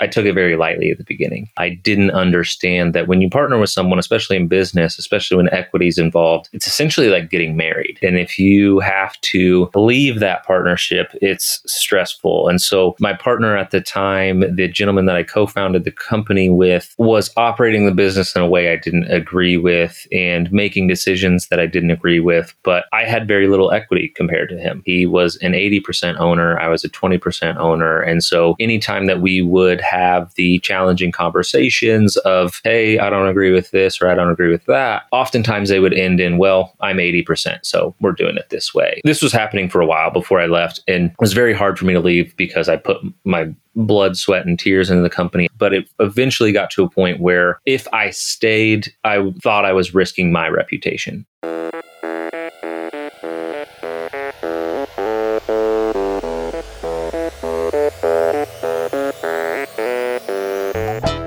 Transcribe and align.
I 0.00 0.06
took 0.06 0.26
it 0.26 0.34
very 0.34 0.56
lightly 0.56 0.90
at 0.90 0.98
the 0.98 1.04
beginning. 1.04 1.48
I 1.56 1.70
didn't 1.70 2.10
understand 2.10 2.94
that 2.94 3.08
when 3.08 3.20
you 3.20 3.30
partner 3.30 3.58
with 3.58 3.70
someone, 3.70 3.98
especially 3.98 4.36
in 4.36 4.48
business, 4.48 4.98
especially 4.98 5.36
when 5.36 5.52
equity 5.52 5.88
is 5.88 5.98
involved, 5.98 6.48
it's 6.52 6.66
essentially 6.66 7.08
like 7.08 7.30
getting 7.30 7.56
married. 7.56 7.98
And 8.02 8.18
if 8.18 8.38
you 8.38 8.80
have 8.80 9.18
to 9.22 9.70
leave 9.74 10.20
that 10.20 10.44
partnership, 10.44 11.12
it's 11.22 11.62
stressful. 11.66 12.48
And 12.48 12.60
so 12.60 12.94
my 13.00 13.14
partner 13.14 13.56
at 13.56 13.70
the 13.70 13.80
time, 13.80 14.40
the 14.54 14.68
gentleman 14.68 15.06
that 15.06 15.16
I 15.16 15.22
co-founded 15.22 15.84
the 15.84 15.92
company 15.92 16.50
with, 16.50 16.94
was 16.98 17.30
operating 17.36 17.86
the 17.86 17.92
business 17.92 18.36
in 18.36 18.42
a 18.42 18.48
way 18.48 18.72
I 18.72 18.76
didn't 18.76 19.10
agree 19.10 19.56
with 19.56 20.06
and 20.12 20.50
making 20.52 20.88
decisions 20.88 21.48
that 21.48 21.60
I 21.60 21.66
didn't 21.66 21.90
agree 21.90 22.20
with. 22.20 22.54
But 22.62 22.84
I 22.92 23.04
had 23.04 23.28
very 23.28 23.48
little 23.48 23.72
equity 23.72 24.12
compared 24.14 24.50
to 24.50 24.58
him. 24.58 24.82
He 24.84 25.06
was 25.06 25.36
an 25.36 25.52
80% 25.52 26.18
owner. 26.18 26.58
I 26.58 26.68
was 26.68 26.84
a 26.84 26.88
20% 26.88 27.56
owner. 27.56 28.00
And 28.00 28.22
so 28.22 28.56
anytime 28.60 29.06
that 29.06 29.20
we 29.20 29.40
would 29.42 29.80
have 29.86 30.34
the 30.34 30.58
challenging 30.60 31.12
conversations 31.12 32.16
of, 32.18 32.60
hey, 32.64 32.98
I 32.98 33.10
don't 33.10 33.28
agree 33.28 33.52
with 33.52 33.70
this 33.70 34.00
or 34.00 34.08
I 34.08 34.14
don't 34.14 34.30
agree 34.30 34.50
with 34.50 34.64
that, 34.66 35.04
oftentimes 35.12 35.68
they 35.68 35.80
would 35.80 35.94
end 35.94 36.20
in, 36.20 36.38
well, 36.38 36.74
I'm 36.80 36.96
80%, 36.96 37.60
so 37.62 37.94
we're 38.00 38.12
doing 38.12 38.36
it 38.36 38.50
this 38.50 38.74
way. 38.74 39.00
This 39.04 39.22
was 39.22 39.32
happening 39.32 39.68
for 39.68 39.80
a 39.80 39.86
while 39.86 40.10
before 40.10 40.40
I 40.40 40.46
left, 40.46 40.80
and 40.88 41.10
it 41.10 41.16
was 41.20 41.32
very 41.32 41.54
hard 41.54 41.78
for 41.78 41.84
me 41.84 41.94
to 41.94 42.00
leave 42.00 42.36
because 42.36 42.68
I 42.68 42.76
put 42.76 42.98
my 43.24 43.54
blood, 43.76 44.16
sweat, 44.16 44.46
and 44.46 44.58
tears 44.58 44.90
into 44.90 45.02
the 45.02 45.10
company. 45.10 45.48
But 45.56 45.74
it 45.74 45.88
eventually 46.00 46.50
got 46.50 46.70
to 46.72 46.82
a 46.82 46.90
point 46.90 47.20
where 47.20 47.60
if 47.66 47.86
I 47.92 48.10
stayed, 48.10 48.92
I 49.04 49.30
thought 49.42 49.64
I 49.64 49.72
was 49.72 49.94
risking 49.94 50.32
my 50.32 50.48
reputation. 50.48 51.26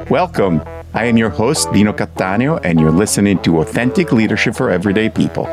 Welcome. 0.09 0.63
I 0.95 1.05
am 1.05 1.17
your 1.17 1.29
host, 1.29 1.71
Dino 1.71 1.93
Cattaneo, 1.93 2.59
and 2.63 2.79
you're 2.79 2.89
listening 2.89 3.37
to 3.43 3.59
Authentic 3.59 4.11
Leadership 4.11 4.55
for 4.55 4.71
Everyday 4.71 5.07
People, 5.07 5.43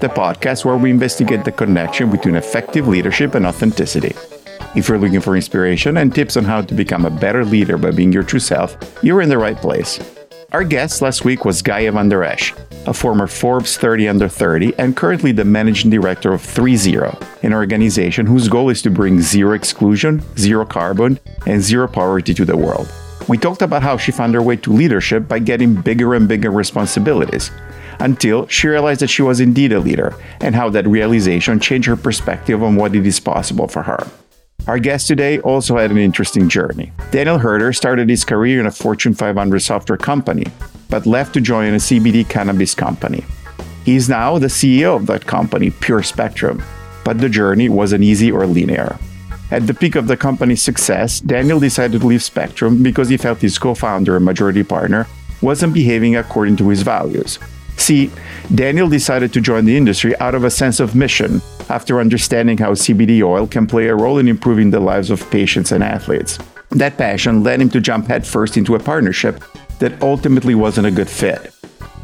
the 0.00 0.06
podcast 0.06 0.64
where 0.64 0.76
we 0.76 0.92
investigate 0.92 1.44
the 1.44 1.50
connection 1.50 2.12
between 2.12 2.36
effective 2.36 2.86
leadership 2.86 3.34
and 3.34 3.44
authenticity. 3.44 4.14
If 4.76 4.88
you're 4.88 4.98
looking 4.98 5.20
for 5.20 5.34
inspiration 5.34 5.96
and 5.96 6.14
tips 6.14 6.36
on 6.36 6.44
how 6.44 6.62
to 6.62 6.74
become 6.74 7.04
a 7.04 7.10
better 7.10 7.44
leader 7.44 7.76
by 7.76 7.90
being 7.90 8.12
your 8.12 8.22
true 8.22 8.38
self, 8.38 8.76
you're 9.02 9.20
in 9.20 9.30
the 9.30 9.36
right 9.38 9.56
place. 9.56 9.98
Our 10.52 10.62
guest 10.62 11.02
last 11.02 11.24
week 11.24 11.44
was 11.44 11.60
Gaia 11.60 11.90
van 11.90 12.08
der 12.08 12.22
Esch, 12.22 12.54
a 12.86 12.94
former 12.94 13.26
Forbes 13.26 13.76
30 13.76 14.08
under 14.08 14.28
30 14.28 14.78
and 14.78 14.96
currently 14.96 15.32
the 15.32 15.44
managing 15.44 15.90
director 15.90 16.32
of 16.32 16.40
30, 16.40 16.98
an 17.42 17.52
organization 17.52 18.26
whose 18.26 18.46
goal 18.46 18.70
is 18.70 18.80
to 18.82 18.90
bring 18.90 19.20
zero 19.20 19.54
exclusion, 19.54 20.22
zero 20.38 20.64
carbon, 20.64 21.18
and 21.48 21.60
zero 21.60 21.88
poverty 21.88 22.32
to 22.32 22.44
the 22.44 22.56
world. 22.56 22.88
We 23.26 23.38
talked 23.38 23.62
about 23.62 23.82
how 23.82 23.96
she 23.96 24.12
found 24.12 24.34
her 24.34 24.42
way 24.42 24.56
to 24.56 24.72
leadership 24.72 25.26
by 25.26 25.38
getting 25.38 25.74
bigger 25.74 26.14
and 26.14 26.28
bigger 26.28 26.50
responsibilities, 26.50 27.50
until 28.00 28.46
she 28.48 28.68
realized 28.68 29.00
that 29.00 29.08
she 29.08 29.22
was 29.22 29.40
indeed 29.40 29.72
a 29.72 29.80
leader, 29.80 30.14
and 30.40 30.54
how 30.54 30.68
that 30.70 30.86
realization 30.86 31.58
changed 31.58 31.88
her 31.88 31.96
perspective 31.96 32.62
on 32.62 32.76
what 32.76 32.94
it 32.94 33.06
is 33.06 33.20
possible 33.20 33.66
for 33.66 33.82
her. 33.82 34.06
Our 34.66 34.78
guest 34.78 35.08
today 35.08 35.40
also 35.40 35.76
had 35.78 35.90
an 35.90 35.98
interesting 35.98 36.48
journey. 36.48 36.92
Daniel 37.10 37.38
Huerter 37.38 37.74
started 37.74 38.08
his 38.08 38.24
career 38.24 38.60
in 38.60 38.66
a 38.66 38.70
Fortune 38.70 39.14
500 39.14 39.60
software 39.60 39.98
company, 39.98 40.46
but 40.90 41.06
left 41.06 41.34
to 41.34 41.40
join 41.40 41.74
a 41.74 41.78
CBD 41.78 42.28
cannabis 42.28 42.74
company. 42.74 43.24
He 43.84 43.96
is 43.96 44.08
now 44.08 44.38
the 44.38 44.46
CEO 44.46 44.96
of 44.96 45.06
that 45.06 45.26
company, 45.26 45.70
Pure 45.70 46.04
Spectrum, 46.04 46.62
but 47.04 47.18
the 47.18 47.28
journey 47.28 47.68
wasn't 47.68 48.04
easy 48.04 48.32
or 48.32 48.46
linear. 48.46 48.98
At 49.50 49.66
the 49.66 49.74
peak 49.74 49.94
of 49.94 50.06
the 50.06 50.16
company's 50.16 50.62
success, 50.62 51.20
Daniel 51.20 51.60
decided 51.60 52.00
to 52.00 52.06
leave 52.06 52.22
Spectrum 52.22 52.82
because 52.82 53.08
he 53.08 53.16
felt 53.16 53.40
his 53.40 53.58
co 53.58 53.74
founder 53.74 54.16
and 54.16 54.24
majority 54.24 54.64
partner 54.64 55.06
wasn't 55.42 55.74
behaving 55.74 56.16
according 56.16 56.56
to 56.56 56.68
his 56.68 56.82
values. 56.82 57.38
See, 57.76 58.10
Daniel 58.54 58.88
decided 58.88 59.32
to 59.32 59.40
join 59.40 59.64
the 59.64 59.76
industry 59.76 60.16
out 60.18 60.34
of 60.34 60.44
a 60.44 60.50
sense 60.50 60.80
of 60.80 60.94
mission 60.94 61.42
after 61.68 62.00
understanding 62.00 62.56
how 62.56 62.72
CBD 62.72 63.22
oil 63.22 63.46
can 63.46 63.66
play 63.66 63.88
a 63.88 63.94
role 63.94 64.18
in 64.18 64.28
improving 64.28 64.70
the 64.70 64.80
lives 64.80 65.10
of 65.10 65.28
patients 65.30 65.72
and 65.72 65.82
athletes. 65.82 66.38
That 66.70 66.96
passion 66.96 67.42
led 67.42 67.60
him 67.60 67.70
to 67.70 67.80
jump 67.80 68.06
headfirst 68.06 68.56
into 68.56 68.74
a 68.74 68.80
partnership 68.80 69.42
that 69.78 70.00
ultimately 70.02 70.54
wasn't 70.54 70.86
a 70.86 70.90
good 70.90 71.10
fit. 71.10 71.52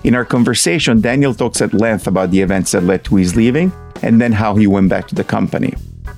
In 0.04 0.14
our 0.14 0.24
conversation, 0.24 1.00
Daniel 1.00 1.34
talks 1.34 1.60
at 1.60 1.74
length 1.74 2.06
about 2.06 2.30
the 2.30 2.40
events 2.40 2.72
that 2.72 2.84
led 2.84 3.04
to 3.04 3.16
his 3.16 3.36
leaving 3.36 3.72
and 4.02 4.20
then 4.20 4.32
how 4.32 4.56
he 4.56 4.66
went 4.66 4.88
back 4.88 5.08
to 5.08 5.14
the 5.14 5.24
company. 5.24 5.74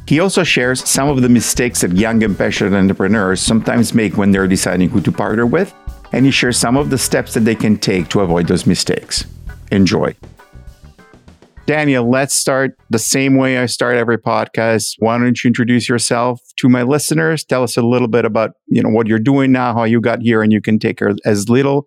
He 0.07 0.21
also 0.21 0.43
shares 0.43 0.87
some 0.89 1.09
of 1.09 1.23
the 1.23 1.29
mistakes 1.29 1.81
that 1.81 1.93
young 1.93 2.23
and 2.23 2.37
passionate 2.37 2.77
entrepreneurs 2.77 3.41
sometimes 3.41 3.95
make 3.95 4.17
when 4.17 4.31
they're 4.31 4.49
deciding 4.49 4.91
who 4.91 5.01
to 5.01 5.13
partner 5.13 5.47
with, 5.47 5.75
and 6.13 6.25
he 6.25 6.31
shares 6.31 6.59
some 6.59 6.77
of 6.77 6.91
the 6.91 6.99
steps 6.99 7.35
that 7.35 7.41
they 7.41 7.55
can 7.55 7.77
take 7.77 8.09
to 8.09 8.21
avoid 8.21 8.49
those 8.49 8.67
mistakes. 8.67 9.25
Enjoy. 9.71 10.15
Daniel, 11.65 12.11
let's 12.11 12.35
start 12.35 12.77
the 12.91 12.99
same 12.99 13.37
way 13.37 13.57
I 13.57 13.67
start 13.67 13.97
every 13.97 14.19
podcast. 14.19 14.95
Why 14.99 15.17
don't 15.17 15.43
you 15.43 15.49
introduce 15.49 15.89
yourself 15.89 16.41
to 16.57 16.69
my 16.69 16.83
listeners? 16.83 17.45
Tell 17.45 17.63
us 17.63 17.77
a 17.77 17.83
little 17.83 18.09
bit 18.09 18.25
about, 18.25 18.51
you 18.67 18.83
know, 18.83 18.89
what 18.89 19.07
you're 19.07 19.21
doing 19.21 19.53
now, 19.53 19.73
how 19.73 19.85
you 19.85 20.01
got 20.01 20.21
here, 20.23 20.43
and 20.43 20.53
you 20.53 20.61
can 20.61 20.81
take 20.81 21.01
as 21.25 21.49
little 21.49 21.87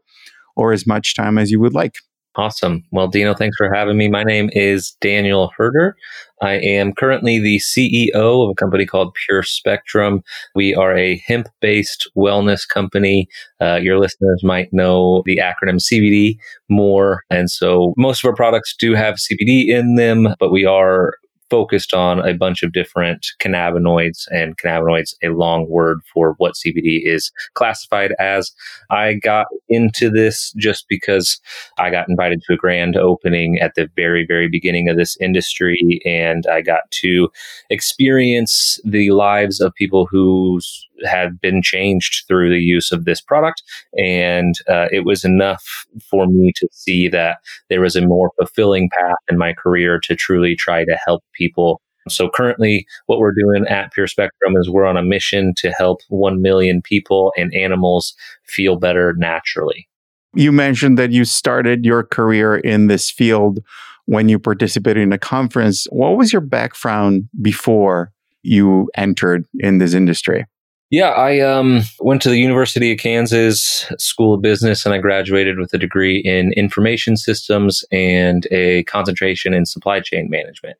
or 0.55 0.71
as 0.71 0.87
much 0.87 1.15
time 1.15 1.37
as 1.37 1.51
you 1.51 1.59
would 1.59 1.73
like. 1.73 1.95
Awesome. 2.37 2.83
Well, 2.91 3.07
Dino, 3.07 3.33
thanks 3.33 3.55
for 3.55 3.73
having 3.73 3.97
me. 3.97 4.09
My 4.09 4.23
name 4.23 4.49
is 4.51 4.91
Daniel 4.99 5.53
Huerter. 5.57 5.93
I 6.41 6.55
am 6.55 6.91
currently 6.91 7.39
the 7.39 7.59
CEO 7.59 8.43
of 8.43 8.49
a 8.49 8.55
company 8.55 8.85
called 8.85 9.13
Pure 9.25 9.43
Spectrum. 9.43 10.21
We 10.53 10.75
are 10.75 10.97
a 10.97 11.23
hemp 11.25 11.47
based 11.61 12.09
wellness 12.17 12.67
company. 12.67 13.29
Uh, 13.61 13.75
your 13.75 13.99
listeners 13.99 14.43
might 14.43 14.73
know 14.73 15.23
the 15.25 15.37
acronym 15.37 15.79
CBD 15.79 16.37
more. 16.67 17.23
And 17.29 17.49
so 17.49 17.93
most 17.95 18.21
of 18.21 18.27
our 18.27 18.35
products 18.35 18.75
do 18.77 18.95
have 18.95 19.15
CBD 19.15 19.69
in 19.69 19.95
them, 19.95 20.35
but 20.37 20.51
we 20.51 20.65
are 20.65 21.13
focused 21.49 21.93
on 21.93 22.27
a 22.27 22.33
bunch 22.33 22.63
of 22.63 22.73
different 22.73 23.27
cannabinoids 23.39 24.27
and 24.31 24.57
cannabinoids 24.57 25.13
a 25.23 25.29
long 25.29 25.69
word 25.69 25.99
for 26.13 26.35
what 26.37 26.55
CBD 26.55 27.01
is 27.05 27.31
classified 27.53 28.13
as. 28.19 28.51
I 28.89 29.13
got 29.13 29.47
into 29.69 30.09
this 30.09 30.53
just 30.57 30.85
because 30.89 31.39
I 31.77 31.89
got 31.89 32.09
invited 32.09 32.41
to 32.43 32.53
a 32.53 32.57
grand 32.57 32.95
opening 32.95 33.59
at 33.59 33.73
the 33.75 33.89
very 33.95 34.25
very 34.25 34.47
beginning 34.47 34.89
of 34.89 34.97
this 34.97 35.17
industry 35.17 35.99
and 36.05 36.45
I 36.51 36.61
got 36.61 36.89
to 37.01 37.29
experience 37.69 38.79
the 38.83 39.11
lives 39.11 39.59
of 39.59 39.73
people 39.75 40.07
who 40.09 40.59
had 41.03 41.39
been 41.41 41.61
changed 41.61 42.25
through 42.27 42.49
the 42.49 42.61
use 42.61 42.91
of 42.91 43.05
this 43.05 43.21
product. 43.21 43.63
And 43.97 44.55
uh, 44.69 44.87
it 44.91 45.05
was 45.05 45.23
enough 45.23 45.85
for 46.09 46.27
me 46.27 46.53
to 46.55 46.67
see 46.71 47.07
that 47.09 47.37
there 47.69 47.81
was 47.81 47.95
a 47.95 48.05
more 48.05 48.31
fulfilling 48.37 48.89
path 48.97 49.17
in 49.29 49.37
my 49.37 49.53
career 49.53 49.99
to 50.03 50.15
truly 50.15 50.55
try 50.55 50.85
to 50.85 50.97
help 51.05 51.23
people. 51.35 51.81
So 52.07 52.29
currently, 52.29 52.85
what 53.07 53.19
we're 53.19 53.33
doing 53.33 53.65
at 53.67 53.91
Pure 53.91 54.07
Spectrum 54.07 54.55
is 54.57 54.69
we're 54.69 54.85
on 54.85 54.97
a 54.97 55.03
mission 55.03 55.53
to 55.57 55.71
help 55.71 56.01
1 56.09 56.41
million 56.41 56.81
people 56.81 57.33
and 57.35 57.53
animals 57.53 58.13
feel 58.43 58.75
better 58.75 59.13
naturally. 59.17 59.87
You 60.35 60.51
mentioned 60.51 60.99
that 60.99 61.11
you 61.11 61.25
started 61.25 61.85
your 61.85 62.03
career 62.03 62.57
in 62.57 62.87
this 62.87 63.09
field 63.09 63.59
when 64.05 64.29
you 64.29 64.37
participated 64.37 65.01
in 65.01 65.13
a 65.13 65.17
conference. 65.17 65.87
What 65.89 66.17
was 66.17 66.31
your 66.31 66.41
background 66.41 67.27
before 67.41 68.11
you 68.43 68.89
entered 68.95 69.45
in 69.59 69.79
this 69.79 69.93
industry? 69.93 70.45
Yeah, 70.91 71.09
I 71.09 71.39
um, 71.39 71.81
went 71.99 72.21
to 72.21 72.29
the 72.29 72.37
University 72.37 72.91
of 72.91 72.99
Kansas 72.99 73.91
School 73.97 74.35
of 74.35 74.43
Business 74.43 74.85
and 74.85 74.93
I 74.93 74.99
graduated 74.99 75.57
with 75.57 75.73
a 75.73 75.79
degree 75.79 76.19
in 76.19 76.53
information 76.53 77.17
systems 77.17 77.83
and 77.91 78.45
a 78.51 78.83
concentration 78.83 79.55
in 79.55 79.65
supply 79.65 79.99
chain 79.99 80.29
management. 80.29 80.77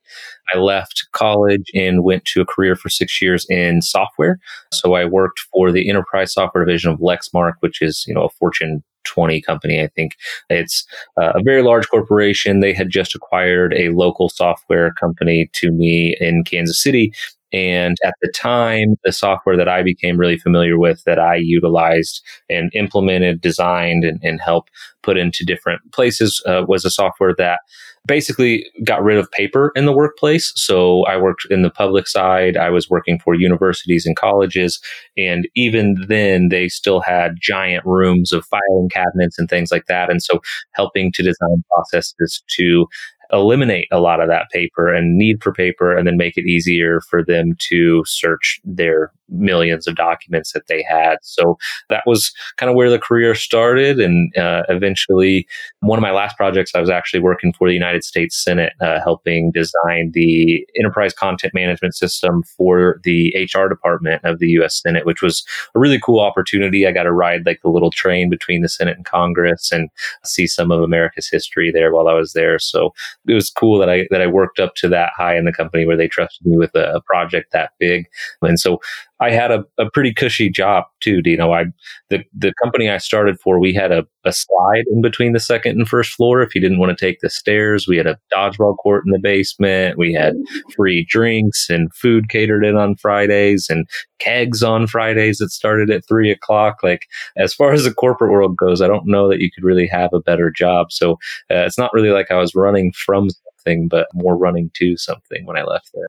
I 0.54 0.60
left 0.60 1.08
college 1.14 1.72
and 1.74 2.04
went 2.04 2.24
to 2.26 2.42
a 2.42 2.46
career 2.46 2.76
for 2.76 2.88
six 2.88 3.20
years 3.20 3.48
in 3.50 3.82
software. 3.82 4.38
So 4.72 4.94
I 4.94 5.06
worked 5.06 5.40
for 5.52 5.72
the 5.72 5.90
enterprise 5.90 6.34
software 6.34 6.64
division 6.64 6.92
of 6.92 7.00
Lexmark, 7.00 7.54
which 7.62 7.82
is, 7.82 8.06
you 8.08 8.14
know, 8.14 8.26
a 8.26 8.30
Fortune 8.30 8.84
20 9.06 9.42
company. 9.42 9.82
I 9.82 9.88
think 9.88 10.16
it's 10.50 10.86
uh, 11.18 11.34
a 11.36 11.44
very 11.44 11.64
large 11.64 11.88
corporation. 11.88 12.60
They 12.60 12.74
had 12.74 12.90
just 12.90 13.16
acquired 13.16 13.74
a 13.74 13.90
local 13.90 14.30
software 14.30 14.94
company 14.94 15.50
to 15.54 15.72
me 15.72 16.18
in 16.20 16.44
Kansas 16.44 16.82
City. 16.82 17.14
And 17.56 17.96
at 18.04 18.16
the 18.22 18.30
time, 18.36 18.96
the 19.06 19.14
software 19.14 19.56
that 19.56 19.70
I 19.70 19.82
became 19.82 20.18
really 20.18 20.38
familiar 20.38 20.78
with 20.78 21.02
that 21.06 21.20
I 21.20 21.36
utilized 21.38 22.22
and 22.50 22.70
implemented, 22.74 23.40
designed, 23.40 24.04
and, 24.04 24.20
and 24.22 24.42
helped 24.42 24.72
put 25.04 25.18
into 25.18 25.46
different 25.46 25.80
places 25.94 26.44
uh, 26.46 26.66
was 26.68 26.84
a 26.84 26.92
software 26.92 27.34
that 27.38 27.60
basically 28.08 28.66
got 28.84 29.04
rid 29.04 29.18
of 29.18 29.32
paper 29.32 29.72
in 29.76 29.86
the 29.86 29.94
workplace. 29.94 30.52
So 30.56 31.04
I 31.06 31.16
worked 31.16 31.48
in 31.50 31.62
the 31.62 31.70
public 31.70 32.08
side. 32.08 32.58
I 32.58 32.70
was 32.70 32.90
working 32.90 33.20
for 33.20 33.34
universities 33.34 34.06
and 34.06 34.18
colleges. 34.18 34.82
And 35.18 35.48
even 35.56 35.96
then, 36.10 36.50
they 36.50 36.68
still 36.68 37.00
had 37.00 37.38
giant 37.42 37.86
rooms 37.86 38.34
of 38.34 38.46
filing 38.46 38.90
cabinets 38.92 39.40
and 39.40 39.50
things 39.50 39.72
like 39.72 39.86
that. 39.88 40.10
And 40.10 40.22
so 40.22 40.42
helping 40.74 41.12
to 41.14 41.24
design 41.24 41.64
processes 41.74 42.44
to 42.58 42.88
eliminate 43.32 43.88
a 43.92 44.00
lot 44.00 44.20
of 44.20 44.28
that 44.28 44.50
paper 44.52 44.94
and 44.94 45.18
need 45.18 45.42
for 45.44 45.52
paper 45.54 45.96
and 45.96 46.08
then 46.08 46.18
make 46.18 46.38
it 46.38 46.46
easier 46.46 47.02
for 47.02 47.24
them 47.24 47.56
to 47.60 48.04
search 48.06 48.60
their 48.64 49.12
millions 49.30 49.88
of 49.88 49.96
documents 49.96 50.54
that 50.54 50.68
they 50.68 50.84
had. 50.84 51.18
So 51.22 51.58
that 51.90 52.04
was 52.06 52.32
kind 52.58 52.70
of 52.70 52.76
where 52.76 52.90
the 52.90 53.00
career 53.00 53.36
started. 53.36 54.00
And 54.00 54.36
uh, 54.38 54.64
eventually, 54.70 55.48
one 55.82 56.00
of 56.00 56.04
my 56.04 56.12
last 56.12 56.38
projects, 56.38 56.74
I 56.76 56.80
was 56.80 56.90
actually 56.90 57.20
working 57.20 57.54
for 57.54 57.68
the 57.68 57.74
United 57.74 58.04
States 58.04 58.42
Senate, 58.42 58.74
uh, 58.82 59.00
helping 59.04 59.52
design 59.52 60.12
the 60.14 60.66
enterprise 60.78 61.14
content 61.14 61.54
management 61.54 61.96
system 61.96 62.44
for 62.44 63.00
the 63.04 63.34
HR 63.54 63.68
department 63.68 64.24
of 64.24 64.40
the 64.40 64.50
U.S. 64.50 64.82
Senate, 64.82 65.06
which 65.06 65.22
was 65.22 65.44
a 65.76 65.80
really 65.80 66.00
cool 66.00 66.20
opportunity. 66.20 66.86
I 66.86 66.92
got 66.92 67.04
to 67.04 67.14
ride 67.14 67.46
like 67.46 67.62
the 67.62 67.70
little 67.70 67.92
train 67.92 68.30
between 68.30 68.62
the 68.62 68.70
Senate 68.70 68.98
and 68.98 69.06
Congress 69.06 69.72
and 69.72 69.90
see 70.24 70.48
some 70.48 70.72
of 70.72 70.82
America's 70.82 71.30
history 71.30 71.72
there 71.72 71.94
while 71.94 72.08
I 72.08 72.14
was 72.14 72.34
there. 72.34 72.60
So 72.60 72.94
it 73.28 73.34
was 73.34 73.50
cool 73.50 73.80
that 73.80 73.90
I 73.90 74.08
that 74.12 74.22
I 74.22 74.28
worked 74.28 74.60
up 74.60 74.76
to 74.76 74.90
that 74.90 75.12
high 75.16 75.38
in 75.38 75.46
the 75.46 75.54
company 75.54 75.86
where 75.86 75.98
they 75.98 76.08
trusted 76.08 76.46
me 76.46 76.58
with 76.58 76.76
a, 76.76 76.96
a 76.96 77.02
project 77.02 77.52
that 77.52 77.72
big. 77.80 78.06
And 78.42 78.60
so 78.60 78.80
I 79.22 79.32
had 79.32 79.50
a, 79.52 79.64
a 79.78 79.90
pretty 79.92 80.14
cushy 80.14 80.50
job 80.50 80.84
too, 81.00 81.22
Dino. 81.22 81.54
I 81.54 81.66
the 82.10 82.24
the 82.38 82.54
company 82.62 82.90
I 82.90 82.98
started 82.98 83.40
for, 83.40 83.60
we 83.60 83.74
had 83.74 83.92
a, 83.92 84.06
a 84.26 84.34
slide 84.34 84.84
in 84.92 85.02
between 85.02 85.32
the 85.32 85.40
second 85.40 85.78
and 85.78 85.88
first 85.88 86.12
floor 86.12 86.42
if 86.42 86.54
you 86.54 86.60
didn't 86.60 86.80
want 86.80 86.98
to 86.98 87.06
take 87.06 87.20
the 87.22 87.30
stairs. 87.30 87.88
We 87.88 87.98
had 87.98 88.08
a 88.08 88.20
dodgeball 88.34 88.78
court 88.78 89.04
in 89.06 89.12
the 89.12 89.20
basement. 89.20 89.98
We 89.98 90.14
had 90.14 90.36
free 90.76 91.06
drinks 91.06 91.70
and 91.70 91.94
food 91.94 92.30
catered 92.30 92.66
in 92.66 92.76
on 92.76 92.96
Fridays 92.98 93.68
and 93.70 93.88
kegs 94.20 94.64
on 94.64 94.88
Fridays 94.88 95.38
that 95.38 95.52
started 95.52 95.90
at 95.90 96.06
three 96.08 96.30
o'clock. 96.30 96.78
Like 96.84 97.08
as 97.38 97.54
far 97.54 97.72
as 97.72 97.86
the 97.86 97.94
corporate 97.94 98.32
world 98.32 98.58
goes, 98.58 98.82
I 98.82 98.88
don't 98.88 99.08
know 99.08 99.30
that 99.30 99.40
you 99.40 99.50
could 99.52 99.64
really 99.64 99.88
have 99.88 100.12
a 100.14 100.22
better 100.22 100.52
job. 100.52 100.92
So 100.92 101.14
uh, 101.50 101.64
it's 101.66 101.78
not 101.78 101.94
really 101.94 102.12
like 102.12 102.32
I 102.32 102.36
was 102.36 102.54
running 102.54 102.92
from 102.94 103.30
something, 103.30 103.88
but 103.88 104.08
more 104.14 104.38
running 104.38 104.72
to 104.76 104.98
something 104.98 105.46
when 105.46 105.58
I 105.58 105.64
left 105.64 105.92
there. 105.94 106.08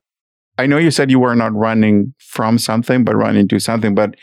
I 0.57 0.65
know 0.65 0.77
you 0.77 0.91
said 0.91 1.11
you 1.11 1.19
were 1.19 1.35
not 1.35 1.53
running 1.53 2.13
from 2.19 2.57
something, 2.57 3.03
but 3.03 3.15
running 3.15 3.47
to 3.49 3.59
something. 3.59 3.95
But 3.95 4.15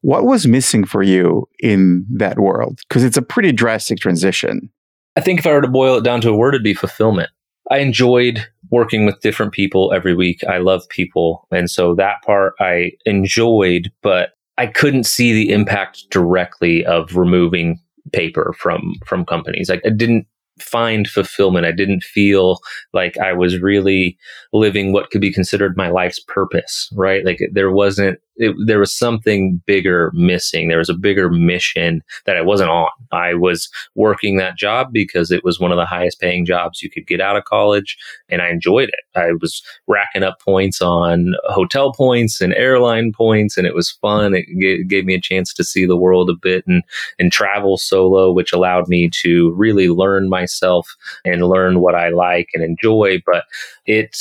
what 0.00 0.24
was 0.24 0.46
missing 0.46 0.84
for 0.84 1.02
you 1.02 1.48
in 1.60 2.04
that 2.10 2.38
world? 2.38 2.80
Because 2.88 3.04
it's 3.04 3.16
a 3.16 3.22
pretty 3.22 3.52
drastic 3.52 3.98
transition. 3.98 4.70
I 5.16 5.20
think 5.20 5.38
if 5.38 5.46
I 5.46 5.52
were 5.52 5.60
to 5.60 5.68
boil 5.68 5.96
it 5.98 6.04
down 6.04 6.20
to 6.22 6.30
a 6.30 6.36
word, 6.36 6.54
it'd 6.54 6.64
be 6.64 6.74
fulfillment. 6.74 7.30
I 7.70 7.78
enjoyed 7.78 8.46
working 8.70 9.06
with 9.06 9.20
different 9.20 9.52
people 9.52 9.92
every 9.92 10.14
week. 10.14 10.42
I 10.48 10.58
love 10.58 10.88
people. 10.88 11.46
And 11.52 11.70
so 11.70 11.94
that 11.94 12.22
part 12.24 12.54
I 12.58 12.92
enjoyed, 13.04 13.92
but 14.02 14.30
I 14.58 14.66
couldn't 14.66 15.04
see 15.04 15.32
the 15.32 15.52
impact 15.52 16.10
directly 16.10 16.84
of 16.84 17.16
removing 17.16 17.78
paper 18.12 18.54
from 18.58 18.94
from 19.06 19.24
companies. 19.24 19.68
Like 19.68 19.82
I 19.86 19.90
didn't 19.90 20.26
find 20.58 21.08
fulfillment. 21.08 21.66
I 21.66 21.72
didn't 21.72 22.02
feel 22.02 22.58
like 22.92 23.18
I 23.18 23.32
was 23.32 23.58
really 23.60 24.18
living 24.52 24.92
what 24.92 25.10
could 25.10 25.20
be 25.20 25.32
considered 25.32 25.76
my 25.76 25.88
life's 25.88 26.20
purpose, 26.20 26.90
right? 26.94 27.24
Like 27.24 27.40
there 27.52 27.70
wasn't 27.70 28.18
it, 28.42 28.56
there 28.66 28.78
was 28.80 28.92
something 28.92 29.62
bigger 29.66 30.10
missing. 30.14 30.68
There 30.68 30.78
was 30.78 30.88
a 30.88 30.94
bigger 30.94 31.30
mission 31.30 32.02
that 32.26 32.36
I 32.36 32.40
wasn't 32.42 32.70
on. 32.70 32.90
I 33.12 33.34
was 33.34 33.68
working 33.94 34.36
that 34.36 34.56
job 34.56 34.88
because 34.92 35.30
it 35.30 35.44
was 35.44 35.60
one 35.60 35.70
of 35.70 35.76
the 35.76 35.86
highest 35.86 36.20
paying 36.20 36.44
jobs 36.44 36.82
you 36.82 36.90
could 36.90 37.06
get 37.06 37.20
out 37.20 37.36
of 37.36 37.44
college, 37.44 37.96
and 38.28 38.42
I 38.42 38.48
enjoyed 38.50 38.88
it. 38.88 39.18
I 39.18 39.32
was 39.40 39.62
racking 39.86 40.22
up 40.22 40.40
points 40.40 40.82
on 40.82 41.34
hotel 41.44 41.92
points 41.92 42.40
and 42.40 42.54
airline 42.54 43.12
points, 43.12 43.56
and 43.56 43.66
it 43.66 43.74
was 43.74 43.90
fun. 43.90 44.34
It 44.34 44.46
g- 44.58 44.84
gave 44.84 45.04
me 45.04 45.14
a 45.14 45.20
chance 45.20 45.54
to 45.54 45.64
see 45.64 45.86
the 45.86 45.96
world 45.96 46.28
a 46.28 46.34
bit 46.34 46.64
and 46.66 46.82
and 47.18 47.30
travel 47.30 47.78
solo, 47.78 48.32
which 48.32 48.52
allowed 48.52 48.88
me 48.88 49.08
to 49.22 49.52
really 49.52 49.88
learn 49.88 50.28
myself 50.28 50.96
and 51.24 51.46
learn 51.46 51.80
what 51.80 51.94
I 51.94 52.08
like 52.08 52.48
and 52.54 52.64
enjoy. 52.64 53.22
But 53.24 53.44
it 53.86 54.16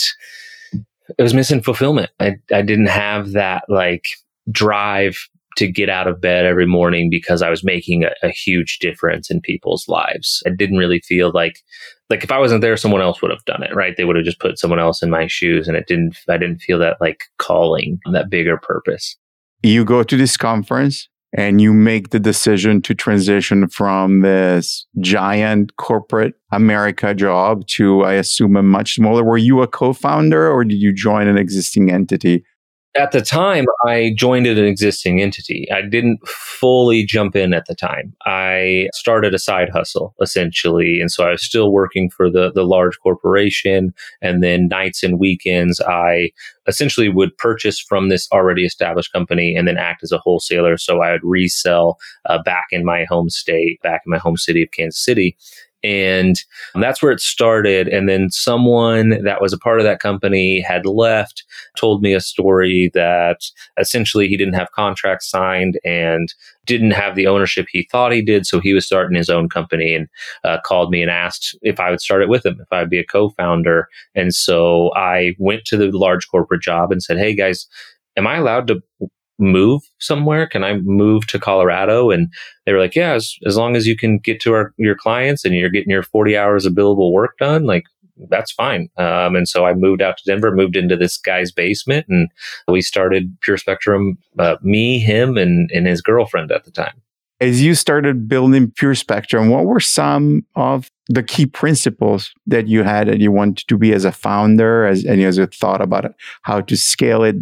it 1.17 1.21
was 1.21 1.33
missing 1.33 1.61
fulfillment. 1.61 2.09
I, 2.19 2.35
I 2.51 2.61
didn't 2.61 2.87
have 2.87 3.31
that 3.31 3.63
like 3.69 4.05
drive 4.51 5.17
to 5.57 5.67
get 5.67 5.89
out 5.89 6.07
of 6.07 6.21
bed 6.21 6.45
every 6.45 6.65
morning 6.65 7.09
because 7.09 7.41
I 7.41 7.49
was 7.49 7.63
making 7.63 8.03
a, 8.03 8.11
a, 8.23 8.29
huge 8.29 8.79
difference 8.79 9.29
in 9.29 9.41
people's 9.41 9.85
lives. 9.87 10.41
I 10.45 10.49
didn't 10.49 10.77
really 10.77 11.01
feel 11.01 11.31
like 11.33 11.59
like 12.09 12.23
if 12.23 12.31
I 12.31 12.39
wasn't 12.39 12.61
there, 12.61 12.77
someone 12.77 13.01
else 13.01 13.21
would 13.21 13.31
have 13.31 13.45
done 13.45 13.63
it, 13.63 13.75
right? 13.75 13.95
They 13.95 14.03
would 14.03 14.15
have 14.15 14.25
just 14.25 14.39
put 14.39 14.59
someone 14.59 14.79
else 14.79 15.01
in 15.01 15.09
my 15.09 15.27
shoes, 15.27 15.67
and 15.67 15.77
it 15.77 15.87
didn't. 15.87 16.17
I 16.29 16.37
didn't 16.37 16.59
feel 16.59 16.79
that 16.79 16.97
like 16.99 17.23
calling, 17.37 17.99
that 18.11 18.29
bigger 18.29 18.57
purpose. 18.57 19.17
You 19.63 19.85
go 19.85 20.03
to 20.03 20.17
this 20.17 20.37
conference 20.37 21.07
and 21.33 21.61
you 21.61 21.73
make 21.73 22.09
the 22.09 22.19
decision 22.19 22.81
to 22.81 22.93
transition 22.93 23.67
from 23.67 24.21
this 24.21 24.85
giant 24.99 25.75
corporate 25.77 26.33
America 26.51 27.13
job 27.13 27.65
to, 27.67 28.03
I 28.03 28.13
assume, 28.13 28.57
a 28.57 28.63
much 28.63 28.95
smaller. 28.95 29.23
Were 29.23 29.37
you 29.37 29.61
a 29.61 29.67
co 29.67 29.93
founder 29.93 30.51
or 30.51 30.63
did 30.65 30.79
you 30.81 30.93
join 30.93 31.27
an 31.27 31.37
existing 31.37 31.91
entity? 31.91 32.43
At 32.95 33.11
the 33.11 33.21
time, 33.21 33.65
I 33.85 34.13
joined 34.17 34.47
an 34.47 34.57
existing 34.57 35.21
entity. 35.21 35.67
I 35.71 35.81
didn't 35.81 36.19
fully 36.27 37.05
jump 37.05 37.35
in 37.37 37.53
at 37.53 37.65
the 37.65 37.75
time. 37.75 38.13
I 38.25 38.89
started 38.93 39.33
a 39.33 39.39
side 39.39 39.69
hustle 39.69 40.13
essentially. 40.19 40.99
And 40.99 41.09
so 41.09 41.25
I 41.25 41.31
was 41.31 41.43
still 41.43 41.71
working 41.71 42.09
for 42.09 42.29
the, 42.29 42.51
the 42.51 42.63
large 42.63 42.99
corporation. 42.99 43.93
And 44.21 44.43
then 44.43 44.67
nights 44.67 45.03
and 45.03 45.19
weekends, 45.19 45.79
I 45.79 46.31
essentially 46.67 47.07
would 47.07 47.37
purchase 47.37 47.79
from 47.79 48.09
this 48.09 48.27
already 48.31 48.65
established 48.65 49.13
company 49.13 49.55
and 49.55 49.67
then 49.67 49.77
act 49.77 50.03
as 50.03 50.11
a 50.11 50.17
wholesaler. 50.17 50.77
So 50.77 51.01
I 51.01 51.11
would 51.11 51.23
resell 51.23 51.97
uh, 52.25 52.43
back 52.43 52.65
in 52.71 52.83
my 52.83 53.05
home 53.05 53.29
state, 53.29 53.81
back 53.81 54.01
in 54.05 54.11
my 54.11 54.17
home 54.17 54.37
city 54.37 54.63
of 54.63 54.71
Kansas 54.71 55.03
City. 55.03 55.37
And 55.83 56.35
that's 56.75 57.01
where 57.01 57.11
it 57.11 57.19
started. 57.19 57.87
And 57.87 58.07
then 58.07 58.29
someone 58.29 59.23
that 59.23 59.41
was 59.41 59.51
a 59.51 59.57
part 59.57 59.79
of 59.79 59.83
that 59.83 59.99
company 59.99 60.59
had 60.61 60.85
left, 60.85 61.43
told 61.75 62.01
me 62.01 62.13
a 62.13 62.19
story 62.19 62.91
that 62.93 63.41
essentially 63.79 64.27
he 64.27 64.37
didn't 64.37 64.53
have 64.53 64.71
contracts 64.71 65.29
signed 65.29 65.79
and 65.83 66.33
didn't 66.65 66.91
have 66.91 67.15
the 67.15 67.27
ownership 67.27 67.65
he 67.69 67.87
thought 67.91 68.11
he 68.11 68.21
did. 68.21 68.45
So 68.45 68.59
he 68.59 68.73
was 68.73 68.85
starting 68.85 69.17
his 69.17 69.29
own 69.29 69.49
company 69.49 69.95
and 69.95 70.07
uh, 70.43 70.59
called 70.63 70.91
me 70.91 71.01
and 71.01 71.09
asked 71.09 71.57
if 71.61 71.79
I 71.79 71.89
would 71.89 72.01
start 72.01 72.21
it 72.21 72.29
with 72.29 72.45
him, 72.45 72.59
if 72.61 72.71
I'd 72.71 72.89
be 72.89 72.99
a 72.99 73.05
co 73.05 73.29
founder. 73.31 73.87
And 74.13 74.33
so 74.33 74.93
I 74.95 75.35
went 75.39 75.65
to 75.65 75.77
the 75.77 75.91
large 75.91 76.27
corporate 76.27 76.61
job 76.61 76.91
and 76.91 77.01
said, 77.01 77.17
Hey 77.17 77.35
guys, 77.35 77.67
am 78.15 78.27
I 78.27 78.37
allowed 78.37 78.67
to 78.67 78.81
move 79.41 79.81
somewhere? 79.99 80.47
Can 80.47 80.63
I 80.63 80.75
move 80.77 81.27
to 81.27 81.39
Colorado? 81.39 82.11
And 82.11 82.31
they 82.65 82.73
were 82.73 82.79
like, 82.79 82.95
yeah, 82.95 83.13
as, 83.13 83.35
as 83.45 83.57
long 83.57 83.75
as 83.75 83.87
you 83.87 83.97
can 83.97 84.19
get 84.19 84.39
to 84.41 84.53
our, 84.53 84.73
your 84.77 84.95
clients 84.95 85.43
and 85.43 85.55
you're 85.55 85.69
getting 85.69 85.89
your 85.89 86.03
40 86.03 86.37
hours 86.37 86.65
of 86.65 86.73
billable 86.73 87.11
work 87.11 87.37
done, 87.39 87.65
like 87.65 87.83
that's 88.29 88.51
fine. 88.51 88.89
Um, 88.97 89.35
and 89.35 89.47
so 89.47 89.65
I 89.65 89.73
moved 89.73 90.01
out 90.01 90.17
to 90.17 90.23
Denver, 90.25 90.51
moved 90.51 90.75
into 90.75 90.95
this 90.95 91.17
guy's 91.17 91.51
basement, 91.51 92.05
and 92.07 92.29
we 92.67 92.81
started 92.81 93.35
Pure 93.41 93.57
Spectrum, 93.57 94.17
uh, 94.37 94.57
me, 94.61 94.99
him, 94.99 95.37
and, 95.37 95.69
and 95.73 95.87
his 95.87 96.01
girlfriend 96.01 96.51
at 96.51 96.65
the 96.65 96.71
time. 96.71 97.01
As 97.39 97.61
you 97.63 97.73
started 97.73 98.27
building 98.27 98.71
Pure 98.71 98.95
Spectrum, 98.95 99.49
what 99.49 99.65
were 99.65 99.79
some 99.79 100.45
of 100.55 100.91
the 101.09 101.23
key 101.23 101.47
principles 101.47 102.31
that 102.45 102.67
you 102.67 102.83
had 102.83 103.09
and 103.09 103.21
you 103.21 103.31
wanted 103.31 103.67
to 103.67 103.77
be 103.77 103.93
as 103.93 104.05
a 104.05 104.11
founder, 104.11 104.85
as 104.85 105.03
and 105.03 105.21
as 105.21 105.37
you 105.37 105.47
thought 105.47 105.81
about 105.81 106.05
it, 106.05 106.13
how 106.43 106.61
to 106.61 106.77
scale 106.77 107.23
it? 107.23 107.35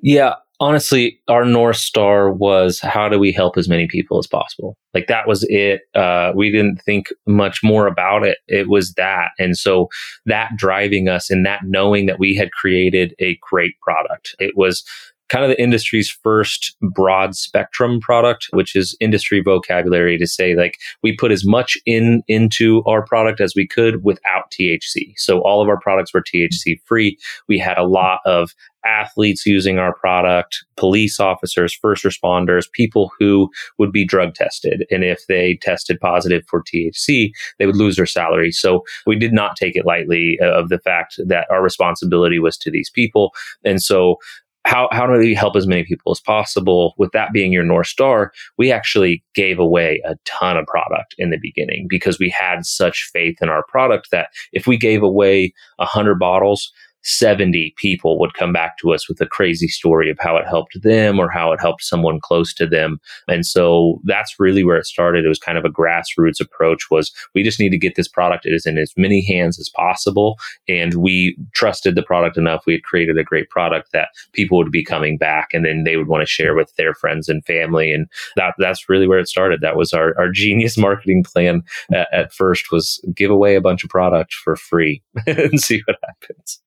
Yeah, 0.00 0.34
honestly, 0.62 1.20
our 1.28 1.44
North 1.44 1.76
Star 1.76 2.30
was 2.30 2.78
how 2.78 3.08
do 3.08 3.18
we 3.18 3.32
help 3.32 3.58
as 3.58 3.68
many 3.68 3.88
people 3.88 4.18
as 4.18 4.28
possible? 4.28 4.76
Like 4.94 5.08
that 5.08 5.26
was 5.26 5.44
it. 5.48 5.82
Uh, 5.94 6.32
we 6.36 6.50
didn't 6.50 6.80
think 6.82 7.08
much 7.26 7.64
more 7.64 7.88
about 7.88 8.24
it. 8.24 8.38
It 8.46 8.68
was 8.68 8.94
that. 8.94 9.30
And 9.40 9.58
so 9.58 9.88
that 10.26 10.52
driving 10.56 11.08
us 11.08 11.30
and 11.30 11.44
that 11.44 11.62
knowing 11.64 12.06
that 12.06 12.20
we 12.20 12.36
had 12.36 12.52
created 12.52 13.14
a 13.18 13.38
great 13.42 13.74
product. 13.80 14.36
It 14.38 14.56
was 14.56 14.84
kind 15.28 15.44
of 15.44 15.50
the 15.50 15.62
industry's 15.62 16.10
first 16.10 16.76
broad 16.80 17.34
spectrum 17.34 18.00
product, 18.00 18.48
which 18.52 18.76
is 18.76 18.96
industry 19.00 19.40
vocabulary 19.40 20.18
to 20.18 20.26
say 20.26 20.54
like 20.54 20.78
we 21.02 21.16
put 21.16 21.32
as 21.32 21.44
much 21.44 21.76
in 21.86 22.22
into 22.28 22.82
our 22.84 23.04
product 23.04 23.40
as 23.40 23.54
we 23.56 23.66
could 23.66 24.04
without 24.04 24.50
THC. 24.50 25.14
So 25.16 25.40
all 25.40 25.62
of 25.62 25.68
our 25.68 25.80
products 25.80 26.12
were 26.12 26.22
THC 26.22 26.80
free. 26.84 27.18
We 27.48 27.58
had 27.58 27.78
a 27.78 27.86
lot 27.86 28.20
of 28.26 28.50
athletes 28.84 29.46
using 29.46 29.78
our 29.78 29.94
product, 29.94 30.64
police 30.76 31.20
officers, 31.20 31.72
first 31.72 32.04
responders, 32.04 32.70
people 32.72 33.10
who 33.18 33.48
would 33.78 33.92
be 33.92 34.04
drug 34.04 34.34
tested. 34.34 34.84
And 34.90 35.04
if 35.04 35.26
they 35.28 35.58
tested 35.62 36.00
positive 36.00 36.42
for 36.48 36.62
THC, 36.62 37.30
they 37.58 37.66
would 37.66 37.76
lose 37.76 37.96
their 37.96 38.06
salary. 38.06 38.50
So 38.50 38.82
we 39.06 39.16
did 39.16 39.32
not 39.32 39.56
take 39.56 39.76
it 39.76 39.86
lightly 39.86 40.38
uh, 40.42 40.52
of 40.52 40.68
the 40.68 40.78
fact 40.78 41.20
that 41.24 41.46
our 41.50 41.62
responsibility 41.62 42.38
was 42.38 42.56
to 42.58 42.70
these 42.70 42.90
people. 42.90 43.32
And 43.64 43.80
so 43.80 44.16
how, 44.64 44.88
how 44.92 45.06
do 45.06 45.18
we 45.18 45.34
help 45.34 45.56
as 45.56 45.66
many 45.66 45.84
people 45.84 46.12
as 46.12 46.20
possible? 46.20 46.94
With 46.96 47.12
that 47.12 47.32
being 47.32 47.52
your 47.52 47.64
North 47.64 47.88
Star, 47.88 48.32
we 48.58 48.70
actually 48.70 49.24
gave 49.34 49.58
away 49.58 50.00
a 50.04 50.16
ton 50.24 50.56
of 50.56 50.66
product 50.66 51.14
in 51.18 51.30
the 51.30 51.38
beginning 51.40 51.86
because 51.88 52.18
we 52.18 52.30
had 52.30 52.64
such 52.64 53.10
faith 53.12 53.38
in 53.40 53.48
our 53.48 53.64
product 53.68 54.10
that 54.12 54.28
if 54.52 54.66
we 54.66 54.76
gave 54.76 55.02
away 55.02 55.52
a 55.78 55.84
hundred 55.84 56.18
bottles, 56.18 56.72
70 57.02 57.74
people 57.76 58.18
would 58.18 58.34
come 58.34 58.52
back 58.52 58.78
to 58.78 58.92
us 58.92 59.08
with 59.08 59.20
a 59.20 59.26
crazy 59.26 59.68
story 59.68 60.10
of 60.10 60.18
how 60.20 60.36
it 60.36 60.46
helped 60.46 60.80
them 60.82 61.18
or 61.18 61.30
how 61.30 61.52
it 61.52 61.60
helped 61.60 61.82
someone 61.82 62.20
close 62.20 62.54
to 62.54 62.66
them. 62.66 63.00
And 63.28 63.44
so 63.44 64.00
that's 64.04 64.38
really 64.38 64.64
where 64.64 64.76
it 64.76 64.86
started. 64.86 65.24
It 65.24 65.28
was 65.28 65.38
kind 65.38 65.58
of 65.58 65.64
a 65.64 65.70
grassroots 65.70 66.40
approach 66.40 66.90
was 66.90 67.12
we 67.34 67.42
just 67.42 67.60
need 67.60 67.70
to 67.70 67.78
get 67.78 67.96
this 67.96 68.08
product 68.08 68.46
it 68.46 68.52
is 68.52 68.66
in 68.66 68.78
as 68.78 68.92
many 68.96 69.24
hands 69.24 69.58
as 69.58 69.68
possible. 69.68 70.38
And 70.68 70.94
we 70.94 71.36
trusted 71.54 71.94
the 71.94 72.02
product 72.02 72.36
enough. 72.36 72.64
We 72.66 72.74
had 72.74 72.84
created 72.84 73.18
a 73.18 73.24
great 73.24 73.50
product 73.50 73.92
that 73.92 74.08
people 74.32 74.58
would 74.58 74.72
be 74.72 74.84
coming 74.84 75.18
back 75.18 75.48
and 75.52 75.64
then 75.64 75.84
they 75.84 75.96
would 75.96 76.08
want 76.08 76.22
to 76.22 76.26
share 76.26 76.54
with 76.54 76.74
their 76.76 76.94
friends 76.94 77.28
and 77.28 77.44
family. 77.44 77.92
And 77.92 78.06
that 78.36 78.54
that's 78.58 78.88
really 78.88 79.08
where 79.08 79.18
it 79.18 79.28
started. 79.28 79.60
That 79.60 79.76
was 79.76 79.92
our, 79.92 80.18
our 80.18 80.30
genius 80.30 80.78
marketing 80.82 81.24
plan 81.24 81.62
at, 81.92 82.08
at 82.12 82.32
first 82.32 82.70
was 82.70 83.04
give 83.14 83.30
away 83.30 83.54
a 83.54 83.60
bunch 83.60 83.84
of 83.84 83.90
product 83.90 84.34
for 84.34 84.56
free 84.56 85.02
and 85.26 85.60
see 85.60 85.82
what 85.86 85.96
happens. 86.02 86.60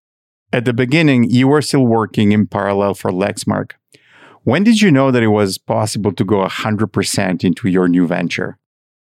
At 0.54 0.66
the 0.66 0.74
beginning, 0.74 1.30
you 1.30 1.48
were 1.48 1.62
still 1.62 1.86
working 1.86 2.32
in 2.32 2.48
parallel 2.48 2.94
for 2.94 3.12
Lexmark. 3.12 3.72
When 4.44 4.64
did 4.64 4.82
you 4.82 4.92
know 4.92 5.12
that 5.12 5.24
it 5.24 5.28
was 5.28 5.58
possible 5.58 6.14
to 6.14 6.24
go 6.24 6.46
100% 6.46 7.44
into 7.44 7.68
your 7.68 7.88
new 7.88 8.08
venture? 8.08 8.58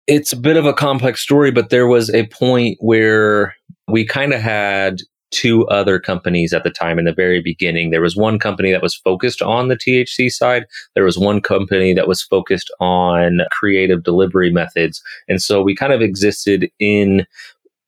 It's 0.07 0.33
a 0.33 0.39
bit 0.39 0.57
of 0.57 0.67
a 0.67 0.73
complex 0.73 1.21
story, 1.21 1.51
but 1.51 1.71
there 1.71 1.87
was 1.87 2.13
a 2.13 2.27
point 2.29 2.79
where 2.81 3.55
we 3.89 4.05
kind 4.05 4.33
of 4.33 4.41
had 4.41 5.01
two 5.35 5.67
other 5.67 5.99
companies 5.99 6.53
at 6.53 6.63
the 6.63 6.71
time 6.71 6.99
in 6.99 7.05
the 7.05 7.13
very 7.13 7.43
beginning. 7.43 7.91
There 7.91 8.01
was 8.01 8.17
one 8.17 8.39
company 8.39 8.71
that 8.71 8.83
was 8.83 8.95
focused 8.95 9.43
on 9.43 9.69
the 9.69 9.77
THC 9.77 10.31
side. 10.31 10.65
There 10.95 11.05
was 11.05 11.19
one 11.19 11.41
company 11.41 11.93
that 11.93 12.07
was 12.07 12.23
focused 12.23 12.71
on 12.79 13.41
creative 13.51 14.05
delivery 14.05 14.53
methods. 14.53 15.03
And 15.29 15.43
so 15.43 15.63
we 15.63 15.75
kind 15.75 15.93
of 15.93 16.01
existed 16.01 16.71
in 16.79 17.27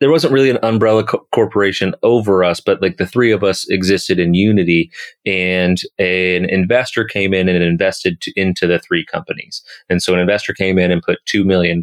there 0.00 0.10
wasn't 0.10 0.32
really 0.32 0.50
an 0.50 0.58
umbrella 0.62 1.04
co- 1.04 1.26
corporation 1.32 1.94
over 2.02 2.44
us, 2.44 2.60
but 2.60 2.82
like 2.82 2.96
the 2.96 3.06
three 3.06 3.32
of 3.32 3.42
us 3.42 3.68
existed 3.68 4.18
in 4.18 4.34
unity 4.34 4.90
and 5.24 5.78
an 5.98 6.44
investor 6.50 7.04
came 7.04 7.32
in 7.32 7.48
and 7.48 7.62
invested 7.62 8.20
to, 8.20 8.32
into 8.36 8.66
the 8.66 8.78
three 8.78 9.04
companies. 9.04 9.62
And 9.88 10.02
so 10.02 10.12
an 10.12 10.20
investor 10.20 10.52
came 10.52 10.78
in 10.78 10.90
and 10.90 11.02
put 11.02 11.18
$2 11.26 11.44
million 11.44 11.80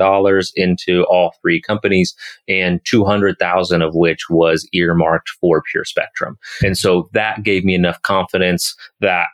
into 0.55 1.03
all 1.05 1.33
three 1.41 1.61
companies 1.61 2.13
and 2.47 2.79
200,000 2.85 3.81
of 3.81 3.95
which 3.95 4.29
was 4.29 4.67
earmarked 4.73 5.29
for 5.41 5.63
pure 5.71 5.85
spectrum. 5.85 6.37
And 6.61 6.77
so 6.77 7.09
that 7.13 7.43
gave 7.43 7.63
me 7.65 7.73
enough 7.73 8.01
confidence 8.03 8.75
that 8.99 9.27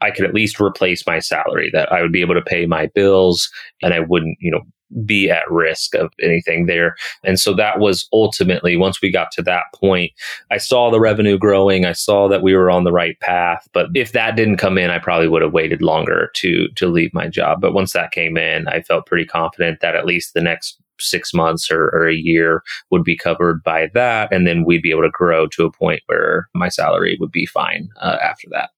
I 0.00 0.10
could 0.10 0.24
at 0.24 0.34
least 0.34 0.60
replace 0.60 1.06
my 1.06 1.20
salary, 1.20 1.70
that 1.72 1.92
I 1.92 2.02
would 2.02 2.12
be 2.12 2.22
able 2.22 2.34
to 2.34 2.42
pay 2.42 2.66
my 2.66 2.88
bills 2.92 3.48
and 3.82 3.94
I 3.94 4.00
wouldn't, 4.00 4.36
you 4.40 4.50
know, 4.50 4.62
be 5.04 5.30
at 5.30 5.50
risk 5.50 5.94
of 5.94 6.12
anything 6.20 6.66
there. 6.66 6.96
And 7.24 7.38
so 7.38 7.54
that 7.54 7.78
was 7.78 8.08
ultimately, 8.12 8.76
once 8.76 9.00
we 9.00 9.10
got 9.10 9.30
to 9.32 9.42
that 9.42 9.64
point, 9.74 10.12
I 10.50 10.58
saw 10.58 10.90
the 10.90 11.00
revenue 11.00 11.38
growing. 11.38 11.84
I 11.84 11.92
saw 11.92 12.28
that 12.28 12.42
we 12.42 12.54
were 12.54 12.70
on 12.70 12.84
the 12.84 12.92
right 12.92 13.18
path. 13.20 13.68
But 13.72 13.88
if 13.94 14.12
that 14.12 14.36
didn't 14.36 14.58
come 14.58 14.78
in, 14.78 14.90
I 14.90 14.98
probably 14.98 15.28
would 15.28 15.42
have 15.42 15.52
waited 15.52 15.82
longer 15.82 16.30
to, 16.34 16.68
to 16.76 16.88
leave 16.88 17.14
my 17.14 17.28
job. 17.28 17.60
But 17.60 17.74
once 17.74 17.92
that 17.92 18.12
came 18.12 18.36
in, 18.36 18.68
I 18.68 18.82
felt 18.82 19.06
pretty 19.06 19.24
confident 19.26 19.80
that 19.80 19.96
at 19.96 20.06
least 20.06 20.34
the 20.34 20.42
next 20.42 20.78
six 21.00 21.34
months 21.34 21.70
or, 21.70 21.86
or 21.86 22.08
a 22.08 22.14
year 22.14 22.62
would 22.90 23.02
be 23.02 23.16
covered 23.16 23.62
by 23.62 23.88
that. 23.94 24.32
And 24.32 24.46
then 24.46 24.64
we'd 24.64 24.82
be 24.82 24.90
able 24.90 25.02
to 25.02 25.10
grow 25.10 25.46
to 25.48 25.64
a 25.64 25.72
point 25.72 26.02
where 26.06 26.48
my 26.54 26.68
salary 26.68 27.16
would 27.18 27.32
be 27.32 27.46
fine 27.46 27.88
uh, 28.00 28.18
after 28.22 28.48
that. 28.50 28.70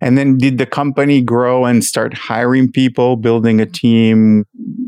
And 0.00 0.16
then 0.16 0.38
did 0.38 0.58
the 0.58 0.66
company 0.66 1.20
grow 1.20 1.66
and 1.66 1.84
start 1.84 2.14
hiring 2.14 2.70
people, 2.72 3.16
building 3.16 3.60
a 3.60 3.66
team? 3.66 4.46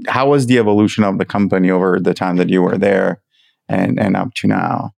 How 0.09 0.31
was 0.31 0.47
the 0.47 0.59
evolution 0.59 1.05
of 1.05 1.19
the 1.19 1.25
company 1.25 1.71
over 1.71 2.01
the 2.01 2.15
time 2.15 2.37
that 2.37 2.49
you 2.49 2.63
were 2.63 2.79
there 2.79 3.21
and, 3.69 4.01
and 4.01 4.17
up 4.17 4.35
to 4.35 4.47
now? 4.47 4.93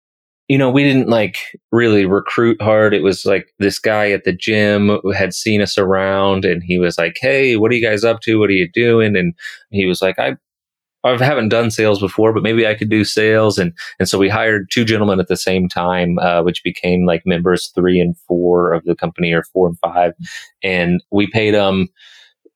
You 0.48 0.58
know, 0.58 0.70
we 0.70 0.84
didn't 0.84 1.08
like 1.08 1.38
really 1.72 2.04
recruit 2.04 2.60
hard. 2.60 2.92
It 2.92 3.02
was 3.02 3.24
like 3.24 3.46
this 3.58 3.78
guy 3.78 4.10
at 4.10 4.24
the 4.24 4.32
gym 4.32 5.00
had 5.16 5.32
seen 5.32 5.62
us 5.62 5.78
around 5.78 6.44
and 6.44 6.62
he 6.62 6.78
was 6.78 6.98
like, 6.98 7.16
Hey, 7.18 7.56
what 7.56 7.72
are 7.72 7.74
you 7.74 7.84
guys 7.84 8.04
up 8.04 8.20
to? 8.20 8.38
What 8.38 8.50
are 8.50 8.54
you 8.54 8.70
doing? 8.70 9.16
And 9.16 9.34
he 9.70 9.86
was 9.86 10.02
like, 10.02 10.18
I 10.18 10.36
I 11.04 11.22
haven't 11.22 11.50
done 11.50 11.70
sales 11.70 12.00
before, 12.00 12.32
but 12.32 12.42
maybe 12.42 12.66
I 12.66 12.74
could 12.74 12.88
do 12.88 13.04
sales. 13.04 13.58
And, 13.58 13.72
and 13.98 14.08
so 14.08 14.18
we 14.18 14.28
hired 14.28 14.70
two 14.70 14.84
gentlemen 14.84 15.20
at 15.20 15.28
the 15.28 15.36
same 15.36 15.68
time, 15.68 16.18
uh, 16.18 16.42
which 16.42 16.64
became 16.64 17.04
like 17.04 17.22
members 17.26 17.70
three 17.74 18.00
and 18.00 18.16
four 18.26 18.72
of 18.72 18.84
the 18.84 18.94
company 18.96 19.32
or 19.32 19.42
four 19.42 19.68
and 19.68 19.78
five. 19.80 20.14
And 20.62 21.02
we 21.12 21.26
paid 21.26 21.54
them 21.54 21.88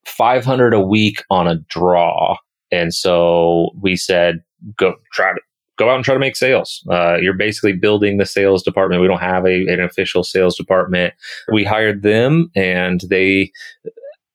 500 0.06 0.72
a 0.72 0.80
week 0.80 1.22
on 1.30 1.46
a 1.46 1.56
draw. 1.68 2.36
And 2.72 2.94
so 2.94 3.70
we 3.80 3.96
said, 3.96 4.42
go 4.76 4.94
try 5.12 5.34
to 5.34 5.40
go 5.76 5.88
out 5.88 5.96
and 5.96 6.04
try 6.04 6.14
to 6.14 6.20
make 6.20 6.34
sales. 6.34 6.84
Uh, 6.90 7.16
you're 7.20 7.34
basically 7.36 7.72
building 7.72 8.18
the 8.18 8.26
sales 8.26 8.62
department. 8.62 9.00
We 9.00 9.06
don't 9.06 9.20
have 9.20 9.46
a, 9.46 9.66
an 9.68 9.80
official 9.80 10.24
sales 10.24 10.56
department. 10.56 11.14
We 11.52 11.64
hired 11.64 12.02
them 12.02 12.50
and 12.56 13.00
they 13.08 13.52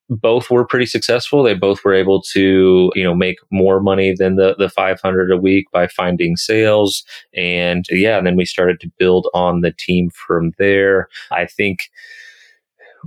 both 0.10 0.50
were 0.50 0.66
pretty 0.66 0.86
successful. 0.86 1.44
They 1.44 1.54
both 1.54 1.84
were 1.84 1.94
able 1.94 2.22
to, 2.34 2.92
you 2.96 3.04
know, 3.04 3.16
make 3.16 3.38
more 3.52 3.80
money 3.80 4.14
than 4.18 4.36
the, 4.36 4.56
the 4.58 4.70
500 4.70 5.32
a 5.32 5.38
week 5.38 5.66
by 5.72 5.88
finding 5.88 6.36
sales. 6.36 7.04
And 7.34 7.86
yeah, 7.90 8.18
and 8.18 8.28
then 8.28 8.36
we 8.36 8.46
started 8.46 8.80
to 8.82 8.92
build 8.98 9.30
on 9.34 9.62
the 9.62 9.72
team 9.72 10.10
from 10.10 10.54
there. 10.58 11.08
I 11.32 11.46
think 11.46 11.80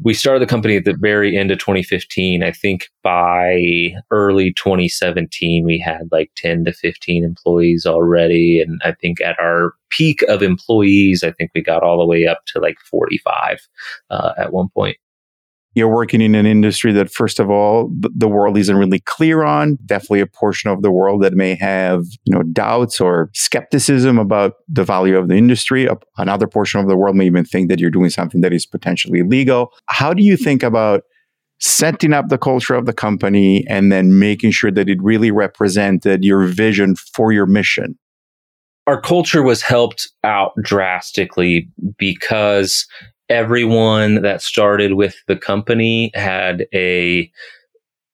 we 0.02 0.12
started 0.12 0.40
the 0.40 0.50
company 0.50 0.76
at 0.76 0.84
the 0.84 0.96
very 0.98 1.36
end 1.36 1.50
of 1.50 1.58
2015. 1.58 2.42
I 2.42 2.52
think 2.52 2.88
by 3.02 3.94
early 4.10 4.52
2017, 4.52 5.64
we 5.64 5.78
had 5.78 6.08
like 6.12 6.30
10 6.36 6.66
to 6.66 6.72
15 6.72 7.24
employees 7.24 7.86
already. 7.86 8.60
And 8.60 8.80
I 8.84 8.92
think 8.92 9.20
at 9.22 9.38
our 9.38 9.72
peak 9.88 10.22
of 10.22 10.42
employees, 10.42 11.22
I 11.22 11.32
think 11.32 11.50
we 11.54 11.62
got 11.62 11.82
all 11.82 11.98
the 11.98 12.06
way 12.06 12.26
up 12.26 12.40
to 12.48 12.60
like 12.60 12.78
45 12.90 13.66
uh, 14.10 14.32
at 14.38 14.52
one 14.52 14.68
point 14.68 14.98
you're 15.76 15.94
working 15.94 16.22
in 16.22 16.34
an 16.34 16.46
industry 16.46 16.90
that, 16.90 17.12
first 17.12 17.38
of 17.38 17.50
all, 17.50 17.90
the 17.92 18.26
world 18.26 18.56
isn't 18.56 18.76
really 18.76 19.00
clear 19.00 19.44
on. 19.44 19.76
Definitely 19.84 20.20
a 20.20 20.26
portion 20.26 20.70
of 20.70 20.80
the 20.80 20.90
world 20.90 21.22
that 21.22 21.34
may 21.34 21.54
have, 21.54 22.02
you 22.24 22.34
know, 22.34 22.42
doubts 22.44 22.98
or 22.98 23.28
skepticism 23.34 24.18
about 24.18 24.54
the 24.68 24.84
value 24.84 25.18
of 25.18 25.28
the 25.28 25.34
industry. 25.34 25.86
Another 26.16 26.46
portion 26.46 26.80
of 26.80 26.88
the 26.88 26.96
world 26.96 27.14
may 27.14 27.26
even 27.26 27.44
think 27.44 27.68
that 27.68 27.78
you're 27.78 27.90
doing 27.90 28.08
something 28.08 28.40
that 28.40 28.54
is 28.54 28.64
potentially 28.64 29.18
illegal. 29.18 29.70
How 29.84 30.14
do 30.14 30.22
you 30.22 30.38
think 30.38 30.62
about 30.62 31.02
setting 31.58 32.14
up 32.14 32.30
the 32.30 32.38
culture 32.38 32.74
of 32.74 32.86
the 32.86 32.94
company 32.94 33.66
and 33.68 33.92
then 33.92 34.18
making 34.18 34.52
sure 34.52 34.70
that 34.70 34.88
it 34.88 34.98
really 35.02 35.30
represented 35.30 36.24
your 36.24 36.46
vision 36.46 36.96
for 36.96 37.32
your 37.32 37.46
mission? 37.46 37.98
Our 38.86 39.00
culture 39.00 39.42
was 39.42 39.60
helped 39.60 40.08
out 40.24 40.52
drastically 40.62 41.68
because 41.98 42.86
everyone 43.28 44.22
that 44.22 44.42
started 44.42 44.94
with 44.94 45.16
the 45.26 45.36
company 45.36 46.10
had 46.14 46.66
a 46.72 47.30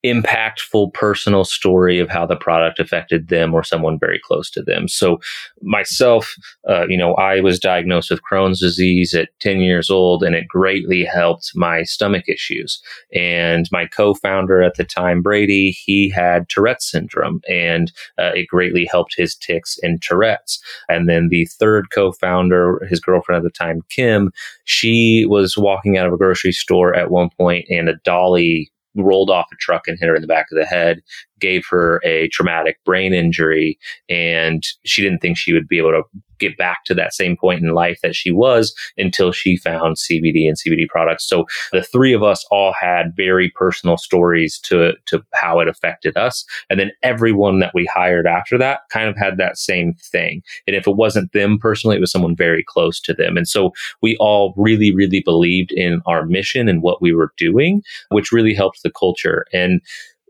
impactful 0.04 0.92
personal 0.94 1.44
story 1.44 1.98
of 2.00 2.08
how 2.08 2.26
the 2.26 2.36
product 2.36 2.80
affected 2.80 3.28
them 3.28 3.54
or 3.54 3.62
someone 3.62 3.98
very 3.98 4.20
close 4.22 4.50
to 4.50 4.62
them. 4.62 4.88
So 4.88 5.20
myself, 5.60 6.34
uh, 6.68 6.86
you 6.88 6.96
know, 6.96 7.14
I 7.14 7.40
was 7.40 7.60
diagnosed 7.60 8.10
with 8.10 8.22
Crohn's 8.22 8.60
disease 8.60 9.14
at 9.14 9.28
10 9.40 9.60
years 9.60 9.90
old 9.90 10.24
and 10.24 10.34
it 10.34 10.48
greatly 10.48 11.04
helped 11.04 11.52
my 11.54 11.84
stomach 11.84 12.28
issues. 12.28 12.82
And 13.14 13.68
my 13.70 13.86
co-founder 13.86 14.62
at 14.62 14.74
the 14.74 14.84
time, 14.84 15.22
Brady, 15.22 15.70
he 15.70 16.08
had 16.08 16.48
Tourette's 16.48 16.90
syndrome 16.90 17.40
and 17.48 17.92
uh, 18.18 18.32
it 18.34 18.48
greatly 18.48 18.84
helped 18.84 19.14
his 19.16 19.36
tics 19.36 19.78
and 19.82 20.02
Tourette's. 20.02 20.60
And 20.88 21.08
then 21.08 21.28
the 21.28 21.46
third 21.46 21.90
co-founder, 21.94 22.86
his 22.88 22.98
girlfriend 22.98 23.38
at 23.38 23.44
the 23.44 23.56
time, 23.56 23.82
Kim, 23.88 24.32
she 24.64 25.26
was 25.26 25.56
walking 25.56 25.96
out 25.96 26.08
of 26.08 26.12
a 26.12 26.18
grocery 26.18 26.52
store 26.52 26.94
at 26.94 27.10
one 27.10 27.30
point 27.38 27.66
and 27.70 27.88
a 27.88 27.96
dolly 28.04 28.72
rolled 28.96 29.30
off 29.30 29.46
a 29.52 29.56
truck 29.56 29.88
and 29.88 29.98
hit 29.98 30.08
her 30.08 30.14
in 30.14 30.22
the 30.22 30.28
back 30.28 30.46
of 30.50 30.58
the 30.58 30.64
head 30.66 31.00
gave 31.40 31.64
her 31.68 32.00
a 32.04 32.28
traumatic 32.28 32.78
brain 32.84 33.12
injury 33.12 33.78
and 34.08 34.62
she 34.84 35.02
didn't 35.02 35.20
think 35.20 35.36
she 35.36 35.52
would 35.52 35.66
be 35.66 35.78
able 35.78 35.90
to 35.90 36.02
get 36.42 36.58
back 36.58 36.84
to 36.84 36.94
that 36.94 37.14
same 37.14 37.36
point 37.36 37.62
in 37.62 37.74
life 37.74 38.00
that 38.02 38.14
she 38.14 38.30
was 38.30 38.74
until 38.96 39.32
she 39.32 39.56
found 39.56 39.96
CBD 39.96 40.48
and 40.48 40.56
CBD 40.56 40.88
products. 40.88 41.28
So 41.28 41.46
the 41.72 41.82
three 41.82 42.12
of 42.12 42.22
us 42.22 42.44
all 42.50 42.72
had 42.72 43.16
very 43.16 43.50
personal 43.50 43.96
stories 43.96 44.58
to 44.60 44.92
to 45.06 45.22
how 45.34 45.60
it 45.60 45.68
affected 45.68 46.16
us. 46.16 46.44
And 46.68 46.78
then 46.78 46.90
everyone 47.02 47.60
that 47.60 47.72
we 47.74 47.86
hired 47.86 48.26
after 48.26 48.58
that 48.58 48.80
kind 48.90 49.08
of 49.08 49.16
had 49.16 49.36
that 49.38 49.56
same 49.56 49.94
thing. 49.94 50.42
And 50.66 50.76
if 50.76 50.86
it 50.86 50.96
wasn't 50.96 51.32
them 51.32 51.58
personally, 51.58 51.96
it 51.96 52.00
was 52.00 52.12
someone 52.12 52.36
very 52.36 52.64
close 52.64 53.00
to 53.00 53.14
them. 53.14 53.36
And 53.36 53.48
so 53.48 53.72
we 54.02 54.16
all 54.18 54.54
really, 54.56 54.94
really 54.94 55.20
believed 55.20 55.72
in 55.72 56.02
our 56.06 56.26
mission 56.26 56.68
and 56.68 56.82
what 56.82 57.00
we 57.00 57.12
were 57.12 57.32
doing, 57.36 57.82
which 58.10 58.32
really 58.32 58.54
helped 58.54 58.82
the 58.82 58.90
culture. 58.90 59.46
And 59.52 59.80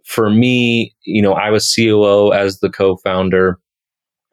for 0.04 0.31
me, 0.31 0.95
you 1.04 1.23
know, 1.23 1.33
I 1.33 1.50
was 1.50 1.73
COO 1.75 2.33
as 2.33 2.59
the 2.59 2.71
co-founder 2.71 3.59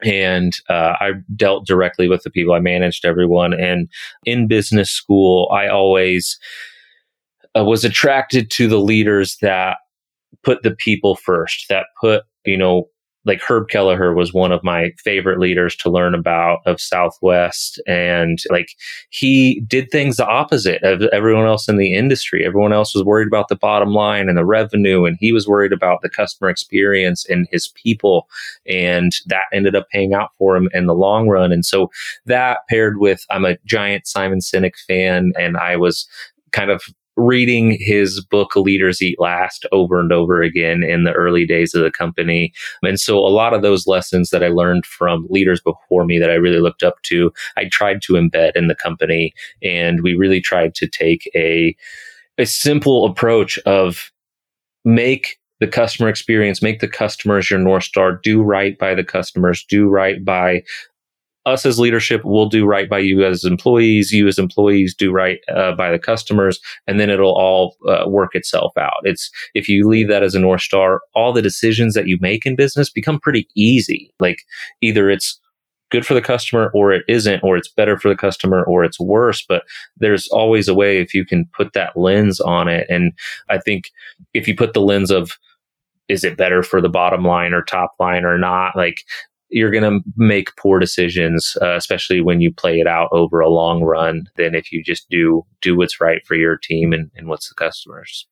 and 0.04 0.52
uh, 0.68 0.94
I 1.00 1.12
dealt 1.36 1.66
directly 1.66 2.08
with 2.08 2.22
the 2.22 2.30
people. 2.30 2.54
I 2.54 2.60
managed 2.60 3.04
everyone. 3.04 3.52
And 3.52 3.88
in 4.24 4.46
business 4.46 4.90
school, 4.90 5.48
I 5.52 5.68
always 5.68 6.38
uh, 7.56 7.64
was 7.64 7.84
attracted 7.84 8.50
to 8.52 8.68
the 8.68 8.78
leaders 8.78 9.36
that 9.42 9.78
put 10.42 10.62
the 10.62 10.70
people 10.70 11.16
first, 11.16 11.66
that 11.68 11.86
put, 12.00 12.24
you 12.44 12.56
know, 12.56 12.88
like 13.26 13.42
Herb 13.42 13.68
Kelleher 13.68 14.14
was 14.14 14.32
one 14.32 14.50
of 14.50 14.64
my 14.64 14.92
favorite 14.98 15.38
leaders 15.38 15.76
to 15.76 15.90
learn 15.90 16.14
about 16.14 16.60
of 16.64 16.80
Southwest. 16.80 17.80
And 17.86 18.38
like 18.50 18.70
he 19.10 19.60
did 19.66 19.90
things 19.90 20.16
the 20.16 20.26
opposite 20.26 20.82
of 20.82 21.02
everyone 21.12 21.46
else 21.46 21.68
in 21.68 21.76
the 21.76 21.94
industry. 21.94 22.46
Everyone 22.46 22.72
else 22.72 22.94
was 22.94 23.04
worried 23.04 23.26
about 23.26 23.48
the 23.48 23.56
bottom 23.56 23.92
line 23.92 24.28
and 24.28 24.38
the 24.38 24.44
revenue. 24.44 25.04
And 25.04 25.16
he 25.20 25.32
was 25.32 25.46
worried 25.46 25.72
about 25.72 26.00
the 26.02 26.08
customer 26.08 26.48
experience 26.48 27.26
and 27.28 27.46
his 27.50 27.68
people. 27.68 28.26
And 28.66 29.12
that 29.26 29.44
ended 29.52 29.76
up 29.76 29.88
paying 29.90 30.14
out 30.14 30.30
for 30.38 30.56
him 30.56 30.68
in 30.72 30.86
the 30.86 30.94
long 30.94 31.28
run. 31.28 31.52
And 31.52 31.64
so 31.64 31.90
that 32.24 32.60
paired 32.70 32.98
with, 32.98 33.24
I'm 33.30 33.44
a 33.44 33.58
giant 33.66 34.06
Simon 34.06 34.38
Sinek 34.38 34.76
fan 34.86 35.32
and 35.38 35.58
I 35.58 35.76
was 35.76 36.08
kind 36.52 36.70
of 36.70 36.82
reading 37.16 37.76
his 37.78 38.24
book 38.24 38.56
leaders 38.56 39.02
eat 39.02 39.20
last 39.20 39.66
over 39.72 40.00
and 40.00 40.12
over 40.12 40.42
again 40.42 40.82
in 40.82 41.04
the 41.04 41.12
early 41.12 41.44
days 41.44 41.74
of 41.74 41.82
the 41.82 41.90
company. 41.90 42.52
And 42.82 42.98
so 42.98 43.18
a 43.18 43.28
lot 43.28 43.52
of 43.52 43.62
those 43.62 43.86
lessons 43.86 44.30
that 44.30 44.42
i 44.42 44.48
learned 44.48 44.86
from 44.86 45.26
leaders 45.28 45.60
before 45.60 46.04
me 46.04 46.18
that 46.18 46.30
i 46.30 46.34
really 46.34 46.60
looked 46.60 46.82
up 46.82 47.02
to 47.02 47.32
i 47.56 47.68
tried 47.68 48.00
to 48.02 48.14
embed 48.14 48.52
in 48.54 48.68
the 48.68 48.74
company. 48.74 49.32
And 49.62 50.02
we 50.02 50.14
really 50.14 50.40
tried 50.40 50.74
to 50.76 50.86
take 50.86 51.30
a 51.34 51.76
a 52.38 52.46
simple 52.46 53.04
approach 53.04 53.58
of 53.60 54.10
make 54.84 55.38
the 55.60 55.66
customer 55.66 56.08
experience, 56.08 56.62
make 56.62 56.80
the 56.80 56.88
customers 56.88 57.50
your 57.50 57.58
North 57.58 57.84
Star, 57.84 58.18
do 58.22 58.42
right 58.42 58.78
by 58.78 58.94
the 58.94 59.04
customers, 59.04 59.64
do 59.68 59.88
right 59.88 60.24
by 60.24 60.62
us 61.46 61.64
as 61.64 61.78
leadership 61.78 62.24
will 62.24 62.48
do 62.48 62.66
right 62.66 62.88
by 62.88 62.98
you 62.98 63.24
as 63.24 63.44
employees 63.44 64.12
you 64.12 64.28
as 64.28 64.38
employees 64.38 64.94
do 64.94 65.10
right 65.10 65.40
uh, 65.48 65.72
by 65.72 65.90
the 65.90 65.98
customers 65.98 66.60
and 66.86 67.00
then 67.00 67.08
it'll 67.08 67.36
all 67.36 67.76
uh, 67.88 68.08
work 68.08 68.34
itself 68.34 68.76
out. 68.76 69.00
It's 69.04 69.30
if 69.54 69.68
you 69.68 69.88
leave 69.88 70.08
that 70.08 70.22
as 70.22 70.34
a 70.34 70.40
north 70.40 70.60
star 70.60 71.00
all 71.14 71.32
the 71.32 71.42
decisions 71.42 71.94
that 71.94 72.06
you 72.06 72.18
make 72.20 72.44
in 72.44 72.56
business 72.56 72.90
become 72.90 73.18
pretty 73.18 73.48
easy. 73.54 74.12
Like 74.20 74.42
either 74.80 75.08
it's 75.10 75.40
good 75.90 76.06
for 76.06 76.14
the 76.14 76.22
customer 76.22 76.70
or 76.74 76.92
it 76.92 77.04
isn't 77.08 77.42
or 77.42 77.56
it's 77.56 77.68
better 77.68 77.98
for 77.98 78.08
the 78.08 78.16
customer 78.16 78.62
or 78.64 78.84
it's 78.84 79.00
worse 79.00 79.44
but 79.44 79.64
there's 79.96 80.28
always 80.28 80.68
a 80.68 80.74
way 80.74 80.98
if 80.98 81.14
you 81.14 81.24
can 81.24 81.46
put 81.56 81.72
that 81.72 81.96
lens 81.96 82.38
on 82.40 82.68
it. 82.68 82.86
And 82.90 83.12
i 83.48 83.58
think 83.58 83.90
if 84.34 84.46
you 84.46 84.54
put 84.54 84.74
the 84.74 84.82
lens 84.82 85.10
of 85.10 85.38
is 86.10 86.24
it 86.24 86.36
better 86.36 86.62
for 86.62 86.80
the 86.80 86.88
bottom 86.88 87.24
line 87.24 87.54
or 87.54 87.62
top 87.62 87.92
line 88.00 88.24
or 88.24 88.36
not? 88.36 88.74
Like 88.74 89.04
you're 89.50 89.70
going 89.70 89.82
to 89.82 90.00
make 90.16 90.56
poor 90.56 90.78
decisions, 90.78 91.56
uh, 91.60 91.76
especially 91.76 92.20
when 92.20 92.40
you 92.40 92.52
play 92.52 92.80
it 92.80 92.86
out 92.86 93.08
over 93.12 93.40
a 93.40 93.48
long 93.48 93.82
run, 93.82 94.24
than 94.36 94.54
if 94.54 94.72
you 94.72 94.82
just 94.82 95.08
do 95.10 95.44
do 95.60 95.76
what's 95.76 96.00
right 96.00 96.26
for 96.26 96.34
your 96.34 96.56
team 96.56 96.92
and, 96.92 97.10
and 97.16 97.28
what's 97.28 97.48
the 97.48 97.54
customers. 97.54 98.26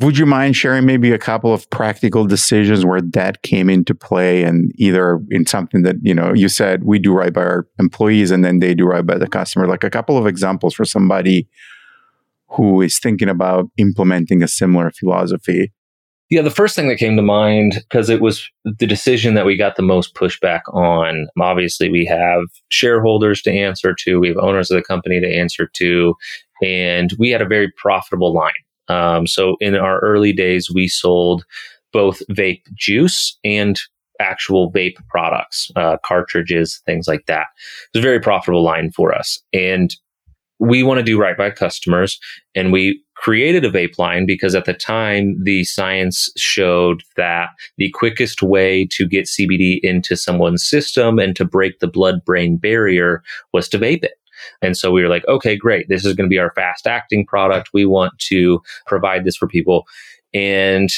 Would 0.00 0.16
you 0.16 0.24
mind 0.24 0.56
sharing 0.56 0.86
maybe 0.86 1.12
a 1.12 1.18
couple 1.18 1.52
of 1.52 1.68
practical 1.68 2.24
decisions 2.24 2.86
where 2.86 3.02
that 3.02 3.42
came 3.42 3.68
into 3.68 3.94
play 3.94 4.44
and 4.44 4.72
either 4.76 5.20
in 5.30 5.44
something 5.44 5.82
that, 5.82 5.96
you 6.00 6.14
know, 6.14 6.32
you 6.32 6.48
said 6.48 6.84
we 6.84 6.98
do 6.98 7.12
right 7.12 7.34
by 7.34 7.42
our 7.42 7.68
employees 7.78 8.30
and 8.30 8.42
then 8.42 8.60
they 8.60 8.74
do 8.74 8.86
right 8.86 9.04
by 9.04 9.18
the 9.18 9.28
customer, 9.28 9.68
like 9.68 9.84
a 9.84 9.90
couple 9.90 10.16
of 10.16 10.26
examples 10.26 10.72
for 10.72 10.86
somebody 10.86 11.46
who 12.48 12.80
is 12.80 12.98
thinking 12.98 13.28
about 13.28 13.66
implementing 13.76 14.42
a 14.42 14.48
similar 14.48 14.90
philosophy 14.90 15.70
yeah, 16.30 16.42
the 16.42 16.50
first 16.50 16.76
thing 16.76 16.88
that 16.88 16.96
came 16.96 17.16
to 17.16 17.22
mind, 17.22 17.74
because 17.88 18.08
it 18.08 18.20
was 18.20 18.48
the 18.64 18.86
decision 18.86 19.34
that 19.34 19.46
we 19.46 19.56
got 19.56 19.74
the 19.74 19.82
most 19.82 20.14
pushback 20.14 20.60
on. 20.72 21.26
Obviously, 21.40 21.90
we 21.90 22.06
have 22.06 22.42
shareholders 22.68 23.42
to 23.42 23.50
answer 23.50 23.94
to, 23.98 24.20
we 24.20 24.28
have 24.28 24.38
owners 24.38 24.70
of 24.70 24.76
the 24.76 24.82
company 24.82 25.20
to 25.20 25.26
answer 25.26 25.68
to, 25.74 26.14
and 26.62 27.12
we 27.18 27.30
had 27.30 27.42
a 27.42 27.48
very 27.48 27.70
profitable 27.76 28.32
line. 28.32 28.52
Um, 28.88 29.26
so 29.26 29.56
in 29.60 29.74
our 29.74 29.98
early 30.00 30.32
days, 30.32 30.70
we 30.70 30.86
sold 30.86 31.44
both 31.92 32.22
vape 32.30 32.62
juice 32.74 33.36
and 33.42 33.80
actual 34.20 34.70
vape 34.70 34.96
products, 35.08 35.70
uh, 35.74 35.96
cartridges, 36.04 36.80
things 36.86 37.08
like 37.08 37.26
that. 37.26 37.46
It 37.92 37.98
was 37.98 38.04
a 38.04 38.08
very 38.08 38.20
profitable 38.20 38.62
line 38.62 38.92
for 38.92 39.12
us. 39.12 39.40
And 39.52 39.94
we 40.60 40.82
want 40.82 40.98
to 40.98 41.04
do 41.04 41.18
right 41.18 41.36
by 41.36 41.50
customers 41.50 42.20
and 42.54 42.70
we 42.70 43.02
created 43.20 43.66
a 43.66 43.70
vape 43.70 43.98
line 43.98 44.24
because 44.24 44.54
at 44.54 44.64
the 44.64 44.72
time 44.72 45.36
the 45.42 45.62
science 45.64 46.30
showed 46.38 47.02
that 47.16 47.50
the 47.76 47.90
quickest 47.90 48.42
way 48.42 48.86
to 48.90 49.06
get 49.06 49.26
CBD 49.26 49.78
into 49.82 50.16
someone's 50.16 50.66
system 50.66 51.18
and 51.18 51.36
to 51.36 51.44
break 51.44 51.80
the 51.80 51.86
blood 51.86 52.24
brain 52.24 52.56
barrier 52.56 53.22
was 53.52 53.68
to 53.68 53.78
vape 53.78 54.02
it. 54.02 54.14
And 54.62 54.74
so 54.74 54.90
we 54.90 55.02
were 55.02 55.08
like, 55.10 55.26
okay, 55.28 55.54
great. 55.54 55.88
This 55.90 56.06
is 56.06 56.14
going 56.14 56.28
to 56.28 56.32
be 56.32 56.38
our 56.38 56.52
fast 56.54 56.86
acting 56.86 57.26
product. 57.26 57.70
We 57.74 57.84
want 57.84 58.18
to 58.30 58.62
provide 58.86 59.24
this 59.24 59.36
for 59.36 59.46
people. 59.46 59.86
And 60.32 60.88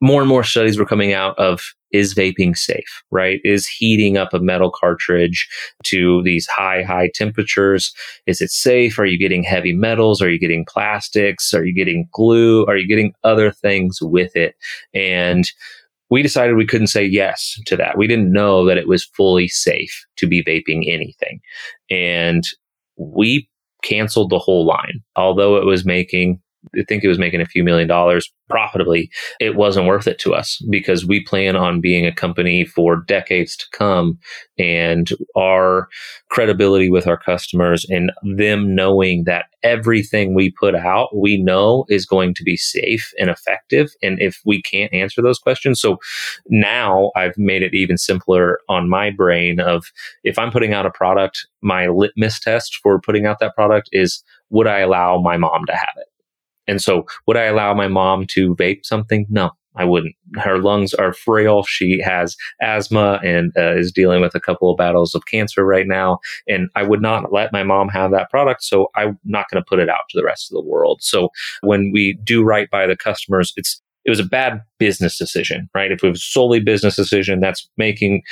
more 0.00 0.20
and 0.20 0.28
more 0.28 0.44
studies 0.44 0.78
were 0.78 0.86
coming 0.86 1.12
out 1.12 1.38
of 1.38 1.74
is 1.92 2.14
vaping 2.14 2.56
safe, 2.56 3.02
right? 3.10 3.40
Is 3.44 3.66
heating 3.66 4.16
up 4.16 4.32
a 4.32 4.38
metal 4.38 4.70
cartridge 4.70 5.48
to 5.84 6.22
these 6.22 6.46
high, 6.46 6.82
high 6.82 7.10
temperatures? 7.14 7.92
Is 8.26 8.40
it 8.40 8.50
safe? 8.50 8.98
Are 8.98 9.04
you 9.04 9.18
getting 9.18 9.42
heavy 9.42 9.72
metals? 9.72 10.22
Are 10.22 10.30
you 10.30 10.38
getting 10.38 10.64
plastics? 10.64 11.52
Are 11.52 11.64
you 11.64 11.74
getting 11.74 12.08
glue? 12.12 12.64
Are 12.66 12.76
you 12.76 12.86
getting 12.86 13.12
other 13.24 13.50
things 13.50 13.98
with 14.00 14.36
it? 14.36 14.54
And 14.94 15.44
we 16.10 16.22
decided 16.22 16.56
we 16.56 16.66
couldn't 16.66 16.88
say 16.88 17.04
yes 17.04 17.60
to 17.66 17.76
that. 17.76 17.98
We 17.98 18.06
didn't 18.06 18.32
know 18.32 18.64
that 18.66 18.78
it 18.78 18.88
was 18.88 19.04
fully 19.04 19.48
safe 19.48 20.06
to 20.16 20.26
be 20.26 20.42
vaping 20.42 20.84
anything. 20.92 21.40
And 21.88 22.44
we 22.96 23.48
canceled 23.82 24.30
the 24.30 24.38
whole 24.38 24.66
line, 24.66 25.02
although 25.16 25.56
it 25.56 25.64
was 25.64 25.84
making 25.84 26.40
I 26.78 26.82
think 26.88 27.02
it 27.02 27.08
was 27.08 27.18
making 27.18 27.40
a 27.40 27.46
few 27.46 27.64
million 27.64 27.88
dollars 27.88 28.30
profitably, 28.48 29.10
it 29.38 29.54
wasn't 29.56 29.86
worth 29.86 30.06
it 30.06 30.18
to 30.18 30.34
us 30.34 30.60
because 30.68 31.06
we 31.06 31.24
plan 31.24 31.56
on 31.56 31.80
being 31.80 32.04
a 32.04 32.14
company 32.14 32.64
for 32.64 32.96
decades 33.06 33.56
to 33.56 33.66
come 33.72 34.18
and 34.58 35.10
our 35.36 35.88
credibility 36.28 36.90
with 36.90 37.06
our 37.06 37.16
customers 37.16 37.86
and 37.88 38.12
them 38.36 38.74
knowing 38.74 39.24
that 39.24 39.46
everything 39.62 40.34
we 40.34 40.50
put 40.50 40.74
out, 40.74 41.16
we 41.16 41.40
know 41.40 41.84
is 41.88 42.04
going 42.04 42.34
to 42.34 42.42
be 42.42 42.56
safe 42.56 43.12
and 43.18 43.30
effective. 43.30 43.90
And 44.02 44.20
if 44.20 44.40
we 44.44 44.60
can't 44.62 44.92
answer 44.92 45.22
those 45.22 45.38
questions, 45.38 45.80
so 45.80 45.98
now 46.48 47.10
I've 47.16 47.38
made 47.38 47.62
it 47.62 47.74
even 47.74 47.96
simpler 47.96 48.58
on 48.68 48.88
my 48.88 49.10
brain 49.10 49.60
of 49.60 49.86
if 50.24 50.38
I'm 50.38 50.50
putting 50.50 50.74
out 50.74 50.86
a 50.86 50.90
product, 50.90 51.46
my 51.62 51.86
litmus 51.88 52.40
test 52.40 52.78
for 52.82 53.00
putting 53.00 53.26
out 53.26 53.38
that 53.40 53.54
product 53.54 53.88
is 53.92 54.22
would 54.50 54.66
I 54.66 54.80
allow 54.80 55.20
my 55.20 55.36
mom 55.36 55.64
to 55.66 55.76
have 55.76 55.94
it? 55.96 56.09
And 56.70 56.80
so 56.80 57.04
would 57.26 57.36
I 57.36 57.44
allow 57.44 57.74
my 57.74 57.88
mom 57.88 58.26
to 58.28 58.54
vape 58.54 58.84
something? 58.84 59.26
No, 59.28 59.50
I 59.74 59.84
wouldn't. 59.84 60.14
Her 60.36 60.58
lungs 60.58 60.94
are 60.94 61.12
frail. 61.12 61.64
She 61.64 62.00
has 62.00 62.36
asthma 62.62 63.20
and 63.24 63.52
uh, 63.58 63.76
is 63.76 63.90
dealing 63.90 64.20
with 64.20 64.36
a 64.36 64.40
couple 64.40 64.70
of 64.70 64.76
battles 64.76 65.16
of 65.16 65.26
cancer 65.26 65.64
right 65.64 65.86
now. 65.86 66.20
And 66.46 66.68
I 66.76 66.84
would 66.84 67.02
not 67.02 67.32
let 67.32 67.52
my 67.52 67.64
mom 67.64 67.88
have 67.88 68.12
that 68.12 68.30
product. 68.30 68.62
So 68.62 68.88
I'm 68.94 69.18
not 69.24 69.46
going 69.50 69.60
to 69.60 69.68
put 69.68 69.80
it 69.80 69.88
out 69.88 70.02
to 70.10 70.16
the 70.16 70.24
rest 70.24 70.50
of 70.50 70.54
the 70.54 70.68
world. 70.68 71.02
So 71.02 71.30
when 71.62 71.90
we 71.92 72.18
do 72.22 72.44
right 72.44 72.70
by 72.70 72.86
the 72.86 72.96
customers, 72.96 73.52
it's 73.56 73.82
it 74.04 74.10
was 74.10 74.20
a 74.20 74.24
bad 74.24 74.62
business 74.78 75.18
decision, 75.18 75.68
right? 75.74 75.92
If 75.92 76.02
it 76.02 76.08
was 76.08 76.24
solely 76.24 76.60
business 76.60 76.96
decision, 76.96 77.40
that's 77.40 77.68
making 77.76 78.22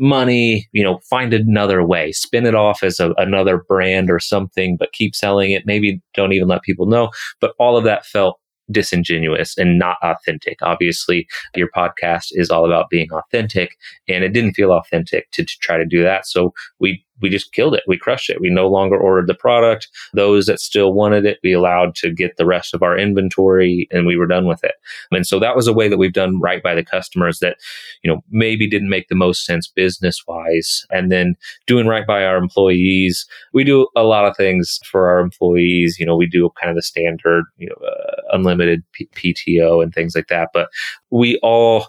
money, 0.00 0.68
you 0.72 0.82
know, 0.82 0.98
find 1.08 1.32
another 1.34 1.84
way, 1.84 2.12
spin 2.12 2.46
it 2.46 2.54
off 2.54 2.82
as 2.82 2.98
a, 3.00 3.12
another 3.18 3.64
brand 3.68 4.10
or 4.10 4.18
something, 4.18 4.76
but 4.78 4.92
keep 4.92 5.14
selling 5.14 5.50
it. 5.50 5.66
Maybe 5.66 6.00
don't 6.14 6.32
even 6.32 6.48
let 6.48 6.62
people 6.62 6.86
know. 6.86 7.10
But 7.40 7.54
all 7.58 7.76
of 7.76 7.84
that 7.84 8.06
felt 8.06 8.40
disingenuous 8.70 9.58
and 9.58 9.78
not 9.78 9.96
authentic. 10.02 10.58
Obviously, 10.62 11.26
your 11.54 11.68
podcast 11.76 12.26
is 12.30 12.50
all 12.50 12.64
about 12.64 12.88
being 12.88 13.08
authentic, 13.12 13.76
and 14.08 14.24
it 14.24 14.32
didn't 14.32 14.54
feel 14.54 14.72
authentic 14.72 15.30
to, 15.32 15.44
to 15.44 15.58
try 15.60 15.76
to 15.76 15.84
do 15.84 16.02
that. 16.02 16.26
So 16.26 16.52
we 16.78 17.04
we 17.20 17.28
just 17.28 17.52
killed 17.52 17.74
it. 17.74 17.84
We 17.86 17.98
crushed 17.98 18.30
it. 18.30 18.40
We 18.40 18.50
no 18.50 18.68
longer 18.68 18.96
ordered 18.96 19.26
the 19.26 19.34
product. 19.34 19.88
Those 20.12 20.46
that 20.46 20.60
still 20.60 20.92
wanted 20.92 21.24
it, 21.26 21.38
we 21.42 21.52
allowed 21.52 21.94
to 21.96 22.10
get 22.10 22.36
the 22.36 22.46
rest 22.46 22.74
of 22.74 22.82
our 22.82 22.98
inventory 22.98 23.88
and 23.90 24.06
we 24.06 24.16
were 24.16 24.26
done 24.26 24.46
with 24.46 24.62
it. 24.64 24.74
And 25.10 25.26
so 25.26 25.38
that 25.38 25.56
was 25.56 25.66
a 25.66 25.72
way 25.72 25.88
that 25.88 25.98
we've 25.98 26.12
done 26.12 26.40
right 26.40 26.62
by 26.62 26.74
the 26.74 26.84
customers 26.84 27.38
that, 27.40 27.56
you 28.02 28.10
know, 28.10 28.20
maybe 28.30 28.68
didn't 28.68 28.88
make 28.88 29.08
the 29.08 29.14
most 29.14 29.44
sense 29.44 29.68
business 29.68 30.22
wise. 30.26 30.86
And 30.90 31.10
then 31.10 31.36
doing 31.66 31.86
right 31.86 32.06
by 32.06 32.24
our 32.24 32.36
employees. 32.36 33.26
We 33.52 33.64
do 33.64 33.88
a 33.96 34.02
lot 34.02 34.24
of 34.24 34.36
things 34.36 34.80
for 34.84 35.08
our 35.08 35.20
employees. 35.20 35.98
You 35.98 36.06
know, 36.06 36.16
we 36.16 36.26
do 36.26 36.50
kind 36.60 36.70
of 36.70 36.76
the 36.76 36.82
standard, 36.82 37.44
you 37.58 37.68
know, 37.68 37.86
uh, 37.86 38.22
unlimited 38.32 38.82
P- 38.92 39.08
PTO 39.14 39.82
and 39.82 39.94
things 39.94 40.14
like 40.14 40.28
that. 40.28 40.50
But 40.52 40.68
we 41.10 41.38
all, 41.42 41.88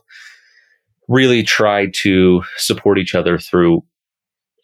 really 1.11 1.43
try 1.43 1.87
to 1.87 2.41
support 2.55 2.97
each 2.97 3.13
other 3.13 3.37
through 3.37 3.83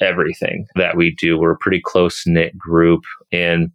everything 0.02 0.68
that 0.76 0.96
we 0.96 1.16
do. 1.16 1.38
We're 1.38 1.52
a 1.52 1.58
pretty 1.58 1.82
close 1.84 2.26
knit 2.26 2.58
group. 2.58 3.04
And 3.32 3.72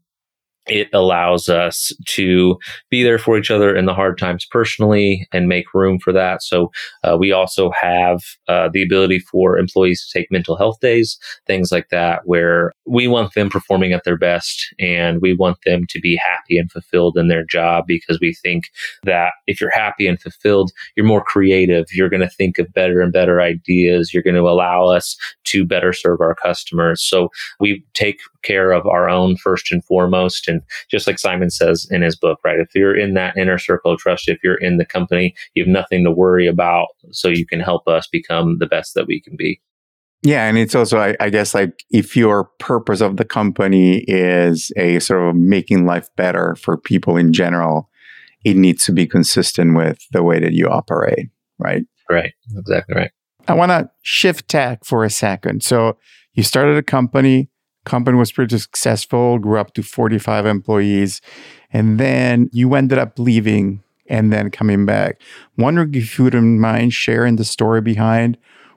it 0.66 0.88
allows 0.92 1.48
us 1.48 1.92
to 2.07 2.57
be 2.88 3.03
there 3.03 3.18
for 3.18 3.37
each 3.37 3.51
other 3.51 3.75
in 3.75 3.87
the 3.87 3.94
hard 3.94 4.16
times 4.16 4.44
personally 4.44 5.27
and 5.33 5.48
make 5.48 5.75
room 5.75 5.98
for 5.98 6.12
that. 6.12 6.42
So 6.42 6.70
uh, 7.03 7.16
we 7.18 7.33
also 7.33 7.70
have 7.72 8.22
uh, 8.48 8.68
the 8.72 8.83
ability 8.83 9.18
for 9.18 9.59
employees 9.59 10.07
to 10.07 10.18
take 10.18 10.31
mental 10.31 10.57
health 10.57 10.79
days, 10.81 11.18
things 11.46 11.72
like 11.72 11.88
that, 11.90 12.27
where 12.27 12.72
we 12.87 13.09
want 13.09 13.35
them 13.35 13.51
performing 13.51 13.92
at 13.92 14.05
their 14.05 14.16
best 14.16 14.72
and 14.79 15.20
we 15.20 15.35
want 15.35 15.59
them 15.64 15.85
to 15.88 16.01
be 16.01 16.16
happy 16.16 16.59
and 16.59 16.70
fulfilled 16.70 17.16
in 17.16 17.29
their 17.29 17.44
job 17.44 17.85
because 17.87 18.20
we 18.20 18.33
think 18.33 18.64
that 19.03 19.33
if 19.46 19.61
you're 19.61 19.70
happy 19.70 20.07
and 20.07 20.20
fulfilled, 20.20 20.70
you're 20.96 21.07
more 21.07 21.25
creative. 21.25 21.87
You're 21.92 22.09
going 22.09 22.20
to 22.20 22.29
think 22.29 22.59
of 22.59 22.72
better 22.72 23.01
and 23.01 23.12
better 23.12 23.40
ideas. 23.40 24.14
You're 24.14 24.22
going 24.22 24.37
to 24.37 24.48
allow 24.48 24.87
us 24.87 25.16
to 25.44 25.64
better 25.64 25.92
serve 25.92 26.20
our 26.20 26.35
customers. 26.35 27.03
So 27.03 27.31
we 27.59 27.85
take 27.94 28.20
care 28.42 28.72
of 28.72 28.87
our 28.87 29.09
own 29.09 29.37
first 29.37 29.72
and 29.72 29.85
foremost. 29.85 30.48
And 30.48 30.62
just 30.90 31.07
like 31.07 31.18
Simon 31.18 31.50
says 31.50 31.87
in 31.90 32.02
his 32.02 32.16
book, 32.16 32.38
right? 32.44 32.59
If 32.59 32.74
you're 32.74 32.96
in 32.96 33.14
that 33.14 33.37
inner 33.37 33.59
circle 33.59 33.92
of 33.92 33.98
trust, 33.98 34.28
if 34.28 34.38
you're 34.42 34.57
in 34.61 34.76
the 34.76 34.85
company, 34.85 35.35
you 35.55 35.64
have 35.64 35.72
nothing 35.72 36.05
to 36.05 36.11
worry 36.11 36.46
about. 36.46 36.88
So 37.11 37.28
you 37.28 37.46
can 37.46 37.61
help 37.61 37.87
us 37.88 38.07
become 38.07 38.59
the 38.59 38.66
best 38.66 38.94
that 38.94 39.07
we 39.07 39.20
can 39.20 39.37
be. 39.37 39.61
Yeah. 40.22 40.46
And 40.46 40.57
it's 40.57 40.74
also, 40.74 40.98
I, 40.98 41.16
I 41.18 41.31
guess, 41.31 41.55
like 41.55 41.85
if 41.90 42.16
your 42.16 42.44
purpose 42.61 43.00
of 43.00 43.16
the 43.16 43.24
company 43.24 44.05
is 44.07 44.70
a 44.76 45.00
sort 45.00 45.28
of 45.28 45.35
making 45.35 45.85
life 45.85 46.09
better 46.16 46.55
for 46.55 46.76
people 46.76 47.16
in 47.16 47.33
general, 47.33 47.90
it 48.44 48.57
needs 48.57 48.85
to 48.85 48.92
be 48.92 49.07
consistent 49.07 49.76
with 49.76 49.98
the 50.12 50.22
way 50.22 50.38
that 50.38 50.52
you 50.52 50.68
operate, 50.68 51.28
right? 51.59 51.83
Right. 52.09 52.33
Exactly 52.57 52.94
right. 52.94 53.11
I 53.48 53.55
want 53.55 53.70
to 53.70 53.90
shift 54.02 54.48
tack 54.48 54.85
for 54.85 55.05
a 55.05 55.11
second. 55.11 55.64
So 55.64 55.98
you 56.35 56.42
started 56.42 56.76
a 56.76 56.83
company, 56.83 57.50
company 57.84 58.16
was 58.16 58.32
pretty 58.32 58.58
successful, 58.58 59.38
grew 59.38 59.58
up 59.58 59.74
to 59.74 59.82
45 59.82 60.46
employees, 60.46 61.20
and 61.72 61.98
then 61.98 62.50
you 62.52 62.74
ended 62.74 62.98
up 62.98 63.18
leaving 63.18 63.82
and 64.08 64.32
then 64.32 64.50
coming 64.50 64.84
back. 64.84 65.20
Wondering 65.56 65.94
if 65.94 66.18
you 66.18 66.24
wouldn't 66.24 66.60
mind 66.60 66.92
sharing 66.92 67.36
the 67.36 67.44
story 67.44 67.80
behind 67.80 68.36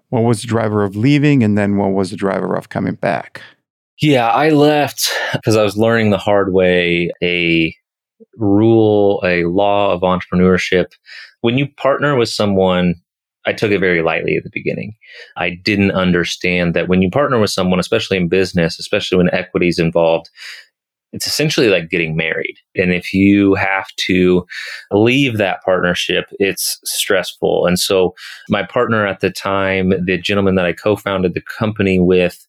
what 0.10 0.22
was 0.22 0.42
the 0.42 0.48
driver 0.48 0.84
of 0.84 0.96
leaving 0.96 1.44
and 1.44 1.58
then 1.58 1.78
what 1.78 1.92
was 1.92 2.12
the 2.12 2.16
driver 2.16 2.56
of 2.56 2.70
coming 2.70 2.96
back? 2.96 3.42
Yeah, 4.02 4.30
I 4.30 4.50
left 4.50 5.10
because 5.34 5.56
I 5.56 5.64
was 5.64 5.78
learning 5.78 6.10
the 6.10 6.18
hard 6.18 6.54
way 6.54 7.10
a 7.24 7.76
rule, 8.38 9.22
a 9.24 9.46
law 9.46 9.94
of 9.94 10.02
entrepreneurship. 10.02 10.88
When 11.42 11.58
you 11.58 11.68
partner 11.78 12.16
with 12.16 12.30
someone 12.30 12.96
I 13.46 13.54
took 13.54 13.72
it 13.72 13.80
very 13.80 14.02
lightly 14.02 14.36
at 14.36 14.44
the 14.44 14.50
beginning. 14.52 14.96
I 15.38 15.52
didn't 15.52 15.92
understand 15.92 16.74
that 16.74 16.88
when 16.88 17.02
you 17.02 17.10
partner 17.10 17.40
with 17.40 17.52
someone, 17.52 17.80
especially 17.80 18.18
in 18.18 18.28
business, 18.28 18.80
especially 18.80 19.18
when 19.18 19.34
equity 19.34 19.68
is 19.68 19.80
involved, 19.80 20.30
it's 21.14 21.28
essentially 21.28 21.70
like 21.70 21.90
getting 21.90 22.18
married. 22.18 22.58
And 22.76 22.92
if 22.92 23.14
you 23.14 23.54
have 23.56 23.88
to 24.08 24.46
leave 24.92 25.38
that 25.38 25.64
partnership, 25.64 26.26
it's 26.40 26.78
stressful. 26.84 27.66
And 27.66 27.80
so 27.80 28.14
my 28.50 28.64
partner 28.64 29.08
at 29.08 29.22
the 29.22 29.32
time, 29.32 29.94
the 30.06 30.18
gentleman 30.18 30.56
that 30.56 30.66
I 30.66 30.74
co-founded 30.74 31.34
the 31.34 31.42
company 31.42 32.00
with, 32.00 32.46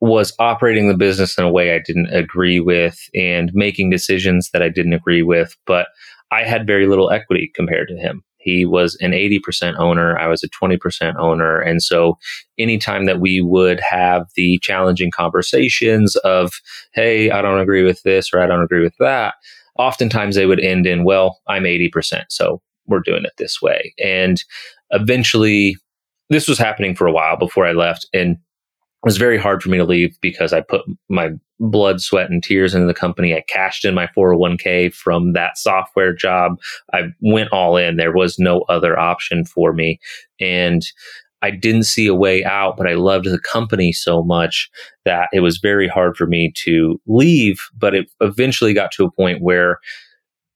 was 0.00 0.32
operating 0.38 0.88
the 0.88 0.96
business 0.96 1.36
in 1.36 1.44
a 1.44 1.50
way 1.50 1.74
I 1.74 1.80
didn't 1.84 2.14
agree 2.14 2.60
with 2.60 2.98
and 3.14 3.50
making 3.52 3.90
decisions 3.90 4.50
that 4.52 4.62
I 4.62 4.68
didn't 4.68 4.92
agree 4.92 5.22
with. 5.22 5.56
But 5.66 5.88
I 6.30 6.44
had 6.44 6.66
very 6.66 6.86
little 6.86 7.10
equity 7.10 7.50
compared 7.54 7.88
to 7.88 7.96
him. 7.96 8.22
He 8.48 8.64
was 8.64 8.96
an 9.00 9.12
80% 9.12 9.78
owner. 9.78 10.18
I 10.18 10.26
was 10.26 10.42
a 10.42 10.48
20% 10.48 11.16
owner. 11.16 11.60
And 11.60 11.82
so 11.82 12.18
anytime 12.58 13.04
that 13.06 13.20
we 13.20 13.40
would 13.40 13.80
have 13.80 14.26
the 14.36 14.58
challenging 14.62 15.10
conversations 15.10 16.16
of, 16.16 16.52
Hey, 16.92 17.30
I 17.30 17.42
don't 17.42 17.60
agree 17.60 17.84
with 17.84 18.02
this 18.02 18.30
or 18.32 18.40
I 18.40 18.46
don't 18.46 18.62
agree 18.62 18.82
with 18.82 18.96
that. 19.00 19.34
Oftentimes 19.78 20.34
they 20.34 20.46
would 20.46 20.60
end 20.60 20.86
in, 20.86 21.04
well, 21.04 21.38
I'm 21.46 21.64
80%. 21.64 22.24
So 22.30 22.60
we're 22.86 23.00
doing 23.00 23.24
it 23.24 23.32
this 23.38 23.60
way. 23.60 23.94
And 24.02 24.42
eventually 24.90 25.76
this 26.30 26.48
was 26.48 26.58
happening 26.58 26.94
for 26.94 27.06
a 27.06 27.12
while 27.12 27.36
before 27.36 27.66
I 27.66 27.72
left. 27.72 28.06
And 28.12 28.38
it 29.04 29.06
was 29.06 29.16
very 29.16 29.38
hard 29.38 29.62
for 29.62 29.68
me 29.68 29.78
to 29.78 29.84
leave 29.84 30.18
because 30.20 30.52
I 30.52 30.60
put 30.60 30.82
my 31.08 31.30
blood, 31.60 32.00
sweat, 32.00 32.30
and 32.30 32.42
tears 32.42 32.74
into 32.74 32.86
the 32.86 32.94
company. 32.94 33.34
I 33.34 33.44
cashed 33.48 33.84
in 33.84 33.94
my 33.94 34.08
401k 34.08 34.92
from 34.92 35.34
that 35.34 35.56
software 35.56 36.12
job. 36.12 36.58
I 36.92 37.04
went 37.20 37.52
all 37.52 37.76
in. 37.76 37.96
There 37.96 38.12
was 38.12 38.38
no 38.38 38.62
other 38.68 38.98
option 38.98 39.44
for 39.44 39.72
me. 39.72 40.00
And 40.40 40.82
I 41.42 41.52
didn't 41.52 41.84
see 41.84 42.08
a 42.08 42.14
way 42.14 42.44
out, 42.44 42.76
but 42.76 42.88
I 42.88 42.94
loved 42.94 43.26
the 43.26 43.38
company 43.38 43.92
so 43.92 44.24
much 44.24 44.68
that 45.04 45.28
it 45.32 45.40
was 45.40 45.58
very 45.58 45.86
hard 45.86 46.16
for 46.16 46.26
me 46.26 46.52
to 46.64 47.00
leave. 47.06 47.60
But 47.76 47.94
it 47.94 48.10
eventually 48.20 48.74
got 48.74 48.90
to 48.92 49.04
a 49.04 49.12
point 49.12 49.42
where 49.42 49.78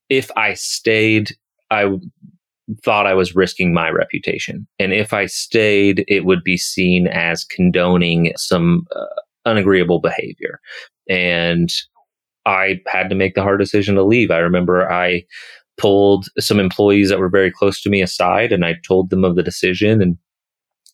if 0.08 0.30
I 0.36 0.54
stayed, 0.54 1.36
I 1.70 1.86
thought 2.84 3.06
I 3.06 3.14
was 3.14 3.34
risking 3.34 3.72
my 3.72 3.90
reputation. 3.90 4.66
And 4.78 4.92
if 4.92 5.12
I 5.12 5.26
stayed, 5.26 6.04
it 6.08 6.24
would 6.24 6.42
be 6.44 6.56
seen 6.56 7.06
as 7.08 7.44
condoning 7.44 8.32
some 8.36 8.86
uh, 8.94 9.04
unagreeable 9.46 10.00
behavior. 10.00 10.60
And 11.08 11.70
I 12.46 12.80
had 12.86 13.08
to 13.08 13.14
make 13.14 13.34
the 13.34 13.42
hard 13.42 13.60
decision 13.60 13.94
to 13.96 14.02
leave. 14.02 14.30
I 14.30 14.38
remember 14.38 14.90
I 14.90 15.24
pulled 15.78 16.26
some 16.38 16.60
employees 16.60 17.08
that 17.08 17.18
were 17.18 17.28
very 17.28 17.50
close 17.50 17.80
to 17.82 17.90
me 17.90 18.02
aside 18.02 18.52
and 18.52 18.64
I 18.64 18.74
told 18.86 19.10
them 19.10 19.24
of 19.24 19.36
the 19.36 19.42
decision 19.42 20.02
and 20.02 20.16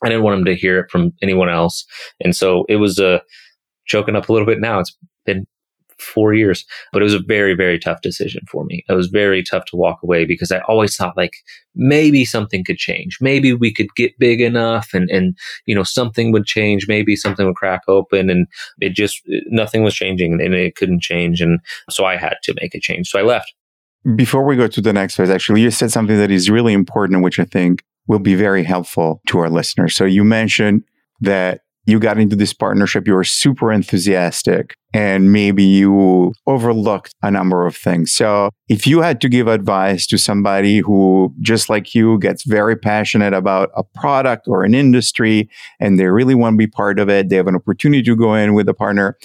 I 0.05 0.09
didn't 0.09 0.23
want 0.23 0.37
them 0.37 0.45
to 0.45 0.55
hear 0.55 0.79
it 0.81 0.91
from 0.91 1.13
anyone 1.23 1.49
else. 1.49 1.85
And 2.21 2.35
so 2.37 2.65
it 2.69 2.77
was 2.77 2.99
a 2.99 3.17
uh, 3.17 3.19
choking 3.87 4.17
up 4.17 4.29
a 4.29 4.33
little 4.33 4.47
bit 4.47 4.61
now. 4.61 4.79
It's 4.79 4.97
four 5.99 6.35
years. 6.35 6.65
But 6.93 7.03
it 7.03 7.05
was 7.05 7.15
a 7.15 7.21
very, 7.21 7.55
very 7.55 7.79
tough 7.79 8.01
decision 8.01 8.43
for 8.51 8.65
me. 8.65 8.85
It 8.89 8.93
was 8.93 9.09
very 9.09 9.43
tough 9.43 9.65
to 9.67 9.77
walk 9.77 10.01
away 10.03 10.25
because 10.25 10.53
I 10.53 10.61
always 10.69 10.97
thought 10.97 11.17
like 11.17 11.37
maybe 11.75 12.25
something 12.25 12.65
could 12.65 12.79
change. 12.79 13.19
Maybe 13.21 13.53
we 13.53 13.73
could 13.73 13.95
get 13.95 14.19
big 14.19 14.41
enough 14.41 14.95
and, 14.95 15.09
and, 15.11 15.37
you 15.67 15.75
know, 15.75 15.83
something 15.83 16.33
would 16.33 16.47
change. 16.47 16.87
Maybe 16.89 17.17
something 17.17 17.47
would 17.47 17.57
crack 17.57 17.83
open 17.89 18.31
and 18.31 18.47
it 18.81 18.91
just, 18.91 19.23
nothing 19.47 19.83
was 19.83 19.95
changing 19.95 20.41
and 20.41 20.55
it 20.55 20.77
couldn't 20.77 21.03
change. 21.03 21.41
And 21.41 21.61
so 21.91 22.05
I 22.05 22.17
had 22.17 22.37
to 22.45 22.55
make 22.61 22.75
a 22.75 22.81
change. 22.81 23.09
So 23.09 23.19
I 23.19 23.23
left. 23.23 23.53
Before 24.17 24.45
we 24.45 24.57
go 24.57 24.69
to 24.69 24.81
the 24.81 24.93
next 24.93 25.17
phase, 25.17 25.31
actually, 25.31 25.61
you 25.61 25.71
said 25.71 25.91
something 25.91 26.17
that 26.17 26.31
is 26.31 26.49
really 26.49 26.73
important, 26.73 27.23
which 27.23 27.39
I 27.39 27.45
think 27.45 27.83
will 28.07 28.19
be 28.19 28.35
very 28.35 28.65
helpful 28.65 29.21
to 29.29 29.39
our 29.39 29.51
listeners. 29.51 29.95
So 29.95 30.05
you 30.05 30.25
mentioned 30.25 30.85
that 31.21 31.61
you 31.89 31.99
got 31.99 32.19
into 32.19 32.37
this 32.37 32.53
partnership, 32.53 33.07
you 33.07 33.15
were 33.15 33.25
super 33.25 33.73
enthusiastic, 33.73 34.77
and 34.93 35.33
maybe 35.33 35.65
you 35.65 36.35
overlooked 36.47 37.15
a 37.23 37.31
number 37.31 37.67
of 37.67 37.75
things. 37.75 38.13
So, 38.13 38.51
if 38.69 38.87
you 38.87 39.01
had 39.01 39.23
to 39.23 39.29
give 39.29 39.49
advice 39.49 40.07
to 40.09 40.19
somebody 40.19 40.81
who, 40.81 41.35
just 41.41 41.71
like 41.71 41.95
you, 41.95 42.19
gets 42.19 42.45
very 42.45 42.77
passionate 42.77 43.33
about 43.33 43.71
a 43.75 43.83
product 43.83 44.47
or 44.47 44.65
an 44.65 44.75
industry 44.75 45.49
and 45.81 45.99
they 45.99 46.07
really 46.07 46.35
want 46.35 46.55
to 46.55 46.59
be 46.59 46.67
part 46.67 47.01
of 47.01 47.09
it, 47.09 47.31
they 47.31 47.37
have 47.37 47.47
an 47.47 47.57
opportunity 47.57 48.03
to 48.03 48.15
go 48.15 48.35
in 48.35 48.53
with 48.53 48.69
a 48.69 48.75
partner. 48.75 49.17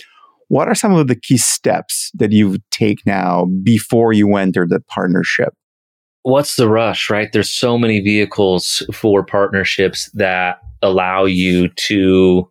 What 0.47 0.69
are 0.69 0.76
some 0.76 0.93
of 0.93 1.08
the 1.08 1.15
key 1.15 1.38
steps 1.38 2.12
that 2.13 2.32
you 2.32 2.60
take 2.71 3.06
now 3.06 3.47
before 3.63 4.13
you 4.13 4.36
enter 4.38 4.65
that 4.69 4.88
partnership? 4.88 5.54
What's 6.21 6.56
the 6.56 6.69
rush, 6.69 7.10
right? 7.10 7.30
There's 7.34 7.49
so 7.49 7.78
many 7.78 7.99
vehicles 7.99 8.82
for 8.93 9.26
partnerships 9.26 10.10
that 10.13 10.60
allow 10.82 11.26
you 11.26 11.67
to 11.67 12.49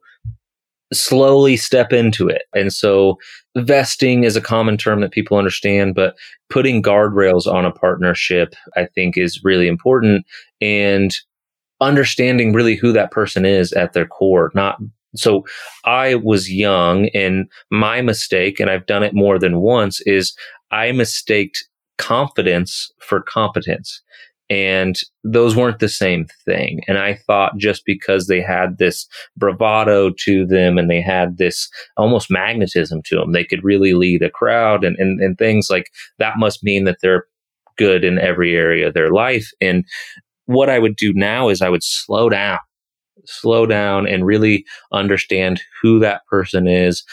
slowly 0.92 1.56
step 1.56 1.92
into 1.92 2.28
it. 2.28 2.42
And 2.54 2.72
so 2.72 3.18
vesting 3.56 4.24
is 4.24 4.36
a 4.36 4.40
common 4.40 4.76
term 4.76 5.00
that 5.00 5.12
people 5.12 5.36
understand, 5.36 5.94
but 5.94 6.16
putting 6.50 6.82
guardrails 6.82 7.46
on 7.46 7.64
a 7.64 7.72
partnership, 7.72 8.54
I 8.76 8.86
think 8.86 9.16
is 9.16 9.42
really 9.44 9.68
important 9.68 10.26
and 10.60 11.14
understanding 11.80 12.52
really 12.52 12.76
who 12.76 12.92
that 12.92 13.10
person 13.10 13.44
is 13.44 13.72
at 13.72 13.92
their 13.92 14.06
core, 14.06 14.50
not 14.54 14.78
so 15.14 15.44
I 15.84 16.14
was 16.14 16.50
young 16.50 17.08
and 17.08 17.46
my 17.70 18.00
mistake, 18.00 18.58
and 18.58 18.70
I've 18.70 18.86
done 18.86 19.02
it 19.02 19.14
more 19.14 19.38
than 19.38 19.60
once, 19.60 20.00
is 20.02 20.34
I 20.70 20.92
mistaked 20.92 21.64
confidence 21.98 22.90
for 22.98 23.20
competence. 23.20 24.00
And 24.52 24.96
those 25.24 25.56
weren't 25.56 25.78
the 25.78 25.88
same 25.88 26.26
thing. 26.44 26.82
And 26.86 26.98
I 26.98 27.14
thought 27.14 27.56
just 27.56 27.86
because 27.86 28.26
they 28.26 28.42
had 28.42 28.76
this 28.76 29.08
bravado 29.34 30.10
to 30.24 30.44
them 30.44 30.76
and 30.76 30.90
they 30.90 31.00
had 31.00 31.38
this 31.38 31.70
almost 31.96 32.30
magnetism 32.30 33.00
to 33.06 33.16
them, 33.16 33.32
they 33.32 33.44
could 33.44 33.64
really 33.64 33.94
lead 33.94 34.20
a 34.22 34.28
crowd 34.28 34.84
and, 34.84 34.94
and, 34.98 35.22
and 35.22 35.38
things 35.38 35.70
like 35.70 35.86
that 36.18 36.36
must 36.36 36.62
mean 36.62 36.84
that 36.84 36.98
they're 37.00 37.24
good 37.78 38.04
in 38.04 38.18
every 38.18 38.54
area 38.54 38.88
of 38.88 38.92
their 38.92 39.10
life. 39.10 39.48
And 39.62 39.86
what 40.44 40.68
I 40.68 40.78
would 40.78 40.96
do 40.96 41.14
now 41.14 41.48
is 41.48 41.62
I 41.62 41.70
would 41.70 41.82
slow 41.82 42.28
down, 42.28 42.58
slow 43.24 43.64
down 43.64 44.06
and 44.06 44.26
really 44.26 44.66
understand 44.92 45.62
who 45.80 45.98
that 46.00 46.26
person 46.26 46.68
is, 46.68 47.04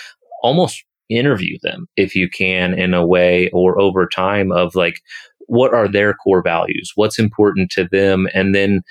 almost 0.44 0.84
interview 1.08 1.58
them 1.64 1.88
if 1.96 2.16
you 2.16 2.30
can 2.30 2.74
in 2.74 2.94
a 2.94 3.08
way 3.08 3.50
or 3.54 3.80
over 3.80 4.08
time 4.08 4.52
of 4.52 4.76
like, 4.76 5.00
what 5.50 5.74
are 5.74 5.88
their 5.88 6.14
core 6.14 6.42
values? 6.42 6.92
What's 6.96 7.20
important 7.20 7.72
to 7.72 7.88
them? 7.92 8.28
And 8.34 8.56
then 8.56 8.82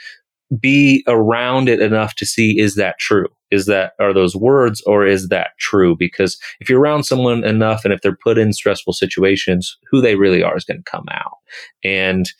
be 0.61 1.05
around 1.07 1.69
it 1.69 1.81
enough 1.81 2.15
to 2.17 2.27
see 2.27 2.59
is 2.59 2.75
that 2.77 2.99
true? 2.99 3.29
is 3.51 3.67
that 3.67 3.93
are 3.99 4.13
those 4.13 4.37
words 4.37 4.83
or 4.83 5.07
is 5.07 5.29
that 5.29 5.51
true 5.59 5.97
because 5.97 6.39
if 6.61 6.69
you're 6.69 6.81
around 6.81 7.05
someone 7.05 7.45
enough 7.45 7.85
and 7.85 7.93
if 7.93 8.01
they're 8.01 8.17
put 8.17 8.39
in 8.39 8.53
stressful 8.53 8.93
situations 8.93 9.77
who 9.91 10.01
they 10.01 10.17
really 10.17 10.43
are 10.43 10.57
is 10.57 10.65
going 10.65 10.83
to 10.83 10.91
come 10.91 11.07
out 11.11 11.37
and 11.83 12.31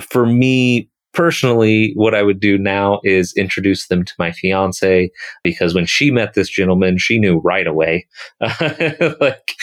for 0.00 0.26
me 0.26 0.88
personally 1.12 1.92
what 1.94 2.14
i 2.14 2.22
would 2.22 2.40
do 2.40 2.58
now 2.58 3.00
is 3.04 3.32
introduce 3.36 3.88
them 3.88 4.04
to 4.04 4.14
my 4.18 4.32
fiance 4.32 5.10
because 5.42 5.74
when 5.74 5.86
she 5.86 6.10
met 6.10 6.34
this 6.34 6.48
gentleman 6.48 6.98
she 6.98 7.18
knew 7.18 7.38
right 7.38 7.66
away 7.66 8.06
like 9.20 9.54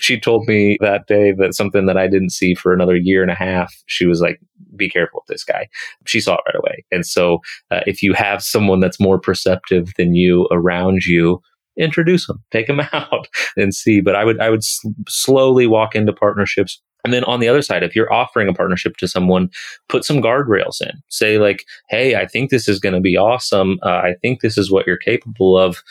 she 0.00 0.18
told 0.18 0.48
me 0.48 0.78
that 0.80 1.06
day 1.06 1.32
that 1.32 1.54
something 1.54 1.86
that 1.86 1.98
I 1.98 2.08
didn't 2.08 2.30
see 2.30 2.54
for 2.54 2.72
another 2.72 2.96
year 2.96 3.22
and 3.22 3.30
a 3.30 3.34
half. 3.34 3.74
She 3.86 4.06
was 4.06 4.20
like, 4.20 4.40
be 4.74 4.88
careful 4.88 5.22
with 5.22 5.32
this 5.32 5.44
guy. 5.44 5.68
She 6.06 6.20
saw 6.20 6.34
it 6.34 6.40
right 6.46 6.56
away. 6.56 6.84
And 6.90 7.06
so, 7.06 7.40
uh, 7.70 7.80
if 7.86 8.02
you 8.02 8.14
have 8.14 8.42
someone 8.42 8.80
that's 8.80 8.98
more 8.98 9.18
perceptive 9.18 9.92
than 9.98 10.14
you 10.14 10.48
around 10.50 11.04
you, 11.04 11.42
introduce 11.76 12.26
them, 12.26 12.42
take 12.50 12.66
them 12.66 12.80
out 12.92 13.28
and 13.56 13.74
see. 13.74 14.00
But 14.00 14.16
I 14.16 14.24
would, 14.24 14.40
I 14.40 14.50
would 14.50 14.64
sl- 14.64 14.88
slowly 15.08 15.66
walk 15.66 15.94
into 15.94 16.12
partnerships. 16.12 16.80
And 17.04 17.12
then 17.12 17.24
on 17.24 17.40
the 17.40 17.48
other 17.48 17.62
side, 17.62 17.82
if 17.82 17.94
you're 17.94 18.12
offering 18.12 18.48
a 18.48 18.54
partnership 18.54 18.96
to 18.98 19.08
someone, 19.08 19.50
put 19.88 20.04
some 20.04 20.20
guardrails 20.20 20.80
in. 20.82 20.92
Say 21.08 21.38
like, 21.38 21.64
"Hey, 21.88 22.14
I 22.14 22.26
think 22.26 22.50
this 22.50 22.68
is 22.68 22.78
going 22.78 22.94
to 22.94 23.00
be 23.00 23.16
awesome. 23.16 23.78
Uh, 23.82 23.88
I 23.88 24.14
think 24.20 24.40
this 24.40 24.58
is 24.58 24.70
what 24.70 24.86
you're 24.86 24.98
capable 24.98 25.56
of. 25.56 25.82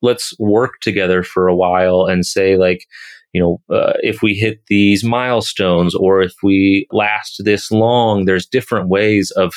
Let's 0.00 0.34
work 0.38 0.80
together 0.80 1.22
for 1.22 1.48
a 1.48 1.54
while." 1.54 2.06
And 2.06 2.24
say 2.24 2.56
like, 2.56 2.86
you 3.34 3.40
know, 3.40 3.60
uh, 3.76 3.94
if 4.00 4.22
we 4.22 4.32
hit 4.32 4.60
these 4.68 5.02
milestones 5.02 5.92
or 5.92 6.22
if 6.22 6.32
we 6.42 6.86
last 6.92 7.42
this 7.44 7.72
long, 7.72 8.26
there's 8.26 8.46
different 8.46 8.88
ways 8.88 9.32
of 9.32 9.54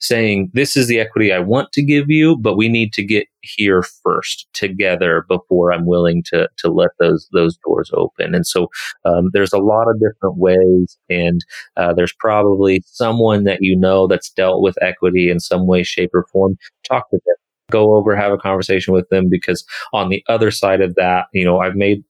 saying, 0.00 0.50
this 0.54 0.78
is 0.78 0.88
the 0.88 0.98
equity 0.98 1.30
I 1.30 1.40
want 1.40 1.70
to 1.72 1.84
give 1.84 2.08
you, 2.08 2.38
but 2.38 2.56
we 2.56 2.70
need 2.70 2.94
to 2.94 3.04
get 3.04 3.26
here 3.42 3.82
first 4.02 4.46
together 4.54 5.26
before 5.28 5.72
I'm 5.72 5.84
willing 5.84 6.22
to, 6.28 6.48
to 6.56 6.70
let 6.70 6.90
those, 6.98 7.28
those 7.34 7.58
doors 7.58 7.90
open. 7.92 8.34
And 8.34 8.46
so, 8.46 8.68
um, 9.04 9.28
there's 9.34 9.52
a 9.52 9.58
lot 9.58 9.88
of 9.88 10.00
different 10.00 10.38
ways 10.38 10.96
and, 11.10 11.44
uh, 11.76 11.92
there's 11.92 12.14
probably 12.18 12.82
someone 12.86 13.44
that 13.44 13.58
you 13.60 13.76
know 13.76 14.06
that's 14.06 14.30
dealt 14.30 14.62
with 14.62 14.82
equity 14.82 15.28
in 15.28 15.38
some 15.38 15.66
way, 15.66 15.82
shape 15.82 16.10
or 16.14 16.26
form. 16.32 16.56
Talk 16.88 17.10
to 17.10 17.16
them 17.26 17.36
go 17.70 17.96
over, 17.96 18.16
have 18.16 18.32
a 18.32 18.38
conversation 18.38 18.94
with 18.94 19.06
them 19.10 19.28
because 19.28 19.62
on 19.92 20.08
the 20.08 20.24
other 20.26 20.50
side 20.50 20.80
of 20.80 20.94
that, 20.94 21.26
you 21.34 21.44
know, 21.44 21.58
I've 21.58 21.76
made 21.76 22.02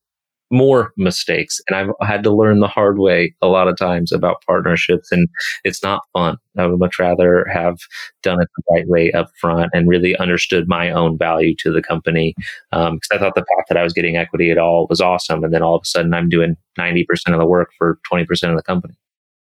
more 0.51 0.93
mistakes 0.97 1.61
and 1.69 1.77
I've 1.77 2.09
had 2.09 2.23
to 2.25 2.35
learn 2.35 2.61
the 2.61 2.69
hard 2.69 2.99
way 2.99 3.35
a 3.43 3.49
lot 3.49 3.69
of 3.69 3.77
times 3.77 4.13
about 4.13 4.43
partnerships 4.47 5.13
and 5.13 5.29
it's 5.65 5.83
not 5.83 6.03
fun. 6.13 6.39
I 6.57 6.67
would 6.67 6.81
much 6.81 6.99
rather 6.99 7.47
have 7.53 7.79
done 8.23 8.41
it 8.41 8.49
the 8.57 8.75
right 8.75 8.89
way 8.89 9.13
up 9.13 9.31
front 9.41 9.71
and 9.73 9.89
really 9.89 10.17
understood 10.17 10.69
my 10.69 10.91
own 10.91 11.19
value 11.19 11.55
to 11.61 11.73
the 11.73 11.83
company. 11.83 12.35
Um, 12.73 12.97
because 12.97 13.09
I 13.13 13.19
thought 13.19 13.35
the 13.35 13.43
fact 13.57 13.69
that 13.69 13.77
I 13.77 13.83
was 13.83 13.93
getting 13.93 14.17
equity 14.17 14.51
at 14.51 14.59
all 14.59 14.87
was 14.89 15.01
awesome. 15.01 15.45
And 15.45 15.53
then 15.53 15.63
all 15.63 15.77
of 15.77 15.83
a 15.83 15.87
sudden 15.87 16.15
I'm 16.15 16.29
doing 16.29 16.57
90% 16.79 17.05
of 17.29 17.39
the 17.39 17.47
work 17.47 17.71
for 17.77 17.99
20% 18.11 18.51
of 18.51 18.57
the 18.57 18.63
company. 18.63 18.95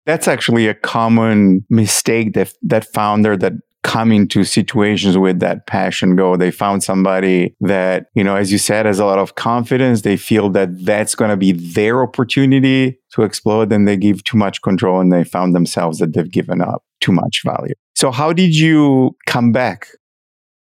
That's 0.06 0.28
actually 0.28 0.68
a 0.68 0.74
common 0.74 1.64
mistake 1.70 2.34
that 2.34 2.52
that 2.62 2.92
founder 2.92 3.36
that 3.38 3.54
come 3.84 4.10
into 4.10 4.42
situations 4.44 5.16
with 5.16 5.38
that 5.40 5.66
passion 5.66 6.16
go. 6.16 6.36
They 6.36 6.50
found 6.50 6.82
somebody 6.82 7.54
that, 7.60 8.06
you 8.14 8.24
know, 8.24 8.34
as 8.34 8.50
you 8.50 8.58
said, 8.58 8.86
has 8.86 8.98
a 8.98 9.04
lot 9.04 9.18
of 9.18 9.34
confidence. 9.34 10.02
They 10.02 10.16
feel 10.16 10.48
that 10.50 10.84
that's 10.84 11.14
going 11.14 11.30
to 11.30 11.36
be 11.36 11.52
their 11.52 12.02
opportunity 12.02 12.98
to 13.12 13.22
explode 13.22 13.70
and 13.70 13.86
they 13.86 13.98
give 13.98 14.24
too 14.24 14.38
much 14.38 14.62
control 14.62 15.00
and 15.00 15.12
they 15.12 15.22
found 15.22 15.54
themselves 15.54 15.98
that 15.98 16.14
they've 16.14 16.30
given 16.30 16.62
up 16.62 16.82
too 17.00 17.12
much 17.12 17.42
value. 17.44 17.74
So 17.94 18.10
how 18.10 18.32
did 18.32 18.56
you 18.56 19.14
come 19.26 19.52
back 19.52 19.88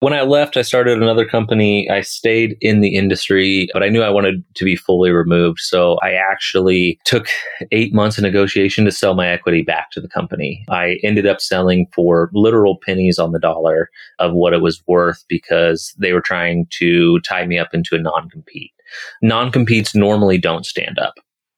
when 0.03 0.11
I 0.11 0.23
left, 0.23 0.57
I 0.57 0.63
started 0.63 1.01
another 1.01 1.25
company. 1.25 1.89
I 1.89 2.01
stayed 2.01 2.57
in 2.59 2.81
the 2.81 2.93
industry, 2.93 3.69
but 3.71 3.83
I 3.83 3.87
knew 3.87 4.01
I 4.01 4.09
wanted 4.09 4.43
to 4.55 4.65
be 4.65 4.75
fully 4.75 5.11
removed. 5.11 5.59
So 5.59 5.97
I 6.03 6.11
actually 6.11 6.99
took 7.05 7.27
eight 7.71 7.93
months 7.93 8.17
of 8.17 8.23
negotiation 8.23 8.83
to 8.83 8.91
sell 8.91 9.15
my 9.15 9.29
equity 9.29 9.61
back 9.61 9.91
to 9.91 10.01
the 10.01 10.09
company. 10.09 10.65
I 10.69 10.97
ended 11.03 11.25
up 11.25 11.39
selling 11.39 11.87
for 11.93 12.29
literal 12.33 12.79
pennies 12.85 13.17
on 13.17 13.31
the 13.31 13.39
dollar 13.39 13.89
of 14.19 14.33
what 14.33 14.51
it 14.51 14.61
was 14.61 14.83
worth 14.87 15.23
because 15.29 15.95
they 15.97 16.11
were 16.11 16.19
trying 16.19 16.67
to 16.71 17.21
tie 17.21 17.45
me 17.45 17.57
up 17.57 17.73
into 17.73 17.95
a 17.95 17.99
non 17.99 18.29
compete. 18.29 18.73
Non 19.21 19.53
competes 19.53 19.95
normally 19.95 20.37
don't 20.37 20.65
stand 20.65 20.99
up 20.99 21.13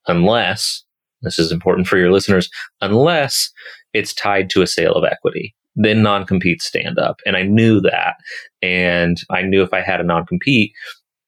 unless, 0.06 0.84
this 1.24 1.40
is 1.40 1.52
important 1.52 1.88
for 1.88 1.98
your 1.98 2.12
listeners, 2.12 2.52
unless 2.80 3.50
it's 3.94 4.14
tied 4.14 4.52
to 4.52 4.62
a 4.62 4.68
sale 4.68 4.94
of 4.94 5.04
equity 5.04 5.56
then 5.76 6.02
non 6.02 6.26
compete 6.26 6.62
stand 6.62 6.98
up. 7.00 7.20
And 7.26 7.36
I 7.36 7.44
knew 7.44 7.82
that. 7.82 8.16
And 8.62 9.18
I 9.30 9.42
knew 9.42 9.62
if 9.62 9.74
I 9.74 9.82
had 9.82 10.00
a 10.00 10.04
non 10.04 10.26
compete, 10.26 10.74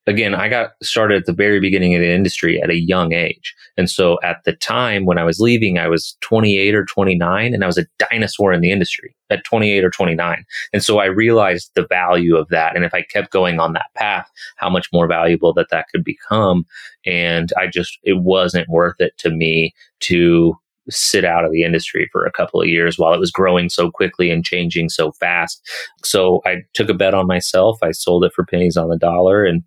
again, 0.07 0.33
I 0.33 0.47
got 0.47 0.71
started 0.81 1.17
at 1.17 1.25
the 1.25 1.33
very 1.33 1.59
beginning 1.59 1.93
of 1.93 2.01
the 2.01 2.09
industry 2.09 2.61
at 2.61 2.69
a 2.69 2.79
young 2.79 3.13
age. 3.13 3.53
And 3.75 3.89
so 3.89 4.17
at 4.23 4.37
the 4.45 4.53
time 4.53 5.05
when 5.05 5.17
I 5.17 5.25
was 5.25 5.39
leaving, 5.39 5.77
I 5.77 5.89
was 5.89 6.17
28 6.21 6.73
or 6.73 6.85
29 6.85 7.53
and 7.53 7.63
I 7.63 7.67
was 7.67 7.77
a 7.77 7.85
dinosaur 7.99 8.53
in 8.53 8.61
the 8.61 8.71
industry 8.71 9.13
at 9.29 9.43
28 9.43 9.83
or 9.83 9.91
29. 9.91 10.45
And 10.73 10.81
so 10.81 10.99
I 10.99 11.05
realized 11.05 11.71
the 11.75 11.85
value 11.85 12.37
of 12.37 12.47
that. 12.49 12.75
And 12.75 12.85
if 12.85 12.93
I 12.93 13.01
kept 13.01 13.31
going 13.31 13.59
on 13.59 13.73
that 13.73 13.93
path, 13.95 14.29
how 14.55 14.69
much 14.69 14.87
more 14.93 15.07
valuable 15.07 15.53
that 15.53 15.69
that 15.71 15.87
could 15.89 16.05
become. 16.05 16.65
And 17.05 17.51
I 17.57 17.67
just, 17.67 17.99
it 18.03 18.19
wasn't 18.19 18.69
worth 18.69 18.99
it 18.99 19.17
to 19.19 19.29
me 19.29 19.73
to 20.01 20.57
sit 20.89 21.25
out 21.25 21.45
of 21.45 21.51
the 21.51 21.63
industry 21.63 22.09
for 22.11 22.25
a 22.25 22.31
couple 22.31 22.61
of 22.61 22.67
years 22.67 22.97
while 22.97 23.13
it 23.13 23.19
was 23.19 23.31
growing 23.31 23.69
so 23.69 23.91
quickly 23.91 24.29
and 24.29 24.45
changing 24.45 24.89
so 24.89 25.11
fast. 25.13 25.61
So 26.03 26.41
I 26.45 26.57
took 26.73 26.89
a 26.89 26.93
bet 26.93 27.13
on 27.13 27.27
myself. 27.27 27.77
I 27.83 27.91
sold 27.91 28.23
it 28.23 28.33
for 28.33 28.45
pennies 28.45 28.77
on 28.77 28.89
the 28.89 28.97
dollar 28.97 29.45
and 29.45 29.63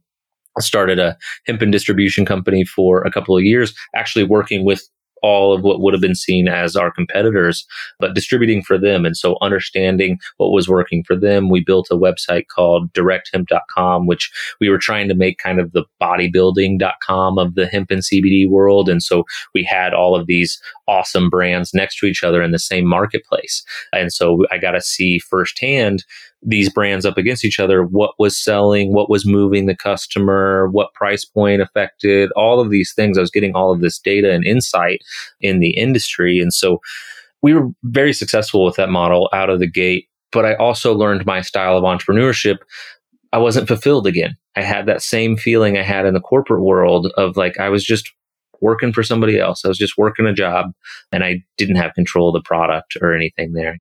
started 0.58 0.98
a 0.98 1.16
hemp 1.46 1.62
and 1.62 1.72
distribution 1.72 2.26
company 2.26 2.64
for 2.64 3.02
a 3.02 3.10
couple 3.10 3.36
of 3.36 3.44
years, 3.44 3.74
actually 3.94 4.24
working 4.24 4.64
with 4.64 4.82
all 5.22 5.52
of 5.52 5.62
what 5.62 5.80
would 5.80 5.94
have 5.94 6.00
been 6.00 6.14
seen 6.14 6.48
as 6.48 6.76
our 6.76 6.90
competitors, 6.90 7.66
but 7.98 8.14
distributing 8.14 8.62
for 8.62 8.78
them. 8.78 9.04
And 9.04 9.16
so 9.16 9.36
understanding 9.40 10.18
what 10.36 10.52
was 10.52 10.68
working 10.68 11.04
for 11.04 11.16
them, 11.16 11.48
we 11.48 11.60
built 11.60 11.88
a 11.90 11.96
website 11.96 12.48
called 12.48 12.92
directhemp.com, 12.92 14.06
which 14.06 14.30
we 14.60 14.68
were 14.68 14.78
trying 14.78 15.08
to 15.08 15.14
make 15.14 15.38
kind 15.38 15.60
of 15.60 15.72
the 15.72 15.84
bodybuilding.com 16.00 17.38
of 17.38 17.54
the 17.54 17.66
hemp 17.66 17.90
and 17.90 18.02
CBD 18.02 18.48
world. 18.48 18.88
And 18.88 19.02
so 19.02 19.24
we 19.54 19.64
had 19.64 19.94
all 19.94 20.14
of 20.14 20.26
these 20.26 20.60
awesome 20.88 21.30
brands 21.30 21.72
next 21.74 21.98
to 21.98 22.06
each 22.06 22.24
other 22.24 22.42
in 22.42 22.52
the 22.52 22.58
same 22.58 22.86
marketplace. 22.86 23.64
And 23.92 24.12
so 24.12 24.44
I 24.50 24.58
got 24.58 24.72
to 24.72 24.80
see 24.80 25.18
firsthand 25.18 26.04
these 26.42 26.72
brands 26.72 27.04
up 27.04 27.18
against 27.18 27.44
each 27.44 27.60
other, 27.60 27.84
what 27.84 28.14
was 28.18 28.42
selling, 28.42 28.94
what 28.94 29.10
was 29.10 29.26
moving 29.26 29.66
the 29.66 29.76
customer, 29.76 30.68
what 30.68 30.94
price 30.94 31.24
point 31.24 31.60
affected, 31.60 32.30
all 32.32 32.60
of 32.60 32.70
these 32.70 32.94
things. 32.94 33.18
I 33.18 33.20
was 33.20 33.30
getting 33.30 33.54
all 33.54 33.72
of 33.72 33.80
this 33.80 33.98
data 33.98 34.32
and 34.32 34.44
insight 34.44 35.02
in 35.40 35.60
the 35.60 35.70
industry. 35.70 36.38
And 36.38 36.52
so 36.52 36.80
we 37.42 37.52
were 37.52 37.68
very 37.84 38.12
successful 38.12 38.64
with 38.64 38.76
that 38.76 38.88
model 38.88 39.28
out 39.32 39.50
of 39.50 39.58
the 39.58 39.66
gate. 39.66 40.08
But 40.32 40.46
I 40.46 40.54
also 40.54 40.94
learned 40.94 41.26
my 41.26 41.40
style 41.42 41.76
of 41.76 41.84
entrepreneurship. 41.84 42.58
I 43.32 43.38
wasn't 43.38 43.68
fulfilled 43.68 44.06
again. 44.06 44.36
I 44.56 44.62
had 44.62 44.86
that 44.86 45.02
same 45.02 45.36
feeling 45.36 45.76
I 45.76 45.82
had 45.82 46.06
in 46.06 46.14
the 46.14 46.20
corporate 46.20 46.62
world 46.62 47.12
of 47.16 47.36
like, 47.36 47.58
I 47.58 47.68
was 47.68 47.84
just 47.84 48.10
working 48.60 48.92
for 48.92 49.02
somebody 49.02 49.38
else. 49.38 49.64
I 49.64 49.68
was 49.68 49.78
just 49.78 49.98
working 49.98 50.26
a 50.26 50.32
job 50.32 50.72
and 51.12 51.24
I 51.24 51.42
didn't 51.56 51.76
have 51.76 51.94
control 51.94 52.28
of 52.28 52.34
the 52.34 52.46
product 52.46 52.96
or 53.00 53.14
anything 53.14 53.52
there. 53.52 53.78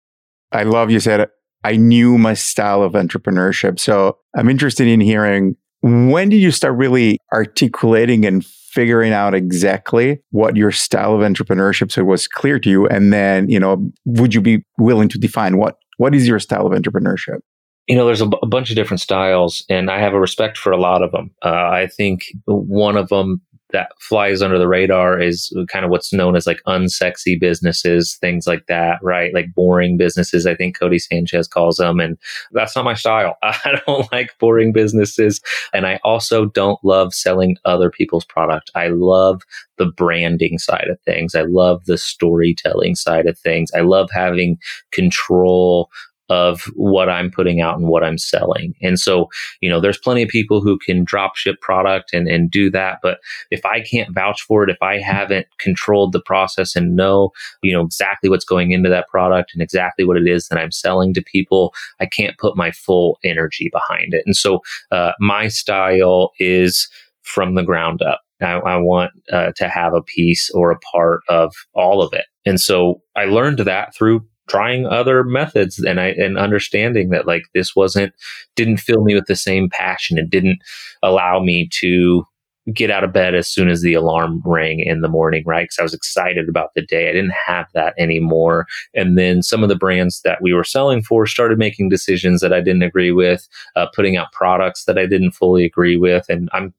I 0.51 0.63
love 0.63 0.89
you 0.89 0.99
said 0.99 1.29
I 1.63 1.75
knew 1.75 2.17
my 2.17 2.33
style 2.33 2.81
of 2.83 2.93
entrepreneurship. 2.93 3.79
So 3.79 4.17
I'm 4.35 4.49
interested 4.49 4.87
in 4.87 5.01
hearing 5.01 5.55
when 5.81 6.29
did 6.29 6.37
you 6.37 6.51
start 6.51 6.75
really 6.75 7.17
articulating 7.33 8.25
and 8.25 8.45
figuring 8.45 9.13
out 9.13 9.33
exactly 9.33 10.19
what 10.31 10.55
your 10.55 10.71
style 10.71 11.13
of 11.13 11.21
entrepreneurship 11.21 11.91
so 11.91 12.01
it 12.01 12.05
was 12.05 12.27
clear 12.27 12.59
to 12.59 12.69
you? 12.69 12.87
And 12.87 13.11
then 13.11 13.49
you 13.49 13.59
know 13.59 13.91
would 14.05 14.33
you 14.33 14.41
be 14.41 14.63
willing 14.77 15.09
to 15.09 15.17
define 15.17 15.57
what 15.57 15.77
what 15.97 16.15
is 16.15 16.27
your 16.27 16.39
style 16.39 16.65
of 16.65 16.73
entrepreneurship? 16.73 17.39
You 17.87 17.95
know 17.95 18.05
there's 18.05 18.21
a, 18.21 18.27
b- 18.27 18.37
a 18.43 18.47
bunch 18.47 18.69
of 18.69 18.75
different 18.75 19.01
styles 19.01 19.65
and 19.67 19.89
i 19.89 19.99
have 19.99 20.13
a 20.13 20.19
respect 20.19 20.59
for 20.59 20.71
a 20.71 20.77
lot 20.77 21.01
of 21.01 21.11
them 21.11 21.31
uh, 21.43 21.49
i 21.49 21.87
think 21.87 22.21
one 22.45 22.95
of 22.95 23.09
them 23.09 23.41
that 23.71 23.91
flies 23.99 24.41
under 24.41 24.57
the 24.57 24.67
radar 24.67 25.19
is 25.19 25.55
kind 25.69 25.85
of 25.85 25.91
what's 25.91 26.11
known 26.11 26.35
as 26.35 26.47
like 26.47 26.61
unsexy 26.67 27.39
businesses, 27.39 28.17
things 28.19 28.47
like 28.47 28.65
that, 28.67 28.99
right? 29.03 29.33
Like 29.33 29.53
boring 29.53 29.97
businesses, 29.97 30.45
I 30.45 30.55
think 30.55 30.77
Codie 30.77 31.01
Sanchez 31.01 31.47
calls 31.47 31.77
them. 31.77 31.99
And 31.99 32.17
that's 32.51 32.75
not 32.75 32.85
my 32.85 32.95
style. 32.95 33.37
I 33.43 33.79
don't 33.85 34.11
like 34.11 34.37
boring 34.39 34.73
businesses. 34.73 35.39
And 35.73 35.85
I 35.85 35.99
also 36.03 36.45
don't 36.45 36.83
love 36.83 37.13
selling 37.13 37.57
other 37.65 37.91
people's 37.91 38.25
product. 38.25 38.71
I 38.73 38.87
love 38.87 39.43
the 39.77 39.85
branding 39.85 40.57
side 40.57 40.87
of 40.89 40.99
things. 41.01 41.35
I 41.35 41.43
love 41.43 41.85
the 41.85 41.97
storytelling 41.97 42.95
side 42.95 43.27
of 43.27 43.37
things. 43.37 43.71
I 43.75 43.81
love 43.81 44.09
having 44.11 44.57
control 44.91 45.89
of 46.29 46.61
what 46.75 47.09
I'm 47.09 47.31
putting 47.31 47.59
out 47.61 47.77
and 47.77 47.87
what 47.87 48.03
I'm 48.03 48.17
selling. 48.17 48.75
And 48.81 48.99
so, 48.99 49.29
you 49.61 49.69
know, 49.69 49.81
there's 49.81 49.97
plenty 49.97 50.23
of 50.23 50.29
people 50.29 50.61
who 50.61 50.77
can 50.77 51.03
drop 51.03 51.35
ship 51.35 51.59
product 51.61 52.13
and, 52.13 52.27
and 52.27 52.51
do 52.51 52.69
that. 52.71 52.99
But 53.01 53.19
if 53.51 53.65
I 53.65 53.81
can't 53.81 54.13
vouch 54.13 54.41
for 54.41 54.63
it, 54.63 54.69
if 54.69 54.81
I 54.81 54.99
haven't 54.99 55.47
controlled 55.57 56.11
the 56.11 56.21
process 56.21 56.75
and 56.75 56.95
know, 56.95 57.31
you 57.63 57.73
know, 57.73 57.81
exactly 57.81 58.29
what's 58.29 58.45
going 58.45 58.71
into 58.71 58.89
that 58.89 59.07
product 59.07 59.51
and 59.53 59.61
exactly 59.61 60.05
what 60.05 60.17
it 60.17 60.27
is 60.27 60.47
that 60.47 60.59
I'm 60.59 60.71
selling 60.71 61.13
to 61.15 61.21
people, 61.21 61.73
I 61.99 62.05
can't 62.05 62.37
put 62.37 62.55
my 62.55 62.71
full 62.71 63.17
energy 63.23 63.69
behind 63.71 64.13
it. 64.13 64.23
And 64.25 64.35
so, 64.35 64.61
uh, 64.91 65.13
my 65.19 65.47
style 65.47 66.31
is 66.39 66.87
from 67.23 67.55
the 67.55 67.63
ground 67.63 68.01
up. 68.01 68.21
I, 68.41 68.53
I 68.53 68.77
want 68.77 69.11
uh, 69.31 69.51
to 69.57 69.67
have 69.67 69.93
a 69.93 70.01
piece 70.01 70.49
or 70.51 70.71
a 70.71 70.79
part 70.79 71.21
of 71.27 71.53
all 71.73 72.01
of 72.01 72.13
it. 72.13 72.25
And 72.45 72.59
so 72.59 73.01
I 73.15 73.25
learned 73.25 73.59
that 73.59 73.93
through 73.95 74.25
trying 74.49 74.85
other 74.85 75.23
methods 75.23 75.79
and 75.79 75.99
I 75.99 76.07
and 76.07 76.37
understanding 76.37 77.09
that 77.09 77.27
like 77.27 77.43
this 77.53 77.75
wasn't 77.75 78.13
didn't 78.55 78.77
fill 78.77 79.03
me 79.03 79.15
with 79.15 79.27
the 79.27 79.35
same 79.35 79.69
passion. 79.69 80.17
It 80.17 80.29
didn't 80.29 80.59
allow 81.03 81.39
me 81.39 81.69
to 81.79 82.25
get 82.73 82.91
out 82.91 83.03
of 83.03 83.13
bed 83.13 83.35
as 83.35 83.47
soon 83.47 83.69
as 83.69 83.81
the 83.81 83.93
alarm 83.93 84.41
rang 84.45 84.79
in 84.79 85.01
the 85.01 85.07
morning, 85.07 85.43
right? 85.45 85.63
Because 85.63 85.79
I 85.79 85.83
was 85.83 85.93
excited 85.93 86.49
about 86.49 86.71
the 86.75 86.81
day. 86.81 87.09
I 87.09 87.13
didn't 87.13 87.33
have 87.47 87.67
that 87.73 87.93
anymore. 87.97 88.67
And 88.93 89.17
then 89.17 89.41
some 89.41 89.63
of 89.63 89.69
the 89.69 89.75
brands 89.75 90.21
that 90.21 90.39
we 90.41 90.53
were 90.53 90.63
selling 90.63 91.01
for 91.01 91.25
started 91.25 91.57
making 91.57 91.89
decisions 91.89 92.41
that 92.41 92.53
I 92.53 92.61
didn't 92.61 92.83
agree 92.83 93.11
with, 93.11 93.47
uh, 93.75 93.87
putting 93.95 94.17
out 94.17 94.31
products 94.33 94.85
that 94.85 94.97
I 94.97 95.05
didn't 95.05 95.31
fully 95.31 95.65
agree 95.65 95.97
with. 95.97 96.25
And 96.29 96.49
I'm 96.53 96.73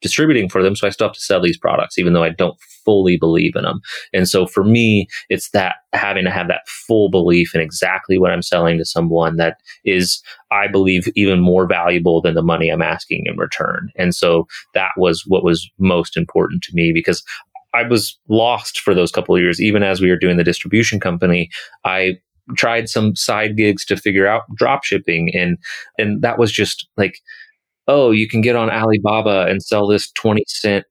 distributing 0.00 0.48
for 0.48 0.62
them. 0.62 0.76
So 0.76 0.86
I 0.86 0.90
still 0.90 1.08
have 1.08 1.14
to 1.14 1.20
sell 1.20 1.40
these 1.40 1.58
products, 1.58 1.98
even 1.98 2.12
though 2.12 2.24
I 2.24 2.30
don't 2.30 2.56
fully 2.84 3.16
believe 3.16 3.54
in 3.56 3.64
them. 3.64 3.80
And 4.12 4.28
so 4.28 4.46
for 4.46 4.64
me, 4.64 5.08
it's 5.28 5.50
that 5.50 5.76
having 5.92 6.24
to 6.24 6.30
have 6.30 6.48
that 6.48 6.66
full 6.68 7.10
belief 7.10 7.54
in 7.54 7.60
exactly 7.60 8.18
what 8.18 8.30
I'm 8.30 8.42
selling 8.42 8.78
to 8.78 8.84
someone 8.84 9.36
that 9.36 9.58
is, 9.84 10.22
I 10.50 10.68
believe, 10.68 11.08
even 11.14 11.40
more 11.40 11.66
valuable 11.66 12.20
than 12.20 12.34
the 12.34 12.42
money 12.42 12.68
I'm 12.68 12.82
asking 12.82 13.24
in 13.26 13.36
return. 13.36 13.90
And 13.96 14.14
so 14.14 14.46
that 14.74 14.92
was 14.96 15.24
what 15.26 15.44
was 15.44 15.68
most 15.78 16.16
important 16.16 16.62
to 16.64 16.74
me 16.74 16.92
because 16.92 17.22
I 17.74 17.84
was 17.84 18.18
lost 18.28 18.80
for 18.80 18.94
those 18.94 19.10
couple 19.10 19.34
of 19.34 19.40
years. 19.40 19.60
Even 19.60 19.82
as 19.82 20.00
we 20.00 20.10
were 20.10 20.18
doing 20.18 20.36
the 20.36 20.44
distribution 20.44 21.00
company, 21.00 21.48
I 21.84 22.18
tried 22.56 22.88
some 22.88 23.14
side 23.16 23.56
gigs 23.56 23.84
to 23.86 23.96
figure 23.96 24.26
out 24.26 24.42
drop 24.56 24.84
shipping 24.84 25.30
and 25.32 25.56
and 25.96 26.22
that 26.22 26.38
was 26.38 26.50
just 26.50 26.88
like 26.96 27.14
oh, 27.88 28.10
you 28.10 28.28
can 28.28 28.40
get 28.40 28.56
on 28.56 28.70
Alibaba 28.70 29.46
and 29.48 29.62
sell 29.62 29.86
this 29.86 30.10
20 30.12 30.44
cent 30.46 30.84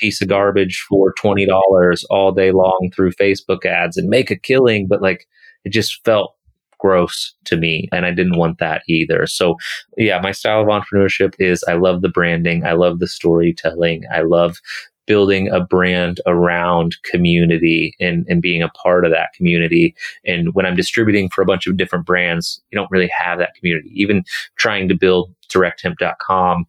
piece 0.00 0.20
of 0.22 0.28
garbage 0.28 0.84
for 0.88 1.12
$20 1.14 2.04
all 2.10 2.32
day 2.32 2.50
long 2.50 2.90
through 2.94 3.12
Facebook 3.12 3.64
ads 3.64 3.96
and 3.96 4.08
make 4.08 4.30
a 4.30 4.36
killing. 4.36 4.86
But 4.88 5.02
like, 5.02 5.28
it 5.64 5.70
just 5.70 6.02
felt 6.04 6.34
gross 6.78 7.34
to 7.44 7.56
me 7.56 7.88
and 7.92 8.06
I 8.06 8.10
didn't 8.10 8.38
want 8.38 8.58
that 8.58 8.82
either. 8.88 9.26
So 9.26 9.56
yeah, 9.96 10.18
my 10.22 10.32
style 10.32 10.62
of 10.62 10.68
entrepreneurship 10.68 11.34
is 11.38 11.62
I 11.68 11.74
love 11.74 12.00
the 12.00 12.08
branding. 12.08 12.64
I 12.64 12.72
love 12.72 12.98
the 12.98 13.06
storytelling. 13.06 14.04
I 14.12 14.22
love 14.22 14.60
building 15.06 15.48
a 15.48 15.60
brand 15.60 16.20
around 16.26 16.96
community 17.02 17.94
and, 18.00 18.24
and 18.28 18.40
being 18.40 18.62
a 18.62 18.68
part 18.68 19.04
of 19.04 19.10
that 19.10 19.32
community. 19.34 19.94
And 20.24 20.54
when 20.54 20.66
I'm 20.66 20.76
distributing 20.76 21.28
for 21.28 21.42
a 21.42 21.46
bunch 21.46 21.66
of 21.66 21.76
different 21.76 22.06
brands, 22.06 22.62
you 22.70 22.78
don't 22.78 22.90
really 22.90 23.10
have 23.18 23.38
that 23.38 23.54
community. 23.56 23.90
Even 23.92 24.22
trying 24.56 24.88
to 24.88 24.94
build 24.94 25.34
directhemp.com, 25.48 26.64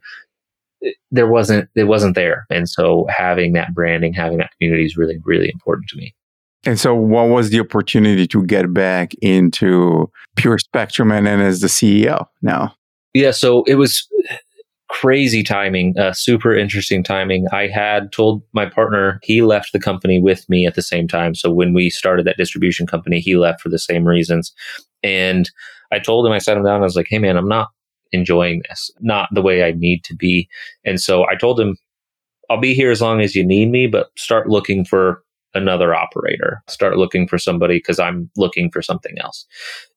there 1.11 1.27
wasn't, 1.27 1.69
it 1.75 1.85
wasn't 1.85 2.15
there. 2.15 2.45
And 2.49 2.67
so 2.69 3.05
having 3.09 3.53
that 3.53 3.73
branding, 3.73 4.13
having 4.13 4.37
that 4.39 4.51
community 4.57 4.85
is 4.85 4.97
really, 4.97 5.17
really 5.25 5.49
important 5.49 5.89
to 5.89 5.97
me. 5.97 6.13
And 6.63 6.79
so, 6.79 6.93
what 6.93 7.29
was 7.29 7.49
the 7.49 7.59
opportunity 7.59 8.27
to 8.27 8.45
get 8.45 8.71
back 8.71 9.15
into 9.21 10.11
Pure 10.35 10.59
Spectrum 10.59 11.11
and 11.11 11.25
then 11.25 11.39
as 11.39 11.61
the 11.61 11.67
CEO 11.67 12.27
now? 12.43 12.75
Yeah, 13.15 13.31
so 13.31 13.63
it 13.63 13.75
was 13.75 14.07
crazy 14.91 15.41
timing, 15.41 15.97
uh, 15.97 16.13
super 16.13 16.55
interesting 16.55 17.03
timing. 17.03 17.47
I 17.51 17.67
had 17.67 18.11
told 18.11 18.43
my 18.53 18.67
partner 18.67 19.19
he 19.23 19.41
left 19.41 19.71
the 19.71 19.79
company 19.79 20.21
with 20.21 20.47
me 20.49 20.67
at 20.67 20.75
the 20.75 20.81
same 20.81 21.07
time. 21.07 21.33
So 21.33 21.51
when 21.51 21.73
we 21.73 21.89
started 21.89 22.27
that 22.27 22.37
distribution 22.37 22.85
company, 22.85 23.19
he 23.19 23.37
left 23.37 23.61
for 23.61 23.69
the 23.69 23.79
same 23.79 24.05
reasons. 24.05 24.53
And 25.01 25.49
I 25.91 25.99
told 25.99 26.25
him, 26.25 26.33
I 26.33 26.39
sat 26.39 26.57
him 26.57 26.63
down, 26.63 26.81
I 26.81 26.83
was 26.83 26.95
like, 26.95 27.07
hey 27.09 27.19
man, 27.19 27.37
I'm 27.37 27.47
not 27.47 27.69
enjoying 28.11 28.61
this, 28.69 28.91
not 28.99 29.29
the 29.33 29.41
way 29.41 29.63
I 29.63 29.71
need 29.71 30.03
to 30.05 30.15
be. 30.15 30.47
And 30.85 30.99
so 30.99 31.25
I 31.27 31.35
told 31.35 31.59
him, 31.59 31.77
I'll 32.49 32.59
be 32.59 32.73
here 32.73 32.91
as 32.91 33.01
long 33.01 33.21
as 33.21 33.35
you 33.35 33.45
need 33.45 33.69
me, 33.69 33.87
but 33.87 34.07
start 34.17 34.49
looking 34.49 34.83
for 34.83 35.23
another 35.53 35.93
operator. 35.93 36.61
Start 36.67 36.97
looking 36.97 37.27
for 37.27 37.37
somebody 37.37 37.77
because 37.77 37.99
I'm 37.99 38.29
looking 38.37 38.69
for 38.71 38.81
something 38.81 39.17
else. 39.19 39.45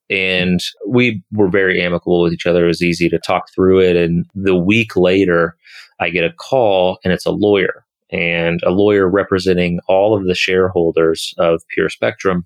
And 0.09 0.61
we 0.87 1.23
were 1.31 1.49
very 1.49 1.81
amicable 1.81 2.21
with 2.21 2.33
each 2.33 2.45
other. 2.45 2.65
It 2.65 2.67
was 2.67 2.83
easy 2.83 3.09
to 3.09 3.19
talk 3.19 3.51
through 3.53 3.79
it. 3.79 3.95
And 3.95 4.25
the 4.35 4.55
week 4.55 4.95
later, 4.95 5.57
I 5.99 6.09
get 6.09 6.23
a 6.23 6.33
call 6.33 6.99
and 7.03 7.11
it's 7.11 7.25
a 7.25 7.31
lawyer 7.31 7.85
and 8.11 8.61
a 8.63 8.69
lawyer 8.69 9.09
representing 9.09 9.79
all 9.87 10.15
of 10.15 10.25
the 10.25 10.35
shareholders 10.35 11.33
of 11.37 11.61
Pure 11.69 11.89
Spectrum 11.89 12.45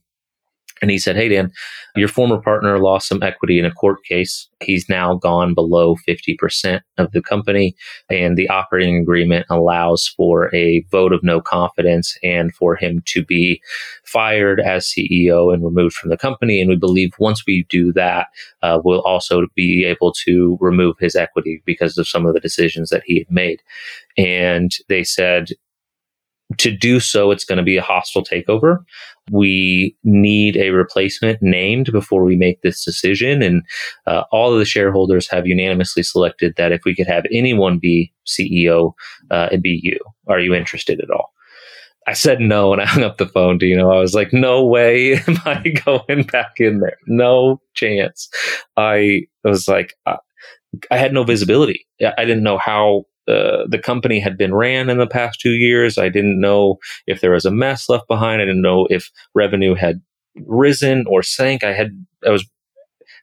and 0.81 0.91
he 0.91 0.97
said, 0.97 1.15
Hey, 1.15 1.29
Dan, 1.29 1.51
your 1.95 2.07
former 2.07 2.41
partner 2.41 2.79
lost 2.79 3.07
some 3.07 3.21
equity 3.23 3.59
in 3.59 3.65
a 3.65 3.71
court 3.71 4.03
case. 4.03 4.47
He's 4.61 4.87
now 4.89 5.15
gone 5.15 5.53
below 5.53 5.95
50% 6.07 6.81
of 6.97 7.11
the 7.11 7.21
company, 7.21 7.75
and 8.09 8.37
the 8.37 8.49
operating 8.49 8.97
agreement 8.97 9.45
allows 9.49 10.07
for 10.07 10.53
a 10.53 10.85
vote 10.91 11.13
of 11.13 11.23
no 11.23 11.41
confidence 11.41 12.17
and 12.23 12.53
for 12.53 12.75
him 12.75 13.01
to 13.05 13.23
be 13.23 13.61
fired 14.03 14.59
as 14.59 14.85
CEO 14.87 15.53
and 15.53 15.63
removed 15.63 15.95
from 15.95 16.09
the 16.09 16.17
company. 16.17 16.61
And 16.61 16.69
we 16.69 16.75
believe 16.75 17.13
once 17.19 17.45
we 17.45 17.65
do 17.69 17.93
that, 17.93 18.27
uh, 18.61 18.79
we'll 18.83 19.01
also 19.01 19.47
be 19.55 19.85
able 19.85 20.13
to 20.25 20.57
remove 20.59 20.97
his 20.99 21.15
equity 21.15 21.61
because 21.65 21.97
of 21.97 22.07
some 22.07 22.25
of 22.25 22.33
the 22.33 22.39
decisions 22.39 22.89
that 22.89 23.03
he 23.05 23.19
had 23.19 23.31
made. 23.31 23.61
And 24.17 24.71
they 24.87 25.03
said, 25.03 25.49
to 26.57 26.75
do 26.75 26.99
so, 26.99 27.31
it's 27.31 27.45
going 27.45 27.57
to 27.57 27.63
be 27.63 27.77
a 27.77 27.81
hostile 27.81 28.23
takeover. 28.23 28.79
We 29.31 29.95
need 30.03 30.57
a 30.57 30.71
replacement 30.71 31.39
named 31.41 31.91
before 31.91 32.23
we 32.23 32.35
make 32.35 32.61
this 32.61 32.83
decision. 32.83 33.43
And 33.43 33.61
uh, 34.07 34.23
all 34.31 34.51
of 34.51 34.59
the 34.59 34.65
shareholders 34.65 35.29
have 35.29 35.45
unanimously 35.45 36.03
selected 36.03 36.55
that 36.57 36.71
if 36.71 36.81
we 36.85 36.95
could 36.95 37.07
have 37.07 37.25
anyone 37.31 37.77
be 37.77 38.11
CEO, 38.25 38.93
uh, 39.29 39.47
it'd 39.51 39.61
be 39.61 39.79
you. 39.83 39.99
Are 40.27 40.39
you 40.39 40.55
interested 40.55 40.99
at 41.01 41.11
all? 41.11 41.31
I 42.07 42.13
said 42.13 42.39
no 42.39 42.73
and 42.73 42.81
I 42.81 42.85
hung 42.85 43.03
up 43.03 43.17
the 43.17 43.27
phone. 43.27 43.59
You 43.61 43.77
know? 43.77 43.91
I 43.91 43.99
was 43.99 44.15
like, 44.15 44.33
no 44.33 44.65
way 44.65 45.13
am 45.27 45.37
I 45.45 45.61
going 45.85 46.23
back 46.23 46.53
in 46.57 46.79
there. 46.79 46.97
No 47.05 47.61
chance. 47.75 48.27
I 48.75 49.21
was 49.43 49.67
like, 49.67 49.93
I, 50.07 50.17
I 50.89 50.97
had 50.97 51.13
no 51.13 51.23
visibility. 51.23 51.85
I 52.01 52.25
didn't 52.25 52.43
know 52.43 52.57
how 52.57 53.05
uh, 53.29 53.65
the 53.67 53.79
company 53.79 54.19
had 54.19 54.37
been 54.37 54.53
ran 54.53 54.89
in 54.89 54.97
the 54.97 55.07
past 55.07 55.39
two 55.39 55.53
years. 55.53 55.97
I 55.97 56.09
didn't 56.09 56.39
know 56.39 56.77
if 57.07 57.21
there 57.21 57.31
was 57.31 57.45
a 57.45 57.51
mess 57.51 57.89
left 57.89 58.07
behind. 58.07 58.41
I 58.41 58.45
didn't 58.45 58.61
know 58.61 58.87
if 58.89 59.11
revenue 59.35 59.75
had 59.75 60.01
risen 60.45 61.05
or 61.07 61.21
sank. 61.21 61.63
I 61.63 61.73
had, 61.73 61.89
I 62.25 62.31
was, 62.31 62.47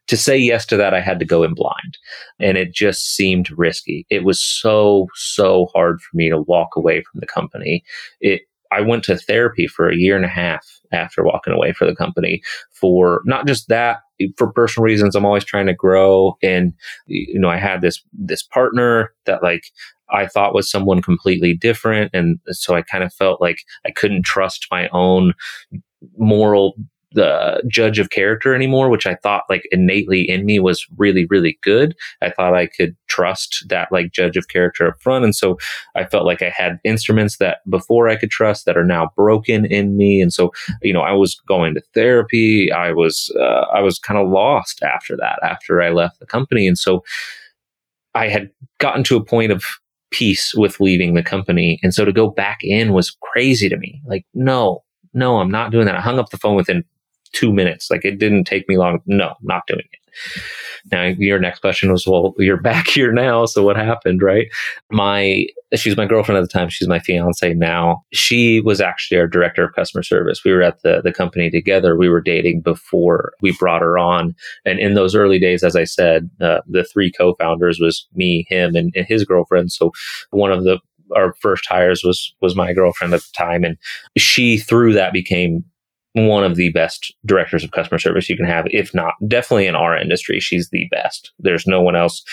to 0.09 0.17
say 0.17 0.39
yes 0.39 0.65
to 0.67 0.77
that, 0.77 0.95
I 0.95 1.01
had 1.01 1.19
to 1.19 1.25
go 1.25 1.43
in 1.43 1.55
blind 1.55 1.99
and 2.39 2.57
it 2.57 2.73
just 2.73 3.17
seemed 3.17 3.51
risky. 3.59 4.07
It 4.09 4.25
was 4.25 4.41
so, 4.41 5.09
so 5.15 5.67
hard 5.75 6.01
for 6.01 6.17
me 6.17 6.29
to 6.31 6.41
walk 6.41 6.77
away 6.77 7.03
from 7.03 7.21
the 7.21 7.27
company. 7.27 7.83
It, 8.21 8.43
I 8.71 8.81
went 8.81 9.05
to 9.05 9.17
therapy 9.17 9.67
for 9.67 9.89
a 9.89 9.97
year 9.97 10.17
and 10.17 10.25
a 10.25 10.29
half 10.29 10.67
after 10.93 11.25
walking 11.25 11.53
away 11.53 11.73
for 11.73 11.87
the 11.87 11.95
company 11.95 12.43
for 12.71 13.23
not 13.25 13.47
just 13.47 13.69
that 13.69 13.99
for 14.37 14.53
personal 14.53 14.85
reasons 14.85 15.15
i'm 15.15 15.25
always 15.25 15.45
trying 15.45 15.67
to 15.67 15.75
grow 15.75 16.37
and 16.43 16.73
you 17.07 17.39
know 17.39 17.49
i 17.49 17.57
had 17.57 17.81
this 17.81 18.03
this 18.13 18.43
partner 18.43 19.13
that 19.27 19.43
like 19.43 19.65
I 20.11 20.27
thought 20.27 20.55
was 20.55 20.71
someone 20.71 21.03
completely 21.03 21.55
different. 21.55 22.11
And 22.15 22.39
so 22.49 22.75
I 22.75 22.83
kind 22.83 23.05
of 23.05 23.13
felt 23.13 23.41
like 23.41 23.59
I 23.87 23.91
couldn't 23.91 24.25
trust 24.25 24.67
my 24.71 24.89
own 24.89 25.35
moral 26.17 26.77
the 27.17 27.63
judge 27.67 27.99
of 27.99 28.11
character 28.11 28.55
anymore, 28.55 28.91
which 28.91 29.07
I 29.07 29.15
thought 29.17 29.45
like 29.49 29.67
innately 29.73 30.29
in 30.29 30.45
me 30.45 30.61
was 30.61 30.87
really, 30.99 31.27
really 31.27 31.59
good. 31.63 31.97
I 32.21 32.31
thought 32.31 32.55
I 32.55 32.67
could 32.67 32.95
trust 33.09 33.65
that 33.69 33.91
like 33.91 34.13
judge 34.13 34.37
of 34.37 34.49
character 34.49 34.89
up 34.89 35.01
front. 35.01 35.25
And 35.25 35.35
so 35.35 35.57
I 35.95 36.05
felt 36.05 36.27
like 36.27 36.43
I 36.43 36.51
had 36.51 36.79
instruments 36.85 37.39
that 37.39 37.59
before 37.69 38.09
I 38.09 38.17
could 38.17 38.31
trust 38.31 38.67
that 38.67 38.77
are 38.77 38.85
now 38.85 39.11
broken 39.17 39.65
in 39.65 39.97
me. 39.97 40.21
And 40.21 40.33
so, 40.33 40.53
you 40.83 40.93
know, 40.93 41.01
I 41.01 41.13
was 41.13 41.41
going 41.49 41.75
to 41.75 41.83
therapy. 41.95 42.71
I 42.71 42.93
was, 42.93 43.35
uh, 43.41 43.65
I 43.73 43.81
was 43.81 43.99
kind 43.99 44.21
of 44.21 44.29
lost 44.29 44.83
after 44.83 45.17
that, 45.17 45.39
after 45.43 45.81
I 45.81 45.91
left 45.91 46.21
the 46.21 46.27
company. 46.27 46.67
And 46.67 46.79
so 46.79 47.03
I 48.15 48.29
had 48.29 48.51
gotten 48.79 49.05
to 49.05 49.17
a 49.17 49.25
point 49.25 49.53
of 49.53 49.65
peace 50.11 50.55
with 50.55 50.81
leaving 50.81 51.15
the 51.15 51.23
company. 51.23 51.79
And 51.83 51.95
so 51.95 52.05
to 52.05 52.13
go 52.13 52.29
back 52.29 52.59
in 52.63 52.93
was 52.93 53.17
crazy 53.23 53.69
to 53.69 53.77
me. 53.77 54.01
Like, 54.07 54.25
no, 54.35 54.83
no, 55.15 55.39
I'm 55.39 55.51
not 55.51 55.73
doing 55.73 55.87
that. 55.87 55.97
I 55.97 56.01
hung 56.01 56.19
up 56.19 56.31
the 56.31 56.39
phone 56.39 56.57
within 56.57 56.85
two 57.33 57.53
minutes. 57.53 57.91
Like 57.91 58.05
it 58.05 58.19
didn't 58.19 58.45
take 58.45 58.69
me 58.69 58.77
long. 58.77 59.01
No, 59.07 59.35
not 59.43 59.67
doing 59.67 59.81
it. 59.81 60.06
Now, 60.93 61.05
your 61.19 61.39
next 61.39 61.61
question 61.61 61.91
was, 61.91 62.07
well, 62.07 62.35
you're 62.39 62.61
back 62.61 62.87
here 62.89 63.13
now. 63.13 63.47
So 63.47 63.63
what 63.63 63.77
happened, 63.77 64.23
right? 64.23 64.49
My, 64.91 65.47
she's 65.75 65.97
my 65.97 66.07
girlfriend 66.07 66.39
at 66.39 66.43
the 66.43 66.59
time. 66.59 66.69
She's 66.69 66.89
my 66.89 67.01
fiance 67.01 67.55
now. 67.55 68.05
She 68.13 68.61
was 68.61 68.81
actually 68.81 69.19
our 69.19 69.27
director 69.27 69.65
of 69.65 69.75
customer 69.75 70.03
service. 70.03 70.45
We 70.45 70.53
were 70.53 70.63
at 70.63 70.83
the, 70.83 71.01
the 71.03 71.13
company 71.13 71.51
together. 71.51 71.97
We 71.97 72.09
were 72.09 72.21
dating 72.21 72.61
before 72.61 73.33
we 73.41 73.57
brought 73.59 73.83
her 73.83 73.99
on. 73.99 74.35
And 74.65 74.79
in 74.79 74.95
those 74.95 75.15
early 75.15 75.39
days, 75.39 75.65
as 75.65 75.75
I 75.75 75.85
said, 75.85 76.31
uh, 76.41 76.61
the 76.69 76.85
three 76.85 77.11
co-founders 77.11 77.81
was 77.81 78.07
me, 78.15 78.47
him, 78.49 78.77
and, 78.77 78.93
and 78.95 79.07
his 79.07 79.25
girlfriend. 79.25 79.73
So 79.73 79.93
one 80.31 80.53
of 80.53 80.65
the 80.65 80.79
our 81.15 81.35
first 81.35 81.65
hires 81.69 82.03
was 82.03 82.35
was 82.41 82.57
my 82.57 82.73
girlfriend 82.73 83.15
at 83.15 83.21
the 83.21 83.33
time 83.37 83.63
and 83.63 83.77
she 84.19 84.59
through 84.59 84.93
that 84.93 85.13
became 85.13 85.65
one 86.17 86.45
of 86.45 86.57
the 86.57 86.73
best 86.73 87.15
directors 87.27 87.63
of 87.63 87.73
customer 87.73 87.99
service 87.99 88.31
you 88.31 88.37
can 88.37 88.47
have, 88.47 88.67
if 88.71 88.95
not 88.95 89.13
definitely 89.29 89.67
in 89.67 89.75
our 89.75 89.97
industry. 89.97 90.41
She's 90.41 90.71
the 90.71 90.89
best. 90.91 91.33
There's 91.39 91.67
no 91.67 91.83
one 91.83 91.95
else. 91.95 92.25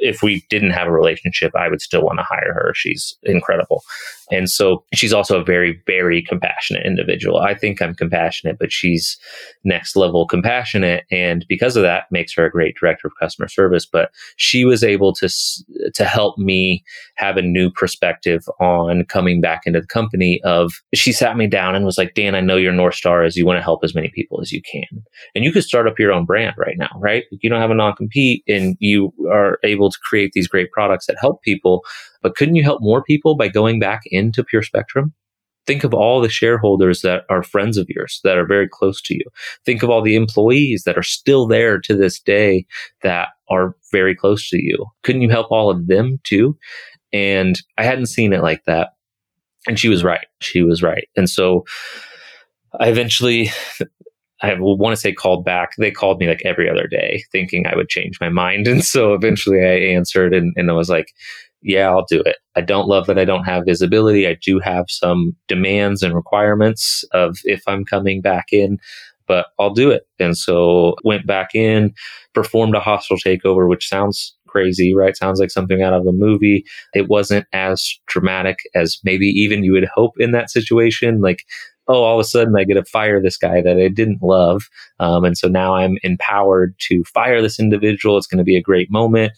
If 0.00 0.22
we 0.22 0.44
didn't 0.50 0.70
have 0.70 0.88
a 0.88 0.92
relationship, 0.92 1.52
I 1.54 1.68
would 1.68 1.80
still 1.80 2.02
want 2.02 2.18
to 2.18 2.24
hire 2.24 2.52
her. 2.52 2.72
She's 2.74 3.16
incredible. 3.22 3.82
And 4.30 4.50
so 4.50 4.84
she's 4.92 5.12
also 5.12 5.40
a 5.40 5.44
very, 5.44 5.80
very 5.86 6.22
compassionate 6.22 6.84
individual. 6.84 7.38
I 7.38 7.54
think 7.54 7.80
I'm 7.80 7.94
compassionate, 7.94 8.58
but 8.58 8.72
she's 8.72 9.16
next 9.64 9.94
level 9.94 10.26
compassionate. 10.26 11.04
And 11.10 11.44
because 11.48 11.76
of 11.76 11.82
that, 11.82 12.04
makes 12.10 12.34
her 12.34 12.46
a 12.46 12.50
great 12.50 12.74
director 12.80 13.06
of 13.06 13.12
customer 13.20 13.48
service. 13.48 13.86
But 13.86 14.10
she 14.36 14.64
was 14.64 14.82
able 14.82 15.12
to, 15.14 15.28
to 15.94 16.04
help 16.04 16.38
me 16.38 16.84
have 17.16 17.36
a 17.36 17.42
new 17.42 17.70
perspective 17.70 18.42
on 18.60 19.04
coming 19.04 19.40
back 19.40 19.62
into 19.64 19.80
the 19.80 19.86
company 19.86 20.40
of 20.44 20.72
she 20.94 21.12
sat 21.12 21.36
me 21.36 21.46
down 21.46 21.74
and 21.76 21.84
was 21.84 21.98
like, 21.98 22.14
Dan, 22.14 22.34
I 22.34 22.40
know 22.40 22.56
your 22.56 22.72
North 22.72 22.94
Star 22.94 23.24
is 23.24 23.36
you 23.36 23.46
want 23.46 23.58
to 23.58 23.62
help 23.62 23.84
as 23.84 23.94
many 23.94 24.10
people 24.14 24.40
as 24.40 24.50
you 24.50 24.60
can. 24.62 25.04
And 25.34 25.44
you 25.44 25.52
could 25.52 25.64
start 25.64 25.86
up 25.86 25.98
your 25.98 26.12
own 26.12 26.24
brand 26.24 26.56
right 26.58 26.76
now, 26.76 26.90
right? 26.98 27.24
You 27.30 27.48
don't 27.48 27.60
have 27.60 27.70
a 27.70 27.74
non-compete 27.74 28.42
and 28.48 28.76
you 28.80 29.12
are 29.30 29.58
able 29.62 29.75
to 29.90 29.98
create 30.02 30.32
these 30.32 30.48
great 30.48 30.70
products 30.72 31.06
that 31.06 31.16
help 31.20 31.42
people 31.42 31.82
but 32.26 32.34
couldn't 32.34 32.56
you 32.56 32.64
help 32.64 32.82
more 32.82 33.04
people 33.04 33.36
by 33.36 33.46
going 33.46 33.78
back 33.78 34.00
into 34.06 34.42
Pure 34.42 34.62
Spectrum? 34.62 35.14
Think 35.64 35.84
of 35.84 35.94
all 35.94 36.20
the 36.20 36.28
shareholders 36.28 37.02
that 37.02 37.22
are 37.30 37.44
friends 37.44 37.78
of 37.78 37.86
yours 37.88 38.20
that 38.24 38.36
are 38.36 38.46
very 38.46 38.68
close 38.68 39.00
to 39.02 39.14
you. 39.14 39.22
Think 39.64 39.84
of 39.84 39.90
all 39.90 40.02
the 40.02 40.16
employees 40.16 40.82
that 40.86 40.98
are 40.98 41.04
still 41.04 41.46
there 41.46 41.78
to 41.80 41.96
this 41.96 42.18
day 42.18 42.66
that 43.02 43.28
are 43.48 43.76
very 43.92 44.16
close 44.16 44.48
to 44.50 44.60
you. 44.60 44.86
Couldn't 45.04 45.22
you 45.22 45.30
help 45.30 45.52
all 45.52 45.70
of 45.70 45.86
them 45.86 46.18
too? 46.24 46.58
And 47.12 47.60
I 47.78 47.84
hadn't 47.84 48.06
seen 48.06 48.32
it 48.32 48.42
like 48.42 48.64
that. 48.64 48.90
And 49.68 49.78
she 49.78 49.88
was 49.88 50.02
right. 50.02 50.26
She 50.40 50.62
was 50.62 50.82
right. 50.82 51.08
And 51.16 51.30
so 51.30 51.64
I 52.80 52.88
eventually 52.88 53.50
I 54.46 54.56
want 54.58 54.94
to 54.94 55.00
say 55.00 55.12
called 55.12 55.44
back. 55.44 55.72
They 55.78 55.90
called 55.90 56.20
me 56.20 56.28
like 56.28 56.42
every 56.44 56.68
other 56.68 56.86
day 56.86 57.22
thinking 57.32 57.66
I 57.66 57.76
would 57.76 57.88
change 57.88 58.18
my 58.20 58.28
mind. 58.28 58.66
And 58.76 58.84
so 58.84 59.14
eventually 59.14 59.60
I 59.60 59.94
answered 59.94 60.34
and, 60.34 60.52
and 60.56 60.70
I 60.70 60.74
was 60.74 60.88
like, 60.88 61.12
yeah, 61.62 61.88
I'll 61.88 62.04
do 62.08 62.20
it. 62.20 62.36
I 62.54 62.60
don't 62.60 62.88
love 62.88 63.06
that 63.06 63.18
I 63.18 63.24
don't 63.24 63.44
have 63.44 63.64
visibility. 63.66 64.26
I 64.26 64.36
do 64.40 64.58
have 64.60 64.86
some 64.88 65.34
demands 65.48 66.02
and 66.02 66.14
requirements 66.14 67.04
of 67.12 67.38
if 67.44 67.62
I'm 67.66 67.84
coming 67.84 68.20
back 68.20 68.46
in, 68.52 68.78
but 69.26 69.46
I'll 69.58 69.74
do 69.74 69.90
it. 69.90 70.06
And 70.18 70.36
so 70.36 70.94
went 71.02 71.26
back 71.26 71.54
in, 71.54 71.94
performed 72.34 72.74
a 72.74 72.80
hostile 72.80 73.16
takeover, 73.16 73.68
which 73.68 73.88
sounds 73.88 74.36
crazy, 74.46 74.94
right? 74.94 75.16
Sounds 75.16 75.40
like 75.40 75.50
something 75.50 75.82
out 75.82 75.92
of 75.92 76.06
a 76.06 76.12
movie. 76.12 76.64
It 76.94 77.08
wasn't 77.08 77.46
as 77.52 77.98
dramatic 78.06 78.60
as 78.74 78.98
maybe 79.04 79.26
even 79.26 79.64
you 79.64 79.72
would 79.72 79.88
hope 79.94 80.14
in 80.18 80.30
that 80.32 80.50
situation. 80.50 81.20
Like, 81.20 81.42
oh, 81.88 82.02
all 82.02 82.18
of 82.18 82.24
a 82.24 82.28
sudden 82.28 82.56
I 82.56 82.64
get 82.64 82.74
to 82.74 82.84
fire 82.84 83.20
this 83.20 83.36
guy 83.36 83.62
that 83.62 83.78
I 83.78 83.88
didn't 83.88 84.22
love. 84.22 84.68
Um, 85.00 85.24
and 85.24 85.38
so 85.38 85.48
now 85.48 85.74
I'm 85.74 85.98
empowered 86.02 86.74
to 86.88 87.04
fire 87.04 87.40
this 87.40 87.60
individual. 87.60 88.16
It's 88.18 88.26
going 88.26 88.38
to 88.38 88.44
be 88.44 88.56
a 88.56 88.62
great 88.62 88.90
moment 88.90 89.32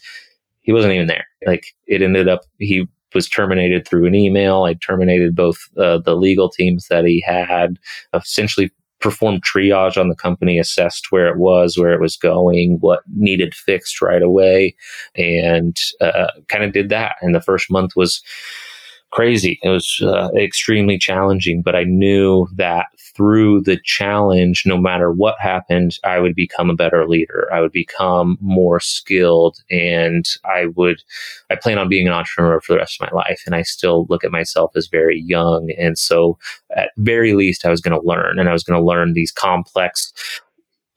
he 0.69 0.73
wasn't 0.75 0.93
even 0.93 1.07
there. 1.07 1.27
Like 1.47 1.75
it 1.87 2.03
ended 2.03 2.29
up, 2.29 2.43
he 2.59 2.87
was 3.15 3.27
terminated 3.27 3.89
through 3.89 4.05
an 4.05 4.15
email. 4.15 4.65
I 4.65 4.75
terminated 4.75 5.35
both 5.35 5.57
uh, 5.79 5.97
the 5.97 6.15
legal 6.15 6.51
teams 6.51 6.89
that 6.89 7.07
he 7.07 7.25
had, 7.27 7.79
essentially 8.13 8.71
performed 9.01 9.43
triage 9.43 9.99
on 9.99 10.11
the 10.11 10.15
company, 10.15 10.59
assessed 10.59 11.11
where 11.11 11.27
it 11.27 11.39
was, 11.39 11.79
where 11.79 11.95
it 11.95 12.03
was 12.03 12.19
going, 12.19 12.77
what 12.81 13.01
needed 13.17 13.55
fixed 13.55 14.03
right 14.03 14.21
away, 14.21 14.77
and 15.15 15.79
uh, 16.03 16.27
kind 16.49 16.65
of 16.65 16.75
did 16.75 16.91
that. 16.91 17.17
And 17.23 17.35
the 17.35 17.41
first 17.41 17.71
month 17.71 17.97
was 17.97 18.23
crazy. 19.11 19.59
It 19.63 19.69
was 19.69 20.01
uh, 20.03 20.29
extremely 20.37 20.99
challenging, 20.99 21.63
but 21.63 21.75
I 21.75 21.85
knew 21.85 22.47
that 22.55 22.87
through 22.99 23.63
the 23.63 23.79
challenge, 23.85 24.65
no 24.67 24.77
matter 24.77 25.11
what 25.11 25.41
happened, 25.41 25.99
I 26.05 26.19
would 26.19 26.35
become 26.35 26.71
a 26.71 26.75
better 26.75 27.07
leader. 27.07 27.49
I 27.53 27.61
would 27.61 27.73
become 27.73 28.39
more 28.41 28.81
skilled 28.81 29.59
and 29.71 30.25
I 30.45 30.67
would, 30.77 31.03
I 31.51 31.57
plan 31.57 31.79
on 31.79 31.89
being 31.89 32.07
an 32.07 32.13
entrepreneur 32.13 32.61
for 32.61 32.75
the 32.75 32.79
rest 32.79 33.01
of 33.01 33.11
my 33.11 33.17
life. 33.17 33.43
And 33.47 33.55
I 33.55 33.63
still 33.63 34.07
look 34.09 34.25
at 34.25 34.31
myself 34.31 34.73
as 34.77 34.87
very 34.87 35.21
young. 35.21 35.71
And 35.79 35.99
so 35.99 36.39
at 36.77 36.91
very 36.97 37.35
least, 37.35 37.65
I 37.65 37.71
was 37.71 37.81
going 37.81 37.99
to 37.99 38.07
learn 38.07 38.39
and 38.39 38.49
I 38.49 38.53
was 38.53 38.63
going 38.63 38.79
to 38.79 38.87
learn 38.87 39.15
these 39.15 39.33
complex 39.33 40.13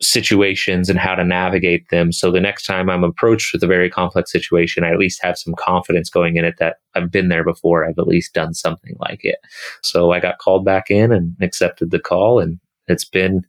situations 0.02 0.90
and 0.90 0.98
how 0.98 1.16
to 1.16 1.24
navigate 1.24 1.88
them. 1.90 2.12
So 2.12 2.32
the 2.32 2.42
next 2.42 2.66
time 2.66 2.90
I'm 2.90 3.04
approached 3.04 3.54
with 3.54 3.64
a 3.64 3.68
very 3.68 3.90
complex 3.90 4.32
situation, 4.32 4.84
I 4.84 4.92
at 4.92 4.98
least 4.98 5.24
have 5.24 5.38
some 5.38 5.54
confidence 5.56 6.10
going 6.10 6.38
in 6.38 6.46
it 6.46 6.56
that 6.60 6.78
I've 6.96 7.12
been 7.12 7.30
there 7.30 7.44
before. 7.44 7.86
I've 7.86 8.00
at 8.00 8.08
least 8.08 8.34
done 8.34 8.54
something 8.54 8.96
like 9.00 9.24
it. 9.24 9.38
So 9.84 10.12
I 10.12 10.20
got 10.20 10.40
called 10.40 10.66
back 10.66 10.90
in 10.90 11.12
and 11.12 11.36
accepted 11.42 11.92
the 11.92 12.00
call. 12.00 12.40
And 12.40 12.60
it's 12.88 13.06
been, 13.06 13.46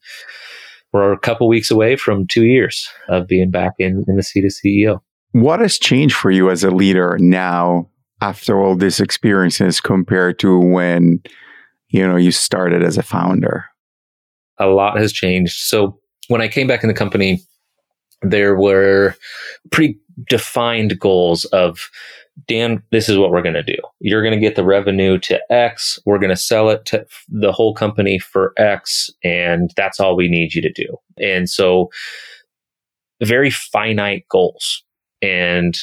we're 0.92 1.12
a 1.12 1.18
couple 1.18 1.48
weeks 1.48 1.70
away 1.70 1.96
from 1.96 2.26
two 2.26 2.44
years 2.44 2.88
of 3.08 3.26
being 3.26 3.50
back 3.50 3.72
in, 3.78 4.04
in 4.06 4.16
the 4.16 4.22
seat 4.22 4.44
of 4.44 4.52
CEO. 4.52 5.00
What 5.32 5.60
has 5.60 5.78
changed 5.78 6.14
for 6.14 6.30
you 6.30 6.50
as 6.50 6.62
a 6.62 6.70
leader 6.70 7.16
now 7.18 7.88
after 8.20 8.60
all 8.60 8.76
these 8.76 9.00
experiences 9.00 9.80
compared 9.80 10.38
to 10.40 10.58
when, 10.58 11.22
you 11.88 12.06
know, 12.06 12.16
you 12.16 12.30
started 12.30 12.82
as 12.82 12.98
a 12.98 13.02
founder? 13.02 13.64
A 14.58 14.66
lot 14.66 14.98
has 14.98 15.12
changed. 15.12 15.58
So 15.58 15.98
when 16.28 16.40
I 16.40 16.48
came 16.48 16.66
back 16.66 16.82
in 16.82 16.88
the 16.88 16.94
company, 16.94 17.42
there 18.22 18.54
were 18.54 19.16
pretty 19.70 19.98
defined 20.28 20.98
goals 20.98 21.44
of 21.46 21.90
Dan, 22.48 22.82
this 22.90 23.08
is 23.08 23.18
what 23.18 23.30
we're 23.30 23.42
going 23.42 23.54
to 23.54 23.62
do. 23.62 23.76
You're 24.00 24.22
going 24.22 24.34
to 24.34 24.40
get 24.40 24.56
the 24.56 24.64
revenue 24.64 25.18
to 25.18 25.40
X. 25.52 25.98
We're 26.06 26.18
going 26.18 26.30
to 26.30 26.36
sell 26.36 26.70
it 26.70 26.86
to 26.86 27.06
the 27.28 27.52
whole 27.52 27.74
company 27.74 28.18
for 28.18 28.54
X. 28.56 29.10
And 29.22 29.70
that's 29.76 30.00
all 30.00 30.16
we 30.16 30.28
need 30.28 30.54
you 30.54 30.62
to 30.62 30.72
do. 30.72 30.96
And 31.18 31.48
so 31.48 31.90
very 33.22 33.50
finite 33.50 34.24
goals. 34.30 34.82
And 35.20 35.78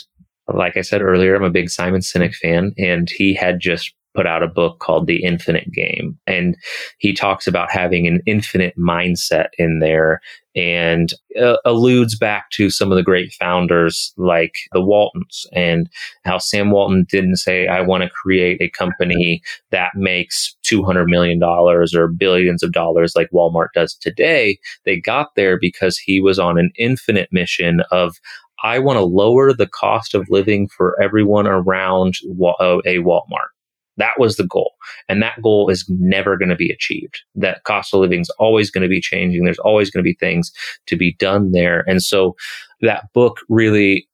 like 0.52 0.76
I 0.76 0.82
said 0.82 1.02
earlier, 1.02 1.36
I'm 1.36 1.44
a 1.44 1.52
big 1.52 1.70
Simon 1.70 2.02
Sinek 2.02 2.36
fan 2.36 2.74
and 2.78 3.10
he 3.10 3.34
had 3.34 3.60
just 3.60 3.94
put 4.20 4.28
out 4.28 4.44
a 4.44 4.50
book 4.50 4.80
called 4.80 5.08
The 5.08 5.24
Infinite 5.24 5.72
Game. 5.72 6.20
And 6.28 6.58
he 6.98 7.14
talks 7.14 7.48
about 7.48 7.72
having 7.72 8.06
an 8.06 8.20
infinite 8.26 8.78
mindset 8.78 9.48
in 9.58 9.80
there 9.80 10.20
and 10.58 11.14
uh, 11.42 11.56
alludes 11.64 12.18
back 12.18 12.50
to 12.50 12.70
some 12.70 12.92
of 12.92 12.98
the 12.98 13.04
great 13.04 13.32
founders 13.40 14.14
like 14.18 14.56
the 14.74 14.82
Waltons 14.82 15.48
and 15.54 15.90
how 16.26 16.38
Sam 16.38 16.70
Walton 16.70 17.06
didn't 17.10 17.38
say, 17.38 17.68
I 17.68 17.80
want 17.80 18.04
to 18.04 18.10
create 18.10 18.62
a 18.62 18.70
company 18.70 19.42
that 19.72 19.92
makes 19.96 20.54
$200 20.66 21.06
million 21.06 21.42
or 21.42 22.08
billions 22.10 22.62
of 22.62 22.74
dollars 22.74 23.14
like 23.16 23.30
Walmart 23.34 23.70
does 23.74 23.96
today. 23.96 24.60
They 24.84 25.00
got 25.00 25.28
there 25.38 25.58
because 25.58 25.98
he 25.98 26.20
was 26.20 26.40
on 26.40 26.60
an 26.60 26.72
infinite 26.78 27.30
mission 27.32 27.84
of, 27.90 28.18
I 28.66 28.80
want 28.80 28.98
to 28.98 29.06
lower 29.06 29.54
the 29.54 29.68
cost 29.68 30.14
of 30.14 30.28
living 30.30 30.68
for 30.68 31.02
everyone 31.02 31.48
around 31.48 32.16
uh, 32.60 32.80
a 32.86 32.98
Walmart. 32.98 33.54
That 34.00 34.14
was 34.18 34.38
the 34.38 34.48
goal. 34.48 34.74
And 35.08 35.22
that 35.22 35.42
goal 35.42 35.70
is 35.70 35.86
never 35.90 36.38
going 36.38 36.50
to 36.50 36.56
be 36.56 36.72
achieved. 36.72 37.22
That 37.36 37.64
cost 37.66 37.94
of 37.94 38.00
living 38.00 38.22
is 38.22 38.30
always 38.40 38.72
going 38.72 38.82
to 38.82 38.88
be 38.88 39.02
changing. 39.02 39.44
There's 39.44 39.60
always 39.60 39.92
going 39.92 40.04
to 40.04 40.10
be 40.10 40.16
things 40.16 40.52
to 40.88 40.96
be 40.96 41.14
done 41.20 41.52
there. 41.52 41.84
And 41.88 42.02
so 42.02 42.36
that 42.82 43.14
book 43.14 43.42
really 43.50 44.08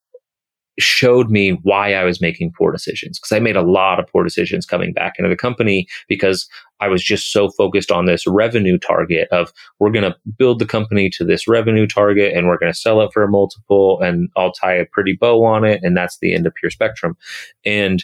showed 0.78 1.30
me 1.30 1.52
why 1.64 1.94
I 1.94 2.04
was 2.04 2.20
making 2.20 2.52
poor 2.52 2.72
decisions 2.72 3.18
because 3.18 3.32
I 3.32 3.40
made 3.40 3.56
a 3.56 3.62
lot 3.62 4.00
of 4.00 4.08
poor 4.08 4.24
decisions 4.24 4.66
coming 4.66 4.92
back 4.92 5.14
into 5.18 5.30
the 5.30 5.38
company 5.38 5.88
because 6.10 6.50
I 6.82 6.90
was 6.90 7.02
just 7.02 7.32
so 7.32 7.50
focused 7.50 7.92
on 7.92 8.06
this 8.06 8.28
revenue 8.28 8.78
target 8.78 9.30
of 9.32 9.54
we're 9.80 9.92
going 9.92 10.12
to 10.12 10.18
build 10.38 10.60
the 10.60 10.66
company 10.66 11.10
to 11.12 11.24
this 11.24 11.48
revenue 11.48 11.88
target 11.88 12.34
and 12.36 12.48
we're 12.48 12.58
going 12.58 12.74
to 12.74 12.78
sell 12.78 13.02
it 13.02 13.12
for 13.14 13.24
a 13.24 13.30
multiple 13.30 14.02
and 14.02 14.30
I'll 14.36 14.52
tie 14.52 14.76
a 14.76 14.86
pretty 14.86 15.14
bow 15.14 15.46
on 15.46 15.64
it 15.64 15.80
and 15.82 15.96
that's 15.96 16.18
the 16.18 16.34
end 16.34 16.46
of 16.46 16.54
pure 16.56 16.70
spectrum. 16.70 17.16
And 17.64 18.04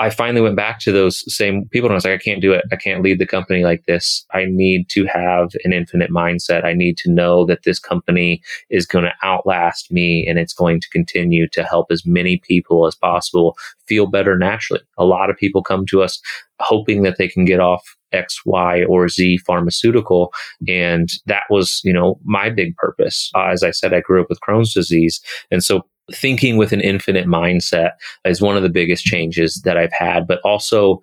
I 0.00 0.08
finally 0.08 0.40
went 0.40 0.56
back 0.56 0.80
to 0.80 0.92
those 0.92 1.22
same 1.32 1.68
people 1.68 1.86
and 1.86 1.92
I 1.92 1.96
was 1.96 2.06
like, 2.06 2.14
I 2.14 2.24
can't 2.24 2.40
do 2.40 2.52
it. 2.54 2.64
I 2.72 2.76
can't 2.76 3.02
lead 3.02 3.18
the 3.18 3.26
company 3.26 3.62
like 3.62 3.84
this. 3.84 4.24
I 4.32 4.46
need 4.46 4.88
to 4.90 5.04
have 5.04 5.52
an 5.64 5.74
infinite 5.74 6.10
mindset. 6.10 6.64
I 6.64 6.72
need 6.72 6.96
to 6.98 7.10
know 7.10 7.44
that 7.44 7.64
this 7.64 7.78
company 7.78 8.42
is 8.70 8.86
going 8.86 9.04
to 9.04 9.12
outlast 9.22 9.92
me 9.92 10.26
and 10.26 10.38
it's 10.38 10.54
going 10.54 10.80
to 10.80 10.88
continue 10.88 11.46
to 11.48 11.62
help 11.62 11.88
as 11.92 12.06
many 12.06 12.38
people 12.38 12.86
as 12.86 12.94
possible 12.94 13.58
feel 13.86 14.06
better 14.06 14.38
naturally. 14.38 14.82
A 14.96 15.04
lot 15.04 15.28
of 15.28 15.36
people 15.36 15.62
come 15.62 15.84
to 15.86 16.02
us 16.02 16.18
hoping 16.60 17.02
that 17.02 17.18
they 17.18 17.28
can 17.28 17.44
get 17.44 17.60
off 17.60 17.96
X, 18.12 18.40
Y, 18.46 18.84
or 18.84 19.08
Z 19.08 19.38
pharmaceutical. 19.38 20.32
And 20.66 21.10
that 21.26 21.44
was, 21.50 21.80
you 21.84 21.92
know, 21.92 22.18
my 22.24 22.48
big 22.48 22.74
purpose. 22.76 23.30
Uh, 23.34 23.48
as 23.48 23.62
I 23.62 23.70
said, 23.70 23.92
I 23.92 24.00
grew 24.00 24.22
up 24.22 24.30
with 24.30 24.40
Crohn's 24.40 24.72
disease. 24.72 25.20
And 25.50 25.62
so 25.62 25.82
thinking 26.14 26.56
with 26.56 26.72
an 26.72 26.80
infinite 26.80 27.26
mindset 27.26 27.92
is 28.24 28.40
one 28.40 28.56
of 28.56 28.62
the 28.62 28.68
biggest 28.68 29.04
changes 29.04 29.62
that 29.64 29.76
I've 29.76 29.92
had, 29.92 30.26
but 30.26 30.40
also 30.44 31.00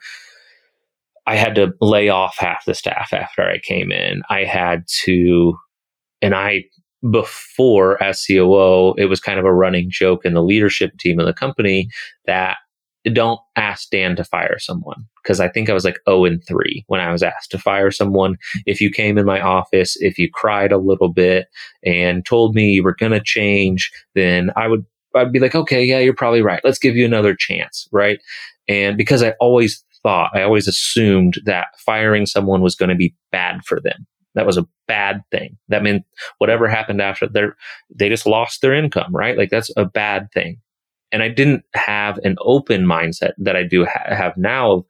I 1.25 1.35
had 1.35 1.55
to 1.55 1.73
lay 1.81 2.09
off 2.09 2.37
half 2.39 2.65
the 2.65 2.73
staff 2.73 3.11
after 3.11 3.43
I 3.43 3.59
came 3.59 3.91
in. 3.91 4.21
I 4.29 4.45
had 4.45 4.85
to, 5.03 5.57
and 6.21 6.33
I, 6.33 6.63
before 7.11 8.01
as 8.01 8.25
COO, 8.25 8.93
it 8.97 9.05
was 9.05 9.19
kind 9.19 9.37
of 9.37 9.45
a 9.45 9.53
running 9.53 9.89
joke 9.89 10.25
in 10.25 10.33
the 10.33 10.43
leadership 10.43 10.97
team 10.97 11.19
of 11.19 11.25
the 11.25 11.33
company 11.33 11.89
that 12.25 12.57
don't 13.13 13.39
ask 13.55 13.89
Dan 13.89 14.15
to 14.15 14.23
fire 14.23 14.59
someone 14.59 15.05
because 15.21 15.39
I 15.39 15.47
think 15.49 15.69
I 15.69 15.73
was 15.73 15.85
like 15.85 15.99
0 16.09 16.25
and 16.25 16.43
3 16.45 16.85
when 16.87 17.01
I 17.01 17.11
was 17.11 17.23
asked 17.23 17.51
to 17.51 17.59
fire 17.59 17.91
someone. 17.91 18.37
If 18.65 18.81
you 18.81 18.89
came 18.89 19.17
in 19.17 19.25
my 19.25 19.41
office, 19.41 19.97
if 19.97 20.17
you 20.17 20.29
cried 20.33 20.71
a 20.71 20.77
little 20.77 21.09
bit 21.09 21.47
and 21.83 22.25
told 22.25 22.55
me 22.55 22.69
you 22.69 22.83
were 22.83 22.95
going 22.95 23.11
to 23.11 23.21
change, 23.23 23.91
then 24.15 24.51
I 24.55 24.67
would 24.67 24.85
I'd 25.15 25.31
be 25.31 25.39
like, 25.39 25.55
okay, 25.55 25.83
yeah, 25.83 25.99
you're 25.99 26.13
probably 26.13 26.41
right. 26.41 26.61
Let's 26.63 26.79
give 26.79 26.95
you 26.95 27.05
another 27.05 27.35
chance, 27.35 27.87
right? 27.91 28.19
And 28.67 28.97
because 28.97 29.23
I 29.23 29.33
always 29.39 29.83
thought, 30.03 30.31
I 30.33 30.41
always 30.43 30.67
assumed 30.67 31.35
that 31.45 31.67
firing 31.85 32.25
someone 32.25 32.61
was 32.61 32.75
going 32.75 32.89
to 32.89 32.95
be 32.95 33.15
bad 33.31 33.63
for 33.65 33.79
them. 33.79 34.05
That 34.35 34.45
was 34.45 34.57
a 34.57 34.67
bad 34.87 35.21
thing. 35.31 35.57
That 35.69 35.83
meant 35.83 36.03
whatever 36.37 36.67
happened 36.67 37.01
after 37.01 37.27
they 37.27 37.45
they 37.93 38.07
just 38.07 38.27
lost 38.27 38.61
their 38.61 38.73
income, 38.73 39.15
right? 39.15 39.37
Like 39.37 39.49
that's 39.49 39.71
a 39.75 39.85
bad 39.85 40.31
thing. 40.31 40.61
And 41.11 41.23
I 41.23 41.29
didn't 41.29 41.63
have 41.73 42.19
an 42.19 42.35
open 42.41 42.85
mindset 42.85 43.31
that 43.39 43.55
I 43.55 43.63
do 43.63 43.85
ha- 43.85 44.13
have 44.15 44.37
now. 44.37 44.85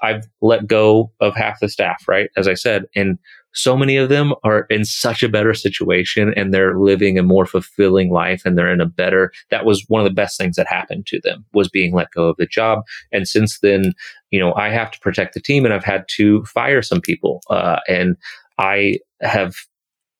I've 0.00 0.26
let 0.40 0.66
go 0.66 1.12
of 1.20 1.34
half 1.34 1.60
the 1.60 1.68
staff, 1.68 2.04
right? 2.08 2.30
As 2.36 2.48
I 2.48 2.54
said, 2.54 2.84
and 2.94 3.18
so 3.56 3.76
many 3.76 3.96
of 3.96 4.08
them 4.08 4.34
are 4.44 4.66
in 4.70 4.84
such 4.84 5.22
a 5.22 5.28
better 5.28 5.54
situation 5.54 6.32
and 6.36 6.52
they're 6.52 6.78
living 6.78 7.18
a 7.18 7.22
more 7.22 7.46
fulfilling 7.46 8.10
life 8.10 8.42
and 8.44 8.56
they're 8.56 8.72
in 8.72 8.80
a 8.80 8.86
better 8.86 9.32
that 9.50 9.64
was 9.64 9.84
one 9.88 10.00
of 10.00 10.04
the 10.04 10.14
best 10.14 10.38
things 10.38 10.56
that 10.56 10.66
happened 10.68 11.06
to 11.06 11.20
them 11.22 11.44
was 11.52 11.68
being 11.68 11.94
let 11.94 12.10
go 12.10 12.28
of 12.28 12.36
the 12.36 12.46
job 12.46 12.82
and 13.12 13.26
since 13.26 13.58
then 13.60 13.92
you 14.30 14.38
know 14.38 14.54
i 14.54 14.68
have 14.68 14.90
to 14.90 15.00
protect 15.00 15.34
the 15.34 15.40
team 15.40 15.64
and 15.64 15.74
i've 15.74 15.84
had 15.84 16.04
to 16.08 16.44
fire 16.44 16.82
some 16.82 17.00
people 17.00 17.40
uh, 17.50 17.78
and 17.88 18.16
i 18.58 18.98
have 19.20 19.56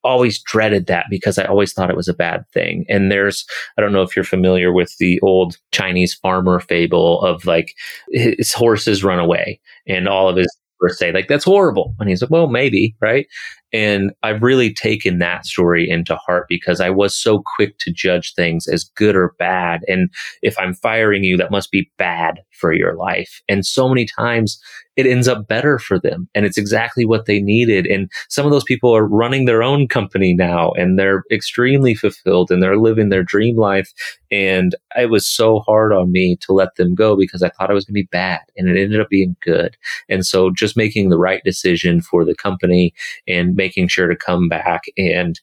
always 0.07 0.41
dreaded 0.41 0.87
that 0.87 1.07
because 1.11 1.37
I 1.37 1.45
always 1.45 1.73
thought 1.73 1.91
it 1.91 1.97
was 1.97 2.09
a 2.09 2.15
bad 2.15 2.45
thing. 2.55 2.87
And 2.89 3.11
there's, 3.11 3.45
I 3.77 3.81
don't 3.81 3.93
know 3.93 4.03
if 4.03 4.15
you're 4.15 4.25
familiar 4.25 4.73
with 4.73 4.97
the 4.99 5.19
old 5.21 5.59
Chinese 5.73 6.15
farmer 6.15 6.61
fable 6.61 7.21
of 7.23 7.45
like 7.45 7.75
his 8.11 8.53
horses 8.53 9.03
run 9.03 9.19
away 9.19 9.61
and 9.87 10.09
all 10.09 10.29
of 10.29 10.37
his 10.37 10.57
or 10.81 10.89
say 10.91 11.13
like 11.13 11.29
that's 11.29 11.45
horrible. 11.45 11.95
And 11.99 12.09
he's 12.09 12.23
like 12.23 12.31
well 12.31 12.49
maybe 12.49 12.95
right? 13.01 13.27
And 13.73 14.13
i've 14.23 14.43
really 14.43 14.73
taken 14.73 15.19
that 15.19 15.45
story 15.45 15.89
into 15.89 16.17
heart 16.17 16.47
because 16.49 16.81
i 16.81 16.89
was 16.89 17.19
so 17.19 17.43
quick 17.57 17.79
to 17.81 17.93
judge 17.93 18.33
things 18.35 18.67
as 18.69 18.85
good 18.85 19.17
or 19.17 19.35
bad. 19.39 19.81
And 19.89 20.09
if 20.43 20.59
i'm 20.59 20.75
firing 20.75 21.25
you 21.25 21.37
that 21.37 21.51
must 21.51 21.71
be 21.71 21.91
bad 21.99 22.41
for 22.53 22.73
your 22.73 22.95
life. 22.95 23.41
And 23.49 23.67
so 23.67 23.89
many 23.89 24.07
times 24.07 24.59
it 24.97 25.07
ends 25.07 25.29
up 25.29 25.47
better 25.47 25.79
for 25.79 25.99
them. 25.99 26.29
And 26.35 26.47
it's 26.47 26.57
exactly 26.57 27.05
what 27.05 27.27
they 27.27 27.41
needed. 27.41 27.87
And 27.87 28.11
some 28.29 28.47
of 28.47 28.53
those 28.53 28.65
people 28.65 28.95
are 28.97 29.07
running 29.07 29.45
their 29.45 29.63
own 29.63 29.89
company 29.89 30.35
now 30.35 30.71
and 30.73 30.99
they're 30.99 31.23
extremely 31.31 31.95
fulfilled 31.95 32.51
and 32.51 32.63
they're 32.63 32.79
living 32.79 33.11
their 33.11 33.23
dream 33.23 33.57
life. 33.57 33.93
And 34.31 34.75
it 34.97 35.11
was 35.11 35.29
so 35.29 35.61
hard 35.61 35.93
on 35.93 36.11
me 36.11 36.37
to 36.43 36.53
let 36.53 36.77
them 36.77 36.95
go 36.95 37.17
because 37.17 37.43
I 37.43 37.51
thought 37.51 37.71
it 37.71 37.75
was 37.75 37.85
going 37.85 37.95
to 37.95 38.03
be 38.03 38.09
bad 38.11 38.41
and 38.57 38.69
it 38.69 38.81
ended 38.81 39.01
up 39.01 39.11
being 39.11 39.37
good. 39.43 39.77
And 40.09 40.25
so 40.25 40.51
just 40.51 40.77
making 40.77 41.11
the 41.11 41.19
right 41.19 41.43
decision 41.45 42.01
for 42.01 42.25
the 42.25 42.35
company 42.35 42.95
and 43.29 43.55
making 43.55 43.89
sure 43.89 44.09
to 44.09 44.17
come 44.17 44.49
back 44.49 44.85
and 44.97 45.39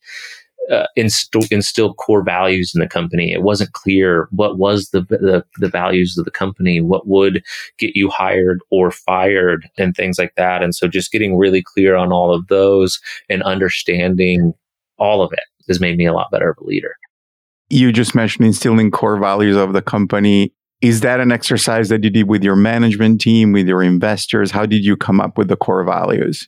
uh, 0.72 0.86
instill, 0.96 1.44
instill 1.52 1.94
core 1.94 2.24
values 2.24 2.72
in 2.74 2.80
the 2.80 2.88
company. 2.88 3.34
It 3.34 3.44
wasn't 3.44 3.74
clear 3.74 4.28
what 4.32 4.58
was 4.58 4.90
the, 4.90 5.02
the, 5.02 5.44
the 5.58 5.70
values 5.70 6.18
of 6.18 6.26
the 6.26 6.32
company, 6.32 6.82
what 6.82 7.08
would 7.08 7.44
get 7.78 7.96
you 7.96 8.10
hired 8.10 8.60
or 8.72 8.92
fired, 8.92 9.70
and 9.78 9.96
things 9.96 10.18
like 10.18 10.34
that. 10.38 10.64
And 10.64 10.74
so, 10.74 10.88
just 10.88 11.12
getting 11.12 11.38
really 11.38 11.62
clear 11.62 11.96
on 11.96 12.12
all 12.12 12.34
of 12.34 12.48
those 12.48 13.00
and 13.30 13.44
understanding 13.44 14.54
all 14.98 15.22
of 15.22 15.34
it 15.34 15.44
has 15.68 15.80
made 15.80 15.98
me 15.98 16.06
a 16.06 16.14
lot 16.14 16.32
better 16.32 16.50
of 16.50 16.58
a 16.60 16.64
leader. 16.64 16.96
You 17.70 17.92
just 17.92 18.16
mentioned 18.16 18.46
instilling 18.46 18.92
core 18.92 19.18
values 19.18 19.58
of 19.58 19.74
the 19.74 19.82
company. 19.82 20.54
Is 20.82 21.00
that 21.02 21.20
an 21.22 21.32
exercise 21.32 21.90
that 21.90 22.04
you 22.04 22.10
did 22.10 22.28
with 22.28 22.44
your 22.44 22.58
management 22.58 23.22
team, 23.22 23.54
with 23.54 23.68
your 23.68 23.82
investors? 23.82 24.52
How 24.52 24.66
did 24.66 24.84
you 24.84 24.98
come 24.98 25.22
up 25.22 25.38
with 25.38 25.48
the 25.48 25.56
core 25.56 25.84
values? 25.84 26.48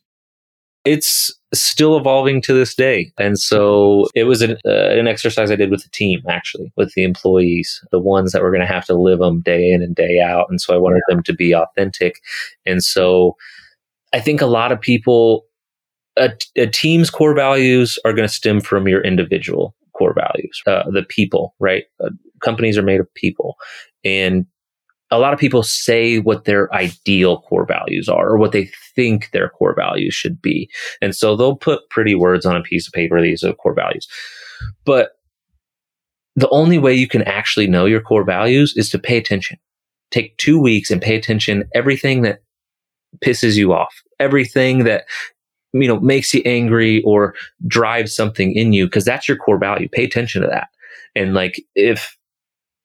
It's 0.83 1.33
still 1.61 1.97
evolving 1.97 2.41
to 2.41 2.53
this 2.53 2.75
day. 2.75 3.11
And 3.17 3.37
so 3.37 4.07
it 4.15 4.23
was 4.23 4.41
an, 4.41 4.57
uh, 4.65 4.89
an 4.91 5.07
exercise 5.07 5.51
I 5.51 5.55
did 5.55 5.71
with 5.71 5.83
the 5.83 5.89
team, 5.89 6.21
actually, 6.27 6.71
with 6.75 6.93
the 6.93 7.03
employees, 7.03 7.81
the 7.91 7.99
ones 7.99 8.31
that 8.31 8.41
were 8.41 8.51
going 8.51 8.65
to 8.65 8.73
have 8.73 8.85
to 8.85 8.95
live 8.95 9.19
them 9.19 9.41
day 9.41 9.69
in 9.69 9.81
and 9.81 9.95
day 9.95 10.19
out. 10.19 10.47
And 10.49 10.59
so 10.61 10.73
I 10.73 10.77
wanted 10.77 11.01
them 11.07 11.23
to 11.23 11.33
be 11.33 11.53
authentic. 11.53 12.21
And 12.65 12.83
so 12.83 13.35
I 14.13 14.19
think 14.19 14.41
a 14.41 14.47
lot 14.47 14.71
of 14.71 14.79
people, 14.79 15.45
a, 16.17 16.31
a 16.55 16.67
team's 16.67 17.09
core 17.09 17.35
values 17.35 17.99
are 18.05 18.13
going 18.13 18.27
to 18.27 18.33
stem 18.33 18.61
from 18.61 18.87
your 18.87 19.01
individual 19.01 19.75
core 19.97 20.13
values, 20.13 20.61
uh, 20.67 20.83
the 20.91 21.03
people, 21.03 21.55
right? 21.59 21.85
Uh, 22.03 22.09
companies 22.41 22.77
are 22.77 22.83
made 22.83 22.99
of 22.99 23.13
people. 23.13 23.55
And 24.03 24.45
a 25.11 25.19
lot 25.19 25.33
of 25.33 25.39
people 25.39 25.63
say 25.63 26.19
what 26.19 26.45
their 26.45 26.73
ideal 26.73 27.41
core 27.41 27.65
values 27.65 28.09
are 28.09 28.29
or 28.29 28.37
what 28.37 28.51
they 28.51 28.69
think 28.95 29.29
their 29.31 29.49
core 29.49 29.75
values 29.75 30.13
should 30.13 30.41
be. 30.41 30.69
And 31.01 31.15
so 31.15 31.35
they'll 31.35 31.55
put 31.55 31.89
pretty 31.89 32.15
words 32.15 32.45
on 32.45 32.55
a 32.55 32.63
piece 32.63 32.87
of 32.87 32.93
paper. 32.93 33.21
These 33.21 33.43
are 33.43 33.53
core 33.53 33.75
values. 33.75 34.07
But 34.83 35.11
the 36.35 36.49
only 36.49 36.77
way 36.77 36.93
you 36.93 37.07
can 37.07 37.21
actually 37.23 37.67
know 37.67 37.85
your 37.85 38.01
core 38.01 38.23
values 38.23 38.73
is 38.75 38.89
to 38.89 38.99
pay 38.99 39.17
attention. 39.17 39.57
Take 40.11 40.37
two 40.37 40.59
weeks 40.59 40.89
and 40.89 41.01
pay 41.01 41.15
attention 41.15 41.65
everything 41.73 42.23
that 42.23 42.41
pisses 43.23 43.55
you 43.55 43.73
off, 43.73 44.01
everything 44.19 44.83
that 44.85 45.05
you 45.73 45.87
know 45.87 45.99
makes 45.99 46.33
you 46.33 46.41
angry 46.45 47.01
or 47.03 47.35
drives 47.67 48.15
something 48.15 48.53
in 48.53 48.73
you 48.73 48.85
because 48.85 49.05
that's 49.05 49.27
your 49.27 49.37
core 49.37 49.57
value. 49.57 49.87
Pay 49.89 50.03
attention 50.03 50.41
to 50.41 50.47
that. 50.47 50.67
And 51.15 51.33
like 51.33 51.63
if 51.75 52.14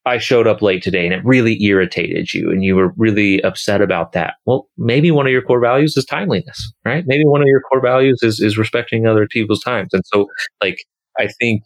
I 0.07 0.19
showed 0.19 0.47
up 0.47 0.63
late 0.63 0.83
today 0.83 1.05
and 1.05 1.13
it 1.13 1.25
really 1.25 1.63
irritated 1.63 2.33
you 2.33 2.51
and 2.51 2.65
you 2.65 2.75
were 2.75 2.93
really 2.97 3.43
upset 3.43 3.83
about 3.83 4.13
that. 4.13 4.35
Well, 4.47 4.67
maybe 4.79 5.11
one 5.11 5.27
of 5.27 5.33
your 5.33 5.43
core 5.43 5.61
values 5.61 5.97
is 5.97 6.07
timeliness, 6.07 6.73
right? 6.85 7.05
Maybe 7.07 7.25
one 7.25 7.43
of 7.43 7.47
your 7.49 7.61
core 7.61 7.83
values 7.83 8.19
is, 8.23 8.41
is 8.41 8.57
respecting 8.57 9.07
other 9.07 9.27
people's 9.31 9.61
times. 9.61 9.91
And 9.93 10.03
so, 10.07 10.27
like, 10.63 10.79
I 11.19 11.29
think 11.39 11.63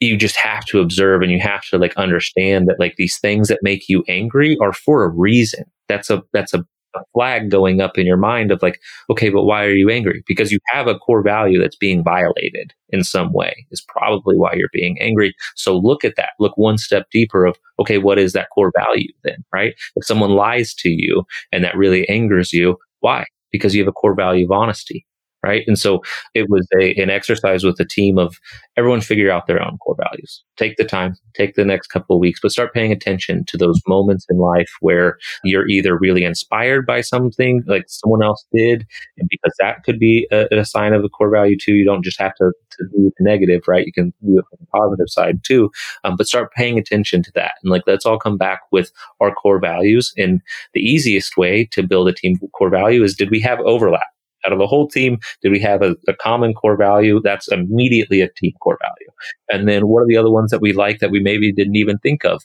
you 0.00 0.16
just 0.16 0.36
have 0.36 0.64
to 0.66 0.80
observe 0.80 1.22
and 1.22 1.30
you 1.30 1.40
have 1.40 1.64
to 1.66 1.78
like 1.78 1.94
understand 1.96 2.68
that 2.68 2.78
like 2.78 2.94
these 2.96 3.18
things 3.18 3.48
that 3.48 3.60
make 3.62 3.88
you 3.88 4.04
angry 4.08 4.56
are 4.60 4.72
for 4.72 5.04
a 5.04 5.08
reason. 5.08 5.64
That's 5.88 6.10
a, 6.10 6.22
that's 6.32 6.54
a 6.54 6.64
a 6.96 7.04
flag 7.12 7.50
going 7.50 7.80
up 7.80 7.98
in 7.98 8.06
your 8.06 8.16
mind 8.16 8.50
of 8.50 8.62
like, 8.62 8.80
okay, 9.10 9.28
but 9.28 9.44
why 9.44 9.64
are 9.64 9.74
you 9.74 9.90
angry? 9.90 10.22
Because 10.26 10.50
you 10.50 10.58
have 10.72 10.86
a 10.86 10.98
core 10.98 11.22
value 11.22 11.60
that's 11.60 11.76
being 11.76 12.02
violated 12.02 12.72
in 12.90 13.04
some 13.04 13.32
way 13.32 13.66
is 13.70 13.84
probably 13.88 14.36
why 14.36 14.52
you're 14.54 14.68
being 14.72 14.98
angry. 15.00 15.34
So 15.54 15.76
look 15.76 16.04
at 16.04 16.16
that. 16.16 16.30
Look 16.38 16.56
one 16.56 16.78
step 16.78 17.06
deeper 17.10 17.44
of, 17.44 17.56
okay, 17.78 17.98
what 17.98 18.18
is 18.18 18.32
that 18.32 18.48
core 18.54 18.72
value 18.76 19.12
then, 19.24 19.44
right? 19.52 19.74
If 19.96 20.04
someone 20.04 20.30
lies 20.30 20.74
to 20.74 20.88
you 20.88 21.24
and 21.52 21.64
that 21.64 21.76
really 21.76 22.08
angers 22.08 22.52
you, 22.52 22.76
why? 23.00 23.26
Because 23.52 23.74
you 23.74 23.82
have 23.82 23.88
a 23.88 23.92
core 23.92 24.14
value 24.14 24.44
of 24.44 24.52
honesty 24.52 25.06
right? 25.46 25.64
And 25.66 25.78
so 25.78 26.02
it 26.34 26.48
was 26.48 26.66
a, 26.80 26.94
an 27.00 27.10
exercise 27.10 27.64
with 27.64 27.78
a 27.80 27.84
team 27.84 28.18
of 28.18 28.38
everyone 28.76 29.00
figure 29.00 29.30
out 29.30 29.46
their 29.46 29.62
own 29.62 29.78
core 29.78 29.96
values. 29.98 30.42
Take 30.56 30.76
the 30.76 30.84
time, 30.84 31.14
take 31.34 31.54
the 31.54 31.64
next 31.64 31.88
couple 31.88 32.16
of 32.16 32.20
weeks, 32.20 32.40
but 32.42 32.50
start 32.50 32.74
paying 32.74 32.92
attention 32.92 33.44
to 33.46 33.56
those 33.56 33.80
moments 33.86 34.26
in 34.30 34.38
life 34.38 34.70
where 34.80 35.18
you're 35.44 35.68
either 35.68 35.96
really 35.96 36.24
inspired 36.24 36.86
by 36.86 37.00
something 37.00 37.62
like 37.66 37.84
someone 37.88 38.22
else 38.22 38.44
did, 38.52 38.86
and 39.18 39.28
because 39.30 39.54
that 39.60 39.82
could 39.84 39.98
be 39.98 40.26
a, 40.32 40.46
a 40.50 40.64
sign 40.64 40.92
of 40.92 41.04
a 41.04 41.08
core 41.08 41.30
value 41.30 41.56
too. 41.56 41.74
You 41.74 41.84
don't 41.84 42.04
just 42.04 42.18
have 42.20 42.34
to, 42.36 42.52
to 42.72 42.84
do 42.92 43.12
the 43.18 43.24
negative, 43.24 43.62
right? 43.68 43.86
You 43.86 43.92
can 43.92 44.12
do 44.24 44.38
it 44.38 44.44
from 44.50 44.58
the 44.60 44.66
positive 44.66 45.08
side 45.08 45.40
too. 45.44 45.70
Um, 46.04 46.16
but 46.16 46.26
start 46.26 46.52
paying 46.52 46.78
attention 46.78 47.22
to 47.22 47.32
that. 47.34 47.54
And 47.62 47.70
like, 47.70 47.82
let's 47.86 48.06
all 48.06 48.18
come 48.18 48.36
back 48.36 48.60
with 48.72 48.90
our 49.20 49.32
core 49.34 49.60
values. 49.60 50.12
And 50.16 50.40
the 50.74 50.80
easiest 50.80 51.36
way 51.36 51.68
to 51.72 51.82
build 51.82 52.08
a 52.08 52.12
team 52.12 52.38
core 52.52 52.70
value 52.70 53.02
is 53.02 53.14
did 53.14 53.30
we 53.30 53.40
have 53.40 53.60
overlap? 53.60 54.06
Out 54.46 54.52
of 54.52 54.58
the 54.58 54.66
whole 54.66 54.88
team, 54.88 55.18
did 55.42 55.52
we 55.52 55.60
have 55.60 55.82
a, 55.82 55.96
a, 56.08 56.14
common 56.14 56.54
core 56.54 56.76
value? 56.76 57.20
That's 57.22 57.48
immediately 57.48 58.20
a 58.20 58.28
team 58.28 58.52
core 58.60 58.78
value. 58.80 59.10
And 59.48 59.68
then 59.68 59.88
what 59.88 60.02
are 60.02 60.06
the 60.06 60.16
other 60.16 60.30
ones 60.30 60.50
that 60.50 60.60
we 60.60 60.72
like 60.72 61.00
that 61.00 61.10
we 61.10 61.20
maybe 61.20 61.52
didn't 61.52 61.76
even 61.76 61.98
think 61.98 62.24
of? 62.24 62.42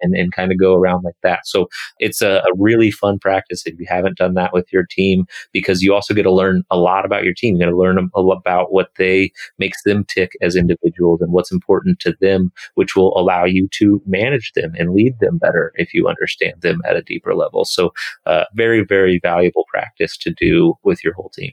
And, 0.00 0.14
and 0.14 0.32
kind 0.32 0.52
of 0.52 0.58
go 0.58 0.74
around 0.74 1.02
like 1.04 1.16
that. 1.22 1.46
So 1.46 1.68
it's 1.98 2.22
a, 2.22 2.38
a, 2.38 2.56
really 2.56 2.90
fun 2.90 3.18
practice 3.18 3.66
if 3.66 3.78
you 3.78 3.86
haven't 3.88 4.16
done 4.16 4.34
that 4.34 4.52
with 4.52 4.66
your 4.72 4.84
team 4.88 5.26
because 5.52 5.82
you 5.82 5.94
also 5.94 6.14
get 6.14 6.22
to 6.22 6.32
learn 6.32 6.62
a 6.70 6.76
lot 6.76 7.04
about 7.04 7.24
your 7.24 7.34
team. 7.34 7.54
You 7.54 7.60
got 7.60 7.70
to 7.70 7.76
learn 7.76 7.98
about 8.14 8.72
what 8.72 8.90
they 8.96 9.30
makes 9.58 9.82
them 9.82 10.04
tick 10.04 10.32
as 10.40 10.56
individuals 10.56 11.20
and 11.20 11.32
what's 11.32 11.52
important 11.52 12.00
to 12.00 12.14
them, 12.20 12.50
which 12.74 12.96
will 12.96 13.16
allow 13.18 13.44
you 13.44 13.68
to 13.72 14.02
manage 14.06 14.52
them 14.54 14.72
and 14.78 14.94
lead 14.94 15.18
them 15.20 15.38
better 15.38 15.72
if 15.74 15.92
you 15.92 16.08
understand 16.08 16.62
them 16.62 16.80
at 16.88 16.96
a 16.96 17.02
deeper 17.02 17.34
level. 17.34 17.64
So, 17.64 17.92
uh, 18.24 18.44
very, 18.54 18.84
very 18.84 19.20
valuable 19.22 19.64
practice 19.68 20.16
to 20.18 20.30
do 20.32 20.74
with 20.82 21.04
your 21.04 21.14
whole 21.14 21.30
team. 21.30 21.52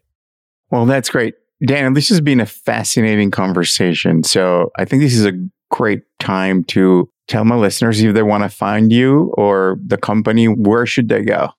Well, 0.72 0.86
that's 0.86 1.10
great. 1.10 1.36
Dan, 1.66 1.94
this 1.94 2.10
has 2.10 2.20
been 2.20 2.40
a 2.40 2.46
fascinating 2.46 3.32
conversation. 3.32 4.24
So 4.24 4.72
I 4.78 4.86
think 4.86 5.02
this 5.02 5.16
is 5.16 5.26
a 5.26 5.34
great 5.70 6.02
time 6.20 6.64
to 6.66 7.10
tell 7.28 7.46
my 7.46 7.56
listeners 7.56 8.02
if 8.02 8.14
they 8.14 8.24
want 8.24 8.44
to 8.44 8.50
find 8.50 8.92
you 8.92 9.34
or 9.38 9.78
the 9.86 9.98
company, 9.98 10.46
where 10.46 10.86
should 10.86 11.10
they 11.10 11.24
go? 11.24 11.50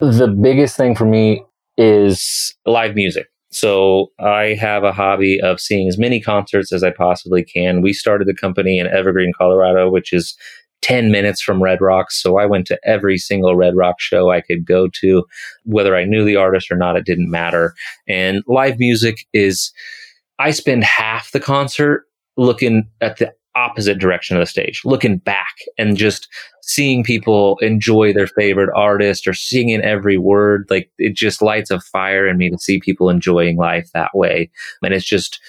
The 0.00 0.28
biggest 0.28 0.76
thing 0.76 0.94
for 0.94 1.04
me 1.04 1.44
is 1.76 2.54
live 2.64 2.94
music. 2.94 3.26
So 3.50 4.08
I 4.18 4.56
have 4.60 4.82
a 4.82 4.92
hobby 4.92 5.40
of 5.40 5.60
seeing 5.60 5.88
as 5.88 5.98
many 5.98 6.20
concerts 6.20 6.72
as 6.72 6.82
I 6.82 6.90
possibly 6.90 7.44
can. 7.44 7.80
We 7.80 7.92
started 7.92 8.26
the 8.26 8.34
company 8.34 8.78
in 8.78 8.86
Evergreen, 8.86 9.32
Colorado, 9.36 9.90
which 9.90 10.12
is 10.12 10.36
10 10.82 11.10
minutes 11.10 11.40
from 11.42 11.62
Red 11.62 11.80
Rocks. 11.80 12.20
So 12.20 12.38
I 12.38 12.46
went 12.46 12.66
to 12.68 12.78
every 12.84 13.18
single 13.18 13.56
Red 13.56 13.76
Rock 13.76 14.00
show 14.00 14.30
I 14.30 14.40
could 14.40 14.64
go 14.64 14.88
to. 15.00 15.24
Whether 15.64 15.96
I 15.96 16.04
knew 16.04 16.24
the 16.24 16.36
artist 16.36 16.70
or 16.70 16.76
not, 16.76 16.96
it 16.96 17.06
didn't 17.06 17.30
matter. 17.30 17.74
And 18.06 18.42
live 18.46 18.78
music 18.78 19.26
is, 19.32 19.72
I 20.38 20.50
spend 20.50 20.84
half 20.84 21.32
the 21.32 21.40
concert 21.40 22.04
looking 22.36 22.88
at 23.00 23.16
the 23.16 23.32
opposite 23.56 23.98
direction 23.98 24.36
of 24.36 24.42
the 24.42 24.46
stage, 24.46 24.82
looking 24.84 25.16
back 25.16 25.54
and 25.78 25.96
just 25.96 26.28
seeing 26.62 27.02
people 27.02 27.58
enjoy 27.58 28.12
their 28.12 28.26
favorite 28.26 28.70
artist 28.76 29.26
or 29.26 29.32
singing 29.32 29.80
every 29.80 30.18
word. 30.18 30.66
Like 30.68 30.90
it 30.98 31.16
just 31.16 31.40
lights 31.40 31.70
a 31.70 31.80
fire 31.80 32.28
in 32.28 32.36
me 32.36 32.50
to 32.50 32.58
see 32.58 32.78
people 32.78 33.08
enjoying 33.08 33.56
life 33.56 33.88
that 33.94 34.14
way. 34.14 34.50
And 34.82 34.92
it's 34.92 35.06
just 35.06 35.40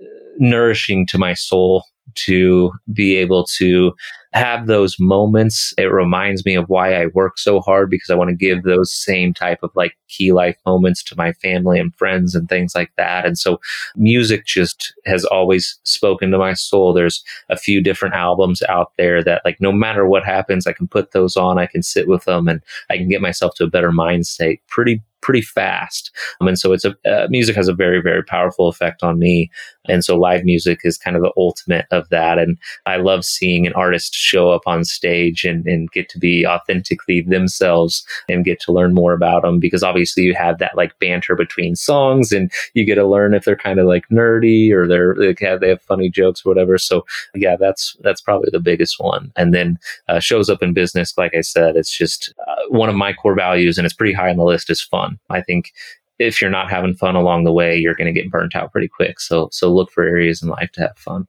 uh, 0.00 0.04
nourishing 0.38 1.06
to 1.08 1.18
my 1.18 1.34
soul 1.34 1.84
to 2.14 2.72
be 2.92 3.16
able 3.16 3.44
to 3.58 3.92
have 4.32 4.66
those 4.66 4.96
moments. 5.00 5.74
It 5.76 5.92
reminds 5.92 6.44
me 6.44 6.54
of 6.54 6.68
why 6.68 6.94
I 6.94 7.06
work 7.06 7.38
so 7.38 7.60
hard 7.60 7.90
because 7.90 8.10
I 8.10 8.14
want 8.14 8.30
to 8.30 8.36
give 8.36 8.62
those 8.62 8.92
same 8.92 9.34
type 9.34 9.58
of 9.62 9.70
like 9.74 9.96
key 10.08 10.32
life 10.32 10.56
moments 10.64 11.02
to 11.04 11.16
my 11.16 11.32
family 11.32 11.80
and 11.80 11.94
friends 11.96 12.34
and 12.34 12.48
things 12.48 12.74
like 12.74 12.92
that. 12.96 13.26
And 13.26 13.36
so 13.36 13.60
music 13.96 14.46
just 14.46 14.94
has 15.04 15.24
always 15.24 15.78
spoken 15.82 16.30
to 16.30 16.38
my 16.38 16.54
soul. 16.54 16.92
There's 16.92 17.24
a 17.48 17.56
few 17.56 17.82
different 17.82 18.14
albums 18.14 18.62
out 18.68 18.92
there 18.98 19.22
that 19.24 19.42
like 19.44 19.60
no 19.60 19.72
matter 19.72 20.06
what 20.06 20.24
happens, 20.24 20.66
I 20.66 20.72
can 20.72 20.86
put 20.86 21.10
those 21.10 21.36
on, 21.36 21.58
I 21.58 21.66
can 21.66 21.82
sit 21.82 22.06
with 22.06 22.24
them 22.24 22.46
and 22.46 22.62
I 22.88 22.96
can 22.96 23.08
get 23.08 23.20
myself 23.20 23.54
to 23.56 23.64
a 23.64 23.70
better 23.70 23.90
mind 23.90 24.26
state 24.26 24.60
pretty 24.68 25.02
pretty 25.20 25.42
fast. 25.42 26.10
Um, 26.40 26.48
and 26.48 26.58
so 26.58 26.72
it's 26.72 26.84
a 26.84 26.94
uh, 27.06 27.26
music 27.30 27.56
has 27.56 27.68
a 27.68 27.74
very 27.74 28.00
very 28.00 28.22
powerful 28.22 28.68
effect 28.68 29.02
on 29.02 29.18
me. 29.18 29.50
And 29.88 30.04
so 30.04 30.16
live 30.16 30.44
music 30.44 30.80
is 30.84 30.98
kind 30.98 31.16
of 31.16 31.22
the 31.22 31.32
ultimate 31.36 31.86
of 31.90 32.08
that. 32.10 32.38
And 32.38 32.58
I 32.86 32.96
love 32.96 33.24
seeing 33.24 33.66
an 33.66 33.72
artist 33.72 34.14
show 34.14 34.50
up 34.50 34.62
on 34.66 34.84
stage 34.84 35.44
and, 35.44 35.66
and 35.66 35.90
get 35.90 36.08
to 36.10 36.18
be 36.18 36.46
authentically 36.46 37.22
themselves 37.22 38.04
and 38.28 38.44
get 38.44 38.60
to 38.60 38.72
learn 38.72 38.94
more 38.94 39.12
about 39.12 39.42
them 39.42 39.58
because 39.58 39.82
obviously 39.82 40.22
you 40.24 40.34
have 40.34 40.58
that 40.58 40.76
like 40.76 40.98
banter 40.98 41.34
between 41.34 41.74
songs 41.76 42.32
and 42.32 42.52
you 42.74 42.84
get 42.84 42.96
to 42.96 43.06
learn 43.06 43.34
if 43.34 43.44
they're 43.44 43.56
kind 43.56 43.80
of 43.80 43.86
like 43.86 44.08
nerdy 44.08 44.70
or 44.70 44.86
they're 44.86 45.14
they 45.14 45.34
have, 45.40 45.60
they 45.60 45.68
have 45.68 45.82
funny 45.82 46.10
jokes 46.10 46.44
or 46.44 46.50
whatever. 46.50 46.78
So 46.78 47.04
yeah, 47.34 47.56
that's 47.56 47.96
that's 48.00 48.20
probably 48.20 48.50
the 48.52 48.60
biggest 48.60 48.96
one. 49.00 49.32
And 49.36 49.54
then 49.54 49.78
uh, 50.08 50.20
shows 50.20 50.50
up 50.50 50.62
in 50.62 50.72
business, 50.72 51.16
like 51.16 51.34
I 51.34 51.40
said, 51.40 51.76
it's 51.76 51.96
just 51.96 52.32
uh, 52.46 52.54
one 52.68 52.88
of 52.88 52.94
my 52.94 53.12
core 53.12 53.34
values 53.34 53.78
and 53.78 53.84
it's 53.84 53.94
pretty 53.94 54.12
high 54.12 54.30
on 54.30 54.36
the 54.36 54.44
list 54.44 54.70
is 54.70 54.80
fun. 54.80 55.09
I 55.28 55.42
think 55.42 55.72
if 56.18 56.40
you're 56.40 56.50
not 56.50 56.70
having 56.70 56.94
fun 56.94 57.16
along 57.16 57.44
the 57.44 57.52
way, 57.52 57.76
you're 57.76 57.94
going 57.94 58.12
to 58.12 58.20
get 58.20 58.30
burnt 58.30 58.54
out 58.54 58.72
pretty 58.72 58.88
quick. 58.88 59.20
So 59.20 59.48
so 59.52 59.72
look 59.72 59.90
for 59.90 60.04
areas 60.04 60.42
in 60.42 60.48
life 60.48 60.70
to 60.72 60.82
have 60.82 60.98
fun. 60.98 61.26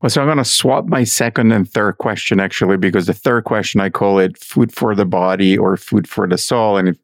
Well, 0.00 0.10
so 0.10 0.20
I'm 0.20 0.26
going 0.26 0.38
to 0.38 0.44
swap 0.44 0.86
my 0.86 1.04
second 1.04 1.52
and 1.52 1.68
third 1.68 1.98
question 1.98 2.40
actually, 2.40 2.76
because 2.76 3.06
the 3.06 3.14
third 3.14 3.44
question 3.44 3.80
I 3.80 3.88
call 3.88 4.18
it 4.18 4.36
food 4.36 4.74
for 4.74 4.94
the 4.96 5.06
body 5.06 5.56
or 5.56 5.76
food 5.76 6.08
for 6.08 6.26
the 6.26 6.36
soul. 6.36 6.76
And 6.76 6.88
if, 6.88 6.96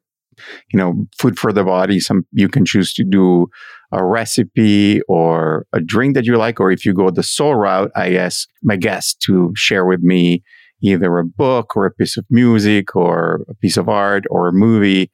you 0.71 0.77
know, 0.77 1.07
food 1.17 1.39
for 1.39 1.53
the 1.53 1.63
body, 1.63 1.99
some 1.99 2.25
you 2.33 2.49
can 2.49 2.65
choose 2.65 2.93
to 2.95 3.05
do 3.05 3.47
a 3.91 4.03
recipe 4.03 5.01
or 5.07 5.65
a 5.73 5.79
drink 5.79 6.13
that 6.15 6.25
you 6.25 6.35
like, 6.35 6.59
or 6.59 6.71
if 6.71 6.85
you 6.85 6.93
go 6.93 7.09
the 7.09 7.23
soul 7.23 7.55
route, 7.55 7.89
I 7.95 8.15
ask 8.15 8.49
my 8.61 8.75
guests 8.75 9.15
to 9.25 9.51
share 9.55 9.85
with 9.85 10.01
me 10.01 10.43
either 10.81 11.17
a 11.17 11.25
book 11.25 11.75
or 11.75 11.85
a 11.85 11.91
piece 11.91 12.17
of 12.17 12.25
music 12.29 12.95
or 12.95 13.45
a 13.49 13.55
piece 13.55 13.77
of 13.77 13.89
art 13.89 14.25
or 14.29 14.49
a 14.49 14.53
movie 14.53 15.09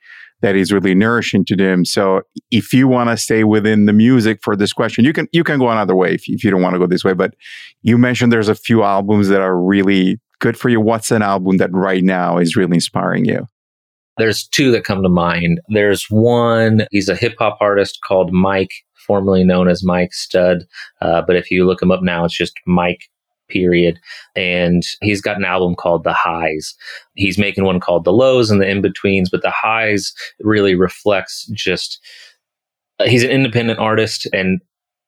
that 0.46 0.56
is 0.56 0.72
really 0.72 0.94
nourishing 0.94 1.44
to 1.44 1.56
them. 1.56 1.84
So 1.84 2.22
if 2.52 2.72
you 2.72 2.88
want 2.88 3.10
to 3.10 3.18
stay 3.18 3.44
within 3.44 3.88
the 3.88 3.94
music 3.94 4.40
for 4.44 4.56
this 4.56 4.74
question, 4.74 5.04
you 5.04 5.12
can 5.12 5.28
you 5.32 5.44
can 5.44 5.58
go 5.58 5.70
another 5.70 5.96
way 5.96 6.14
if, 6.14 6.30
if 6.30 6.44
you 6.44 6.52
don't 6.52 6.62
want 6.62 6.76
to 6.76 6.80
go 6.80 6.86
this 6.86 7.04
way. 7.04 7.14
But 7.14 7.34
you 7.82 7.98
mentioned 7.98 8.32
there's 8.32 8.48
a 8.48 8.54
few 8.54 8.84
albums 8.84 9.28
that 9.30 9.42
are 9.42 9.60
really 9.60 10.20
good 10.40 10.56
for 10.56 10.70
you. 10.70 10.80
What's 10.80 11.10
an 11.10 11.24
album 11.24 11.58
that 11.58 11.72
right 11.74 12.04
now 12.04 12.38
is 12.38 12.56
really 12.56 12.76
inspiring 12.76 13.26
you? 13.26 13.48
There's 14.18 14.48
two 14.48 14.72
that 14.72 14.84
come 14.84 15.02
to 15.02 15.10
mind. 15.10 15.62
There's 15.70 16.06
one, 16.12 16.86
he's 16.92 17.10
a 17.10 17.16
hip 17.16 17.34
hop 17.40 17.58
artist 17.60 18.02
called 18.04 18.32
Mike, 18.32 18.72
formerly 19.08 19.44
known 19.44 19.68
as 19.68 19.84
Mike 19.84 20.14
Stud. 20.14 20.60
Uh, 21.02 21.24
but 21.26 21.36
if 21.36 21.50
you 21.50 21.66
look 21.66 21.82
him 21.82 21.92
up 21.92 22.04
now, 22.04 22.24
it's 22.24 22.38
just 22.38 22.54
Mike 22.68 23.10
period. 23.48 24.00
And 24.36 24.84
he's 25.02 25.22
got 25.22 25.38
an 25.38 25.46
album 25.46 25.76
called 25.76 26.04
The 26.04 26.14
Highs. 26.14 26.76
He's 27.16 27.38
making 27.38 27.64
one 27.64 27.80
called 27.80 28.04
The 28.04 28.14
Lows 28.14 28.50
and 28.52 28.62
the 28.62 28.68
In 28.70 28.82
Betweens, 28.82 29.30
but 29.30 29.42
The 29.42 29.52
Highs 29.52 30.14
really 30.40 30.76
reflects 30.76 31.46
just, 31.54 32.00
uh, 33.00 33.06
he's 33.06 33.24
an 33.24 33.32
independent 33.32 33.80
artist 33.80 34.28
and 34.34 34.62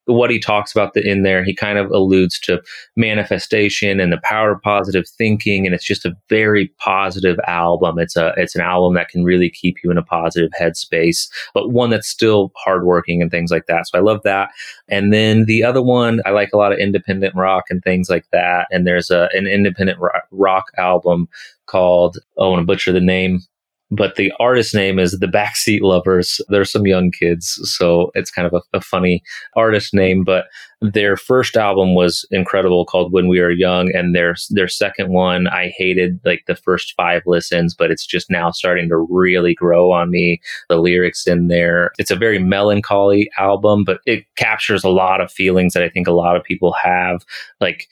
what 0.08 0.32
he 0.32 0.40
talks 0.40 0.72
about 0.72 0.94
the, 0.94 1.06
in 1.06 1.24
there, 1.24 1.44
he 1.44 1.54
kind 1.54 1.78
of 1.78 1.92
alludes 1.92 2.40
to 2.40 2.62
manifestation 2.96 4.00
and 4.00 4.12
the 4.12 4.22
power 4.24 4.52
of 4.52 4.62
positive 4.62 5.08
thinking, 5.08 5.66
and 5.66 5.76
it's 5.76 5.86
just 5.86 6.06
a 6.06 6.16
very 6.30 6.70
positive 6.80 7.38
album. 7.46 8.00
It's 8.00 8.16
a 8.16 8.34
it's 8.38 8.56
an 8.56 8.62
album 8.62 8.96
that 8.96 9.10
can 9.10 9.24
really 9.24 9.50
keep 9.50 9.78
you 9.84 9.92
in 9.92 9.98
a 9.98 10.04
positive 10.04 10.50
headspace, 10.60 11.30
but 11.54 11.72
one 11.72 11.90
that's 11.90 12.08
still 12.08 12.52
hardworking 12.56 13.22
and 13.22 13.30
things 13.30 13.52
like 13.52 13.66
that. 13.68 13.88
So 13.88 13.98
I 13.98 14.02
love 14.02 14.24
that. 14.24 14.50
And 14.88 15.14
then 15.14 15.46
the 15.46 15.64
other 15.64 15.82
one, 15.82 16.22
I 16.26 16.32
like 16.32 16.50
a 16.54 16.58
lot 16.58 16.72
of 16.72 16.80
independent 16.80 17.36
rock 17.36 17.66
and 17.70 17.84
things 17.84 18.10
like 18.10 18.26
that. 18.32 18.68
And 18.72 18.88
there's 18.88 19.12
a 19.12 19.30
an 19.34 19.46
independent 19.46 20.00
rock 20.32 20.72
album 20.78 21.28
called 21.66 22.18
oh, 22.38 22.48
I 22.48 22.50
want 22.50 22.62
to 22.62 22.66
butcher 22.66 22.94
the 22.94 23.02
name 23.02 23.42
but 23.90 24.16
the 24.16 24.34
artist 24.40 24.76
name 24.76 25.00
is 25.00 25.14
the 25.14 25.28
Backseat 25.28 25.82
Lovers. 25.82 26.42
There's 26.50 26.72
some 26.72 26.86
young 26.86 27.12
kids, 27.12 27.60
so 27.64 28.12
it's 28.16 28.32
kind 28.32 28.46
of 28.46 28.54
a, 28.54 28.78
a, 28.78 28.82
funny 28.82 29.24
artist 29.56 29.94
name. 29.94 30.24
But 30.26 30.46
their 30.82 31.16
first 31.16 31.56
album 31.56 31.96
was 31.96 32.26
incredible, 32.30 32.86
called 32.86 33.14
When 33.14 33.30
We 33.30 33.40
are 33.40 33.50
Young, 33.50 33.92
and 33.96 34.14
their 34.14 34.36
their 34.50 34.68
second 34.68 35.10
one 35.14 35.48
I 35.48 35.74
hated 35.78 36.20
like 36.26 36.44
the 36.48 36.56
first 36.56 36.94
five 36.98 37.22
listens, 37.26 37.74
but 37.74 37.90
it's 37.90 38.06
just 38.06 38.30
now 38.30 38.52
starting 38.52 38.90
to 38.90 38.98
really 38.98 39.54
grow 39.54 39.92
on 39.92 40.12
me. 40.12 40.42
The 40.68 40.78
lyrics 40.78 41.26
in 41.26 41.48
there, 41.48 41.92
it's 41.98 42.12
a 42.12 42.16
very 42.16 42.40
melancholy 42.40 43.30
album, 43.38 43.86
but 43.86 44.02
it 44.06 44.26
captures 44.36 44.84
a 44.84 44.90
lot 44.90 45.22
of 45.22 45.32
feelings 45.32 45.74
that 45.74 45.84
I 45.84 45.90
think 45.90 46.08
a 46.08 46.12
lot 46.12 46.36
of 46.36 46.44
people 46.44 46.76
have, 46.84 47.26
like 47.62 47.88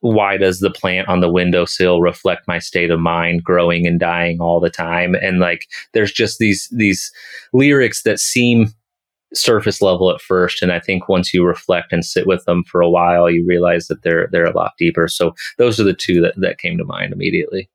why 0.00 0.36
does 0.36 0.60
the 0.60 0.70
plant 0.70 1.08
on 1.08 1.20
the 1.20 1.30
windowsill 1.30 2.00
reflect 2.00 2.48
my 2.48 2.58
state 2.58 2.90
of 2.90 3.00
mind 3.00 3.44
growing 3.44 3.86
and 3.86 4.00
dying 4.00 4.40
all 4.40 4.60
the 4.60 4.70
time? 4.70 5.14
And 5.14 5.38
like 5.38 5.66
there's 5.94 6.12
just 6.12 6.38
these 6.38 6.68
these 6.72 7.12
lyrics 7.52 8.02
that 8.02 8.18
seem 8.18 8.68
surface 9.34 9.82
level 9.82 10.10
at 10.10 10.22
first 10.22 10.62
and 10.62 10.72
i 10.72 10.80
think 10.80 11.06
once 11.06 11.34
you 11.34 11.44
reflect 11.44 11.92
and 11.92 12.02
sit 12.02 12.26
with 12.26 12.42
them 12.46 12.64
for 12.64 12.80
a 12.80 12.88
while 12.88 13.30
you 13.30 13.44
realize 13.46 13.86
that 13.88 14.02
they're 14.02 14.26
they're 14.32 14.46
a 14.46 14.56
lot 14.56 14.72
deeper. 14.78 15.08
So 15.08 15.34
those 15.58 15.78
are 15.78 15.84
the 15.84 15.94
two 15.94 16.20
that, 16.22 16.34
that 16.38 16.58
came 16.58 16.78
to 16.78 16.84
mind 16.84 17.12
immediately. 17.12 17.68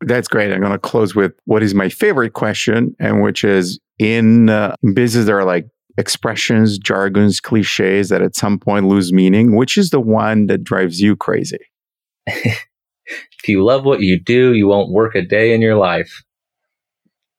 That's 0.00 0.26
great. 0.28 0.52
I'm 0.52 0.60
going 0.60 0.72
to 0.72 0.78
close 0.78 1.14
with 1.14 1.32
what 1.44 1.62
is 1.62 1.74
my 1.74 1.88
favorite 1.88 2.32
question 2.32 2.96
and 2.98 3.22
which 3.22 3.44
is 3.44 3.78
in 3.98 4.50
uh, 4.50 4.74
business 4.94 5.26
there 5.26 5.38
are 5.38 5.44
like 5.44 5.68
expressions, 5.98 6.78
jargons, 6.78 7.40
cliches 7.40 8.08
that 8.08 8.22
at 8.22 8.36
some 8.36 8.58
point 8.58 8.88
lose 8.88 9.12
meaning? 9.12 9.56
Which 9.56 9.76
is 9.76 9.90
the 9.90 10.00
one 10.00 10.46
that 10.46 10.64
drives 10.64 11.00
you 11.00 11.16
crazy? 11.16 11.58
if 12.26 13.48
you 13.48 13.64
love 13.64 13.84
what 13.84 14.00
you 14.00 14.20
do, 14.20 14.52
you 14.52 14.68
won't 14.68 14.90
work 14.92 15.14
a 15.14 15.22
day 15.22 15.54
in 15.54 15.60
your 15.60 15.76
life. 15.76 16.22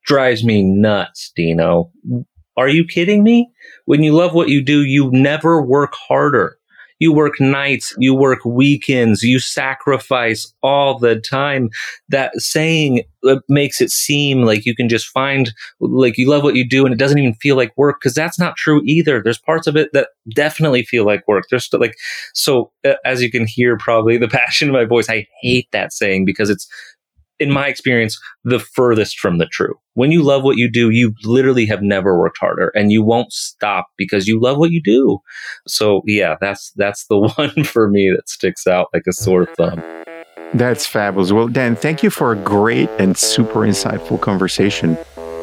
Drives 0.04 0.44
me 0.44 0.62
nuts, 0.62 1.32
Dino. 1.34 1.90
Are 2.56 2.68
you 2.68 2.84
kidding 2.84 3.22
me? 3.22 3.50
When 3.86 4.02
you 4.02 4.12
love 4.12 4.34
what 4.34 4.48
you 4.48 4.62
do, 4.62 4.82
you 4.82 5.10
never 5.10 5.62
work 5.62 5.94
harder. 5.94 6.58
You 7.04 7.12
work 7.12 7.38
nights, 7.38 7.94
you 7.98 8.14
work 8.14 8.44
weekends, 8.46 9.22
you 9.22 9.38
sacrifice 9.38 10.50
all 10.62 10.98
the 10.98 11.20
time. 11.20 11.68
That 12.08 12.32
saying 12.40 13.02
uh, 13.26 13.40
makes 13.48 13.82
it 13.82 13.90
seem 13.90 14.42
like 14.42 14.64
you 14.64 14.74
can 14.74 14.88
just 14.88 15.08
find, 15.08 15.52
like 15.80 16.16
you 16.16 16.30
love 16.30 16.42
what 16.42 16.54
you 16.54 16.66
do 16.66 16.86
and 16.86 16.94
it 16.94 16.98
doesn't 16.98 17.18
even 17.18 17.34
feel 17.34 17.56
like 17.56 17.76
work 17.76 17.98
because 18.00 18.14
that's 18.14 18.38
not 18.38 18.56
true 18.56 18.80
either. 18.86 19.22
There's 19.22 19.38
parts 19.38 19.66
of 19.66 19.76
it 19.76 19.90
that 19.92 20.08
definitely 20.34 20.84
feel 20.84 21.04
like 21.04 21.28
work. 21.28 21.44
There's 21.50 21.68
like, 21.74 21.94
so 22.32 22.72
uh, 22.86 22.94
as 23.04 23.22
you 23.22 23.30
can 23.30 23.46
hear, 23.46 23.76
probably 23.76 24.16
the 24.16 24.28
passion 24.40 24.68
in 24.68 24.74
my 24.74 24.86
voice, 24.86 25.10
I 25.10 25.26
hate 25.42 25.68
that 25.72 25.92
saying 25.92 26.24
because 26.24 26.48
it's, 26.48 26.66
in 27.38 27.50
my 27.50 27.68
experience, 27.68 28.18
the 28.44 28.58
furthest 28.58 29.18
from 29.18 29.38
the 29.38 29.46
true. 29.46 29.74
When 29.94 30.12
you 30.12 30.22
love 30.22 30.42
what 30.42 30.56
you 30.56 30.70
do, 30.70 30.90
you 30.90 31.14
literally 31.24 31.66
have 31.66 31.82
never 31.82 32.18
worked 32.18 32.38
harder 32.38 32.72
and 32.74 32.92
you 32.92 33.02
won't 33.02 33.32
stop 33.32 33.86
because 33.96 34.26
you 34.26 34.40
love 34.40 34.58
what 34.58 34.70
you 34.70 34.82
do. 34.82 35.18
So 35.66 36.02
yeah, 36.06 36.36
that's, 36.40 36.72
that's 36.76 37.06
the 37.06 37.18
one 37.36 37.64
for 37.64 37.88
me 37.88 38.12
that 38.14 38.28
sticks 38.28 38.66
out 38.66 38.88
like 38.92 39.04
a 39.08 39.12
sore 39.12 39.46
mm-hmm. 39.46 39.54
thumb. 39.54 40.04
That's 40.54 40.86
fabulous. 40.86 41.32
Well, 41.32 41.48
Dan, 41.48 41.74
thank 41.74 42.02
you 42.02 42.10
for 42.10 42.32
a 42.32 42.36
great 42.36 42.88
and 42.98 43.16
super 43.16 43.60
insightful 43.60 44.20
conversation. 44.20 44.96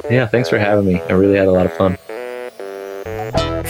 Yeah, 0.09 0.25
thanks 0.25 0.49
for 0.49 0.57
having 0.57 0.85
me. 0.85 1.01
I 1.01 1.13
really 1.13 1.35
had 1.35 1.47
a 1.47 1.51
lot 1.51 1.65
of 1.65 1.73
fun. 1.73 1.97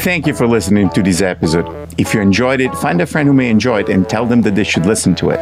Thank 0.01 0.26
you 0.26 0.34
for 0.34 0.47
listening 0.47 0.89
to 0.91 1.03
this 1.03 1.22
episode. 1.22 1.93
If 1.97 2.13
you 2.13 2.22
enjoyed 2.22 2.61
it, 2.61 2.74
find 2.76 3.01
a 3.01 3.05
friend 3.05 3.28
who 3.28 3.34
may 3.34 3.49
enjoy 3.49 3.82
it 3.82 3.89
and 3.89 4.07
tell 4.07 4.26
them 4.26 4.41
that 4.41 4.55
they 4.55 4.63
should 4.63 4.86
listen 4.86 5.13
to 5.15 5.30
it. 5.32 5.39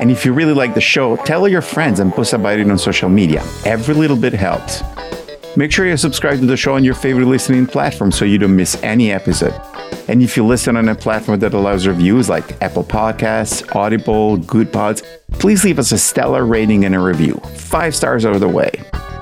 And 0.00 0.10
if 0.10 0.24
you 0.24 0.32
really 0.32 0.54
like 0.54 0.74
the 0.74 0.80
show, 0.80 1.16
tell 1.16 1.46
your 1.46 1.60
friends 1.60 2.00
and 2.00 2.10
post 2.10 2.32
about 2.32 2.58
it 2.58 2.70
on 2.70 2.78
social 2.78 3.10
media. 3.10 3.44
Every 3.66 3.94
little 3.94 4.16
bit 4.16 4.32
helps. 4.32 4.82
Make 5.56 5.72
sure 5.72 5.86
you 5.86 5.96
subscribe 5.98 6.40
to 6.40 6.46
the 6.46 6.56
show 6.56 6.74
on 6.74 6.84
your 6.84 6.94
favorite 6.94 7.26
listening 7.26 7.66
platform 7.66 8.10
so 8.10 8.24
you 8.24 8.38
don't 8.38 8.56
miss 8.56 8.82
any 8.82 9.12
episode. 9.12 9.52
And 10.08 10.22
if 10.22 10.36
you 10.36 10.46
listen 10.46 10.76
on 10.76 10.88
a 10.88 10.94
platform 10.94 11.38
that 11.40 11.52
allows 11.52 11.86
reviews 11.86 12.28
like 12.30 12.60
Apple 12.62 12.82
Podcasts, 12.82 13.76
Audible, 13.76 14.38
Goodpods, 14.38 15.04
please 15.32 15.64
leave 15.64 15.78
us 15.78 15.92
a 15.92 15.98
stellar 15.98 16.46
rating 16.46 16.84
and 16.84 16.94
a 16.94 16.98
review. 16.98 17.34
Five 17.54 17.94
stars 17.94 18.24
out 18.24 18.34
of 18.34 18.40
the 18.40 18.48
way. 18.48 18.70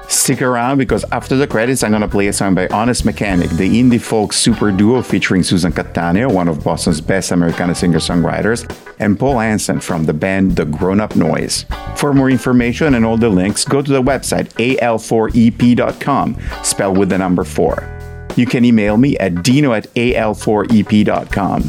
Stick 0.09 0.40
around 0.40 0.78
because 0.78 1.04
after 1.12 1.36
the 1.36 1.46
credits, 1.46 1.82
I'm 1.82 1.92
to 2.00 2.09
play 2.09 2.28
a 2.28 2.32
song 2.32 2.54
by 2.54 2.66
Honest 2.68 3.04
Mechanic, 3.04 3.50
the 3.50 3.68
indie 3.68 4.00
folk 4.00 4.32
super 4.32 4.72
duo 4.72 5.02
featuring 5.02 5.42
Susan 5.42 5.70
Cattaneo, 5.70 6.32
one 6.32 6.48
of 6.48 6.64
Boston's 6.64 7.02
best 7.02 7.30
Americana 7.30 7.74
singer 7.74 7.98
songwriters, 7.98 8.64
and 8.98 9.18
Paul 9.18 9.38
Hansen 9.38 9.80
from 9.80 10.06
the 10.06 10.14
band 10.14 10.56
The 10.56 10.64
Grown 10.64 11.00
Up 11.00 11.14
Noise. 11.14 11.66
For 11.96 12.14
more 12.14 12.30
information 12.30 12.94
and 12.94 13.04
all 13.04 13.18
the 13.18 13.28
links, 13.28 13.66
go 13.66 13.82
to 13.82 13.92
the 13.92 14.02
website 14.02 14.48
al4ep.com, 14.78 16.36
spelled 16.62 16.96
with 16.96 17.11
the 17.11 17.18
number 17.18 17.44
4. 17.44 17.97
You 18.39 18.47
can 18.47 18.64
email 18.64 18.97
me 18.97 19.18
at 19.18 19.43
dino 19.43 19.72
at 19.72 19.93
al4ep.com. 19.95 21.62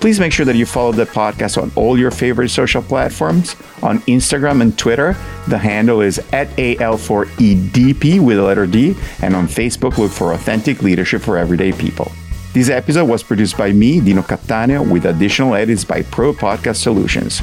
Please 0.00 0.20
make 0.20 0.34
sure 0.34 0.44
that 0.44 0.54
you 0.54 0.66
follow 0.66 0.92
the 0.92 1.06
podcast 1.06 1.60
on 1.60 1.72
all 1.76 1.98
your 1.98 2.10
favorite 2.10 2.50
social 2.50 2.82
platforms. 2.82 3.56
On 3.82 4.00
Instagram 4.00 4.60
and 4.60 4.76
Twitter, 4.76 5.16
the 5.48 5.56
handle 5.56 6.02
is 6.02 6.18
at 6.34 6.48
AL4EDP 6.58 8.20
with 8.20 8.38
a 8.38 8.42
letter 8.42 8.66
D, 8.66 8.94
and 9.22 9.34
on 9.34 9.46
Facebook, 9.46 9.96
look 9.96 10.12
for 10.12 10.34
Authentic 10.34 10.82
Leadership 10.82 11.22
for 11.22 11.38
Everyday 11.38 11.72
People. 11.72 12.12
This 12.52 12.68
episode 12.68 13.08
was 13.08 13.22
produced 13.22 13.56
by 13.56 13.72
me, 13.72 13.98
Dino 13.98 14.20
Cattaneo, 14.20 14.90
with 14.90 15.06
additional 15.06 15.54
edits 15.54 15.86
by 15.86 16.02
Pro 16.02 16.34
Podcast 16.34 16.76
Solutions. 16.76 17.40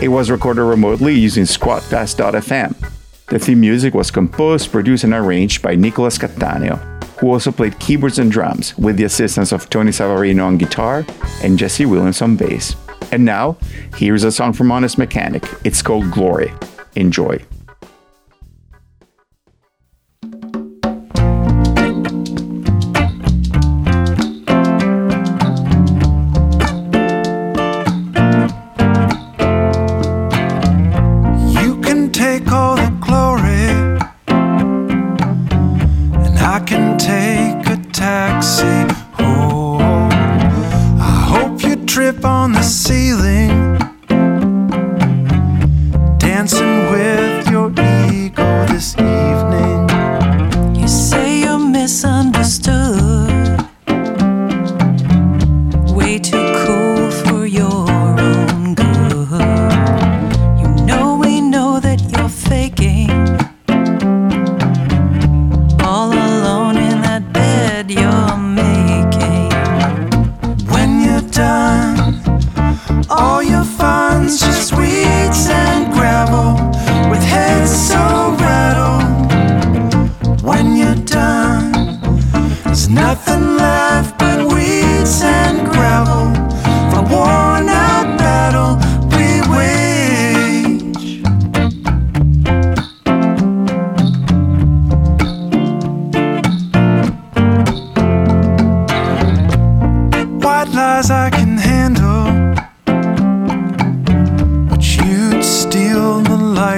It 0.00 0.08
was 0.08 0.30
recorded 0.30 0.62
remotely 0.62 1.14
using 1.14 1.44
Squadcast.fm. 1.44 2.76
The 3.26 3.38
theme 3.40 3.60
music 3.60 3.92
was 3.92 4.12
composed, 4.12 4.70
produced, 4.70 5.02
and 5.02 5.14
arranged 5.14 5.62
by 5.62 5.74
Nicolas 5.74 6.16
Cattaneo 6.16 6.89
who 7.20 7.30
also 7.30 7.52
played 7.52 7.78
keyboards 7.78 8.18
and 8.18 8.32
drums 8.32 8.76
with 8.78 8.96
the 8.96 9.04
assistance 9.04 9.52
of 9.52 9.68
Tony 9.70 9.90
Savarino 9.90 10.44
on 10.46 10.56
guitar 10.56 11.04
and 11.42 11.58
Jesse 11.58 11.86
Williams 11.86 12.22
on 12.22 12.36
bass. 12.36 12.74
And 13.12 13.24
now, 13.24 13.56
here's 13.96 14.24
a 14.24 14.32
song 14.32 14.52
from 14.52 14.72
Honest 14.72 14.96
Mechanic. 14.96 15.44
It's 15.64 15.82
called 15.82 16.10
Glory. 16.10 16.52
Enjoy. 16.96 17.38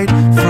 Edges 0.02 0.41